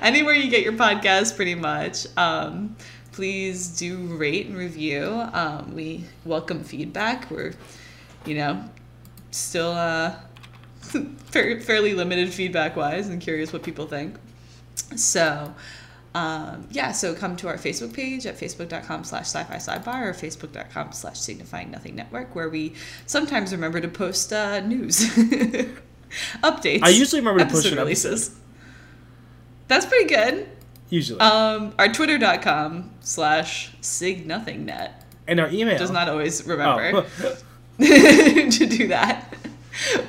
Anywhere 0.00 0.34
you 0.34 0.50
get 0.50 0.62
your 0.62 0.74
podcast, 0.74 1.36
pretty 1.36 1.54
much. 1.54 2.06
Um, 2.16 2.76
please 3.12 3.68
do 3.76 3.98
rate 4.16 4.46
and 4.46 4.56
review. 4.56 5.04
Um, 5.32 5.74
we 5.74 6.04
welcome 6.24 6.62
feedback. 6.62 7.30
We're, 7.30 7.54
you 8.24 8.36
know, 8.36 8.64
still 9.32 9.72
uh, 9.72 10.14
fairly 11.26 11.94
limited 11.94 12.32
feedback 12.32 12.76
wise 12.76 13.08
and 13.08 13.20
curious 13.20 13.52
what 13.52 13.64
people 13.64 13.86
think. 13.86 14.16
So, 14.94 15.52
um, 16.14 16.68
yeah, 16.70 16.92
so 16.92 17.14
come 17.14 17.36
to 17.36 17.48
our 17.48 17.56
Facebook 17.56 17.92
page 17.92 18.24
at 18.26 18.36
facebook.com 18.38 19.04
slash 19.04 19.26
sci-fi 19.26 19.56
sidebar 19.56 20.06
or 20.06 20.12
facebook.com 20.12 20.92
slash 20.92 21.18
signifying 21.18 21.70
nothing 21.70 21.96
network 21.96 22.34
where 22.34 22.48
we 22.48 22.74
sometimes 23.06 23.52
remember 23.52 23.80
to 23.80 23.88
post 23.88 24.32
uh, 24.32 24.60
news 24.60 25.10
updates. 26.42 26.82
I 26.82 26.88
usually 26.90 27.20
remember 27.20 27.40
to 27.40 27.44
post 27.46 27.58
episode 27.66 27.72
an 27.72 27.78
releases. 27.84 28.34
That's 29.68 29.86
pretty 29.86 30.06
good. 30.08 30.48
Usually. 30.90 31.20
Um, 31.20 31.74
our 31.78 31.92
twitter.com 31.92 32.90
slash 33.00 33.76
signothingnet 33.82 34.92
and 35.26 35.38
our 35.40 35.48
email 35.50 35.76
does 35.78 35.90
not 35.90 36.08
always 36.08 36.46
remember 36.46 37.04
Oh. 37.22 37.36
to 37.78 38.66
do 38.66 38.88
that. 38.88 39.34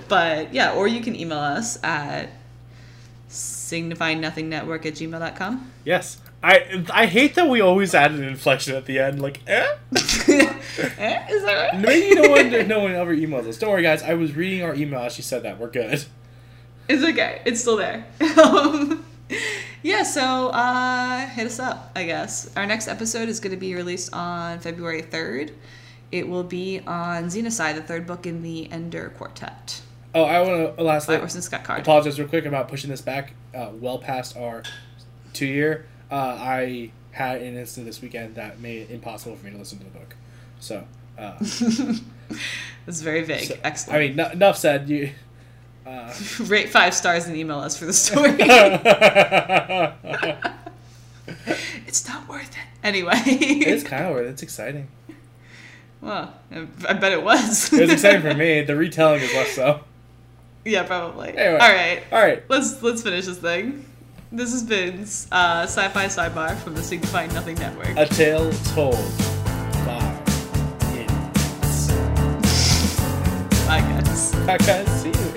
But 0.07 0.53
yeah, 0.53 0.73
or 0.73 0.87
you 0.87 1.01
can 1.01 1.15
email 1.15 1.37
us 1.39 1.77
at 1.83 2.29
signifyingnothingnetwork 3.29 4.85
at 4.85 4.93
gmail.com. 4.93 5.71
yes. 5.85 6.19
I 6.41 6.85
I 6.93 7.05
hate 7.05 7.35
that 7.35 7.47
we 7.49 7.59
always 7.61 7.93
add 7.93 8.11
an 8.11 8.23
inflection 8.23 8.75
at 8.75 8.85
the 8.85 8.99
end, 8.99 9.21
like 9.21 9.41
eh. 9.47 9.67
Eh, 9.95 11.25
Is 11.29 11.43
that 11.43 11.71
right? 11.73 11.79
Maybe 11.81 12.15
no 12.15 12.29
one 12.29 12.49
no 12.67 12.79
one 12.79 12.91
ever 12.93 13.15
emails 13.15 13.47
us. 13.47 13.57
Don't 13.57 13.69
worry, 13.71 13.81
guys. 13.83 14.01
I 14.03 14.13
was 14.13 14.33
reading 14.35 14.63
our 14.63 14.73
email 14.73 15.01
as 15.01 15.13
she 15.13 15.21
said 15.21 15.43
that. 15.43 15.59
We're 15.59 15.69
good. 15.69 16.05
It's 16.87 17.03
okay. 17.03 17.41
It's 17.45 17.61
still 17.61 17.77
there. 17.77 18.05
um, 18.43 19.03
yeah, 19.83 20.03
so 20.03 20.47
uh, 20.47 21.27
hit 21.27 21.45
us 21.45 21.59
up, 21.59 21.91
I 21.95 22.05
guess. 22.05 22.49
Our 22.55 22.65
next 22.65 22.87
episode 22.87 23.29
is 23.29 23.39
going 23.39 23.51
to 23.51 23.59
be 23.59 23.75
released 23.75 24.11
on 24.13 24.59
February 24.59 25.03
3rd. 25.03 25.51
It 26.11 26.27
will 26.27 26.43
be 26.43 26.79
on 26.87 27.25
Xenocide, 27.25 27.75
the 27.75 27.83
third 27.83 28.07
book 28.07 28.25
in 28.25 28.41
the 28.41 28.71
Ender 28.71 29.13
Quartet 29.17 29.81
Oh, 30.15 30.23
I 30.23 30.39
want 30.41 30.75
to 30.77 30.83
lastly 30.83 31.17
by 31.17 31.21
Orson 31.21 31.43
Scott 31.43 31.63
Card. 31.63 31.81
apologize 31.81 32.17
real 32.19 32.27
quick 32.27 32.45
about 32.45 32.67
pushing 32.67 32.89
this 32.89 33.01
back 33.01 33.33
uh, 33.53 33.69
well 33.73 33.99
past 33.99 34.35
our 34.35 34.63
two 35.33 35.45
year. 35.45 35.85
Uh, 36.11 36.15
I 36.39 36.91
had 37.11 37.41
an 37.41 37.55
incident 37.57 37.87
this 37.87 38.01
weekend 38.01 38.35
that 38.35 38.59
made 38.59 38.83
it 38.83 38.91
impossible 38.91 39.35
for 39.35 39.45
me 39.45 39.51
to 39.51 39.57
listen 39.57 39.77
to 39.79 39.83
the 39.85 39.91
book. 39.91 40.15
So, 40.59 40.83
uh, 41.17 41.37
It's 42.87 43.01
very 43.01 43.23
vague. 43.23 43.45
so- 43.47 43.57
Excellent. 43.63 43.95
I 43.95 44.07
mean, 44.07 44.19
n- 44.19 44.31
enough 44.33 44.57
said. 44.57 44.89
You. 44.89 45.11
Uh, 45.85 46.13
Rate 46.41 46.69
five 46.69 46.93
stars 46.93 47.25
and 47.27 47.35
email 47.35 47.59
us 47.59 47.77
for 47.77 47.85
the 47.85 47.93
story. 48.05 48.35
it's 51.87 52.07
not 52.07 52.27
worth 52.27 52.49
it. 52.51 52.57
Anyway. 52.83 53.13
it's 53.25 53.83
kind 53.83 54.05
of 54.05 54.13
weird. 54.15 54.27
It's 54.27 54.43
exciting. 54.43 54.87
well, 56.01 56.33
I 56.51 56.67
I 56.87 56.93
bet 56.93 57.11
it 57.11 57.23
was. 57.23 57.71
It 57.73 57.81
was 57.81 57.91
exciting 57.91 58.21
for 58.21 58.33
me. 58.33 58.61
The 58.61 58.75
retelling 58.75 59.21
is 59.21 59.33
less 59.33 59.51
so. 59.51 59.81
Yeah, 60.65 60.83
probably. 60.83 61.29
Anyway. 61.29 61.59
All 61.59 61.69
right. 61.71 62.03
All 62.11 62.19
right. 62.21 62.43
Let's 62.49 62.81
let's 62.83 63.01
finish 63.01 63.25
this 63.25 63.37
thing. 63.37 63.85
This 64.31 64.51
has 64.51 64.61
been 64.61 65.01
uh, 65.31 65.63
Sci-Fi 65.63 66.05
Sidebar 66.05 66.55
from 66.57 66.75
the 66.75 66.83
Signifying 66.83 67.33
Nothing 67.33 67.55
Network. 67.55 67.97
A 67.97 68.05
tale 68.05 68.51
told 68.75 68.95
by 69.87 70.21
idiots. 70.93 71.87
Bye, 73.65 73.81
guys. 73.81 74.35
Bye, 74.45 74.57
guys. 74.59 75.01
See 75.01 75.09
you 75.09 75.28